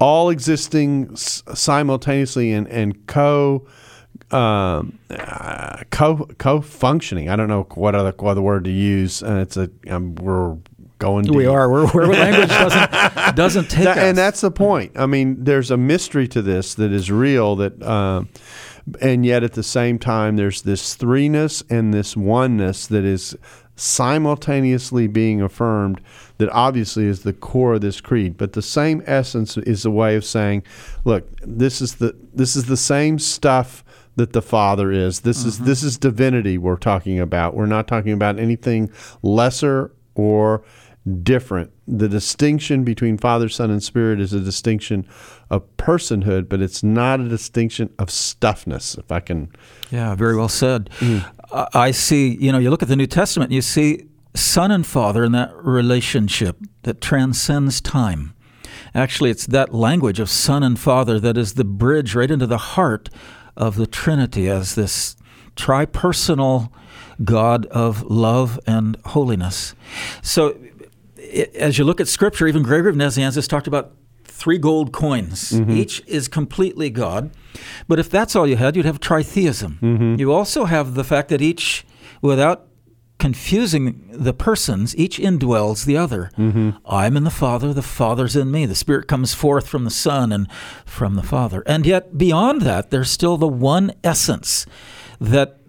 all 0.00 0.28
existing 0.28 1.10
s- 1.12 1.42
simultaneously 1.54 2.52
and, 2.52 2.66
and 2.68 3.06
co. 3.06 3.66
Um, 4.30 4.98
uh, 5.10 5.82
co 5.90 6.26
co 6.38 6.60
functioning. 6.60 7.28
I 7.28 7.36
don't 7.36 7.48
know 7.48 7.66
what 7.74 7.94
other 7.94 8.12
what 8.18 8.32
other 8.32 8.42
word 8.42 8.64
to 8.64 8.70
use. 8.70 9.22
And 9.22 9.38
it's 9.38 9.56
a 9.56 9.70
um, 9.88 10.14
we're 10.16 10.56
going. 10.98 11.26
We 11.32 11.42
deep. 11.44 11.50
are 11.52 11.68
where, 11.68 11.86
where 11.88 12.06
language 12.06 12.48
doesn't 12.64 13.36
doesn't 13.36 13.70
take 13.70 13.84
That- 13.84 13.98
us. 13.98 14.02
and 14.04 14.18
that's 14.18 14.40
the 14.40 14.50
point. 14.50 14.92
I 14.96 15.06
mean, 15.06 15.44
there's 15.44 15.70
a 15.70 15.76
mystery 15.76 16.26
to 16.28 16.42
this 16.42 16.74
that 16.76 16.90
is 16.90 17.10
real. 17.12 17.54
That, 17.56 17.80
um, 17.82 18.28
and 19.00 19.24
yet 19.24 19.42
at 19.42 19.54
the 19.54 19.62
same 19.62 19.98
time, 19.98 20.36
there's 20.36 20.62
this 20.62 20.96
threeness 20.96 21.62
and 21.70 21.92
this 21.92 22.16
oneness 22.16 22.86
that 22.88 23.04
is 23.04 23.36
simultaneously 23.76 25.06
being 25.06 25.40
affirmed. 25.40 26.00
That 26.38 26.50
obviously 26.50 27.04
is 27.04 27.22
the 27.22 27.32
core 27.32 27.74
of 27.74 27.80
this 27.80 28.00
creed. 28.00 28.36
But 28.36 28.54
the 28.54 28.62
same 28.62 29.02
essence 29.06 29.56
is 29.56 29.84
a 29.84 29.90
way 29.90 30.16
of 30.16 30.24
saying, 30.24 30.64
look, 31.04 31.28
this 31.40 31.80
is 31.80 31.96
the 31.96 32.16
this 32.34 32.56
is 32.56 32.66
the 32.66 32.76
same 32.76 33.18
stuff 33.18 33.84
that 34.16 34.32
the 34.32 34.42
Father 34.42 34.90
is. 34.90 35.20
This 35.20 35.44
is 35.44 35.56
mm-hmm. 35.56 35.66
this 35.66 35.82
is 35.82 35.96
divinity 35.96 36.58
we're 36.58 36.76
talking 36.76 37.20
about. 37.20 37.54
We're 37.54 37.66
not 37.66 37.86
talking 37.86 38.12
about 38.12 38.38
anything 38.38 38.90
lesser 39.22 39.92
or 40.14 40.64
different. 41.22 41.70
The 41.86 42.08
distinction 42.08 42.84
between 42.84 43.18
Father, 43.18 43.48
Son, 43.48 43.70
and 43.70 43.82
Spirit 43.82 44.20
is 44.20 44.32
a 44.32 44.40
distinction 44.40 45.06
of 45.50 45.64
personhood, 45.76 46.48
but 46.48 46.60
it's 46.60 46.82
not 46.82 47.20
a 47.20 47.28
distinction 47.28 47.92
of 47.98 48.08
stuffness. 48.08 48.98
If 48.98 49.12
I 49.12 49.20
can, 49.20 49.50
Yeah, 49.90 50.14
very 50.14 50.36
well 50.36 50.48
said. 50.48 50.90
Mm. 51.00 51.30
I 51.52 51.66
I 51.74 51.90
see, 51.90 52.36
you 52.40 52.50
know, 52.50 52.58
you 52.58 52.70
look 52.70 52.82
at 52.82 52.88
the 52.88 52.96
New 52.96 53.06
Testament, 53.06 53.52
you 53.52 53.62
see 53.62 54.06
Son 54.34 54.70
and 54.70 54.86
Father 54.86 55.24
in 55.24 55.32
that 55.32 55.54
relationship 55.54 56.56
that 56.82 57.00
transcends 57.00 57.80
time. 57.80 58.34
Actually, 58.94 59.30
it's 59.30 59.46
that 59.46 59.74
language 59.74 60.20
of 60.20 60.28
Son 60.28 60.62
and 60.62 60.78
Father 60.78 61.20
that 61.20 61.36
is 61.36 61.54
the 61.54 61.64
bridge 61.64 62.14
right 62.14 62.30
into 62.30 62.46
the 62.46 62.58
heart 62.58 63.10
of 63.56 63.76
the 63.76 63.86
Trinity 63.86 64.48
as 64.48 64.74
this 64.74 65.16
tripersonal 65.56 66.70
God 67.22 67.66
of 67.66 68.02
love 68.02 68.58
and 68.66 68.96
holiness. 69.06 69.74
So, 70.22 70.58
i 71.34 71.48
as 71.54 71.78
you 71.78 71.84
look 71.84 72.00
at 72.00 72.08
Scripture, 72.08 72.46
even 72.46 72.62
Gregory 72.62 72.90
of 72.90 72.96
Nazianzus 72.96 73.48
talked 73.48 73.66
about 73.66 73.92
three 74.24 74.58
gold 74.58 74.92
coins. 74.92 75.52
Mm-hmm. 75.52 75.70
Each 75.70 76.02
is 76.06 76.28
completely 76.28 76.90
God. 76.90 77.30
But 77.88 77.98
if 77.98 78.10
that's 78.10 78.34
all 78.36 78.46
you 78.46 78.56
had, 78.56 78.76
you'd 78.76 78.84
have 78.84 79.00
tritheism. 79.00 79.78
Mm-hmm. 79.80 80.16
You 80.18 80.32
also 80.32 80.64
have 80.64 80.94
the 80.94 81.04
fact 81.04 81.28
that 81.28 81.40
each, 81.40 81.86
without 82.20 82.66
confusing 83.18 84.06
the 84.12 84.34
persons, 84.34 84.96
each 84.96 85.18
indwells 85.18 85.84
the 85.86 85.96
other. 85.96 86.30
Mm-hmm. 86.36 86.70
I'm 86.84 87.16
in 87.16 87.24
the 87.24 87.30
Father, 87.30 87.72
the 87.72 87.82
Father's 87.82 88.36
in 88.36 88.50
me. 88.50 88.66
The 88.66 88.74
Spirit 88.74 89.06
comes 89.08 89.34
forth 89.34 89.68
from 89.68 89.84
the 89.84 89.90
Son 89.90 90.32
and 90.32 90.50
from 90.84 91.14
the 91.14 91.22
Father. 91.22 91.62
And 91.66 91.86
yet, 91.86 92.18
beyond 92.18 92.62
that, 92.62 92.90
there's 92.90 93.10
still 93.10 93.36
the 93.36 93.48
one 93.48 93.92
essence 94.02 94.66
that 95.20 95.60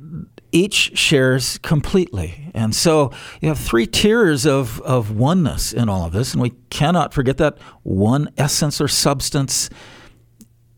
each 0.55 0.97
shares 0.97 1.57
completely. 1.57 2.49
And 2.53 2.73
so 2.73 3.11
you 3.41 3.49
have 3.49 3.59
three 3.59 3.85
tiers 3.85 4.45
of, 4.45 4.79
of 4.81 5.11
oneness 5.11 5.73
in 5.73 5.89
all 5.89 6.05
of 6.05 6.13
this, 6.13 6.31
and 6.33 6.41
we 6.41 6.53
cannot 6.69 7.13
forget 7.13 7.37
that 7.37 7.57
one 7.83 8.31
essence 8.37 8.79
or 8.79 8.87
substance 8.87 9.69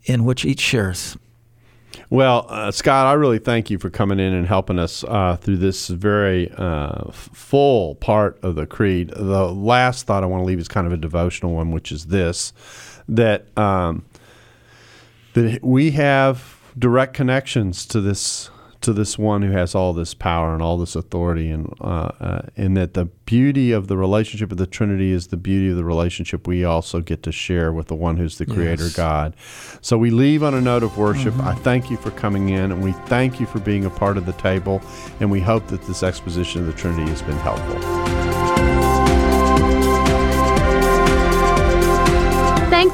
in 0.05 0.25
which 0.25 0.45
each 0.45 0.61
shares. 0.61 1.15
well, 2.09 2.47
uh, 2.49 2.71
Scott, 2.71 3.05
I 3.05 3.13
really 3.13 3.38
thank 3.38 3.69
you 3.69 3.78
for 3.78 3.91
coming 3.91 4.19
in 4.19 4.34
and 4.34 4.47
helping 4.47 4.80
us 4.80 5.03
uh, 5.03 5.36
through 5.36 5.57
this 5.57 5.89
very 5.89 6.51
uh, 6.57 7.11
full 7.11 7.95
part 7.95 8.39
of 8.41 8.55
the 8.55 8.65
creed. 8.65 9.11
The 9.15 9.45
last 9.45 10.07
thought 10.07 10.23
I 10.23 10.25
want 10.25 10.41
to 10.41 10.45
leave 10.45 10.59
is 10.59 10.67
kind 10.67 10.88
of 10.88 10.93
a 10.93 10.97
devotional 10.97 11.53
one, 11.53 11.71
which 11.71 11.91
is 11.91 12.07
this: 12.07 12.51
that 13.07 13.55
um, 13.57 14.05
that 15.34 15.63
we 15.63 15.91
have 15.91 16.57
direct 16.80 17.13
connections 17.13 17.86
to 17.88 18.01
this 18.01 18.49
to 18.88 18.93
this 18.93 19.17
one 19.17 19.41
who 19.41 19.51
has 19.51 19.75
all 19.75 19.91
this 19.91 20.13
power 20.13 20.53
and 20.53 20.61
all 20.61 20.77
this 20.77 20.95
authority 20.95 21.49
and 21.49 21.73
uh, 21.81 22.09
uh, 22.21 22.41
and 22.55 22.77
that 22.77 22.93
the 22.93 23.03
beauty 23.25 23.73
of 23.73 23.89
the 23.89 23.97
relationship 23.97 24.49
of 24.49 24.57
the 24.57 24.65
Trinity 24.65 25.11
is 25.11 25.27
the 25.27 25.35
beauty 25.35 25.69
of 25.69 25.75
the 25.75 25.83
relationship 25.83 26.47
we 26.47 26.63
also 26.63 27.01
get 27.01 27.21
to 27.23 27.33
share 27.33 27.73
with 27.73 27.88
the 27.88 27.95
one 27.95 28.15
who's 28.15 28.38
the 28.38 28.45
creator 28.45 28.85
Yes. 28.85 28.95
God. 28.95 29.35
So 29.81 29.97
we 29.97 30.09
leave 30.09 30.41
on 30.41 30.53
a 30.53 30.61
note 30.61 30.83
of 30.83 30.97
worship. 30.97 31.38
I 31.39 31.53
thank 31.53 31.91
you 31.91 31.97
for 31.97 32.11
coming 32.11 32.47
in 32.47 32.71
and 32.71 32.81
we 32.81 32.93
thank 33.07 33.41
you 33.41 33.45
for 33.45 33.59
being 33.59 33.83
a 33.83 33.89
part 33.89 34.15
of 34.15 34.25
the 34.25 34.33
table 34.33 34.81
and 35.19 35.29
we 35.29 35.41
hope 35.41 35.67
that 35.67 35.81
this 35.81 36.01
exposition 36.01 36.61
of 36.61 36.67
the 36.67 36.73
Trinity 36.73 37.09
has 37.09 37.21
been 37.21 37.38
helpful. 37.39 38.26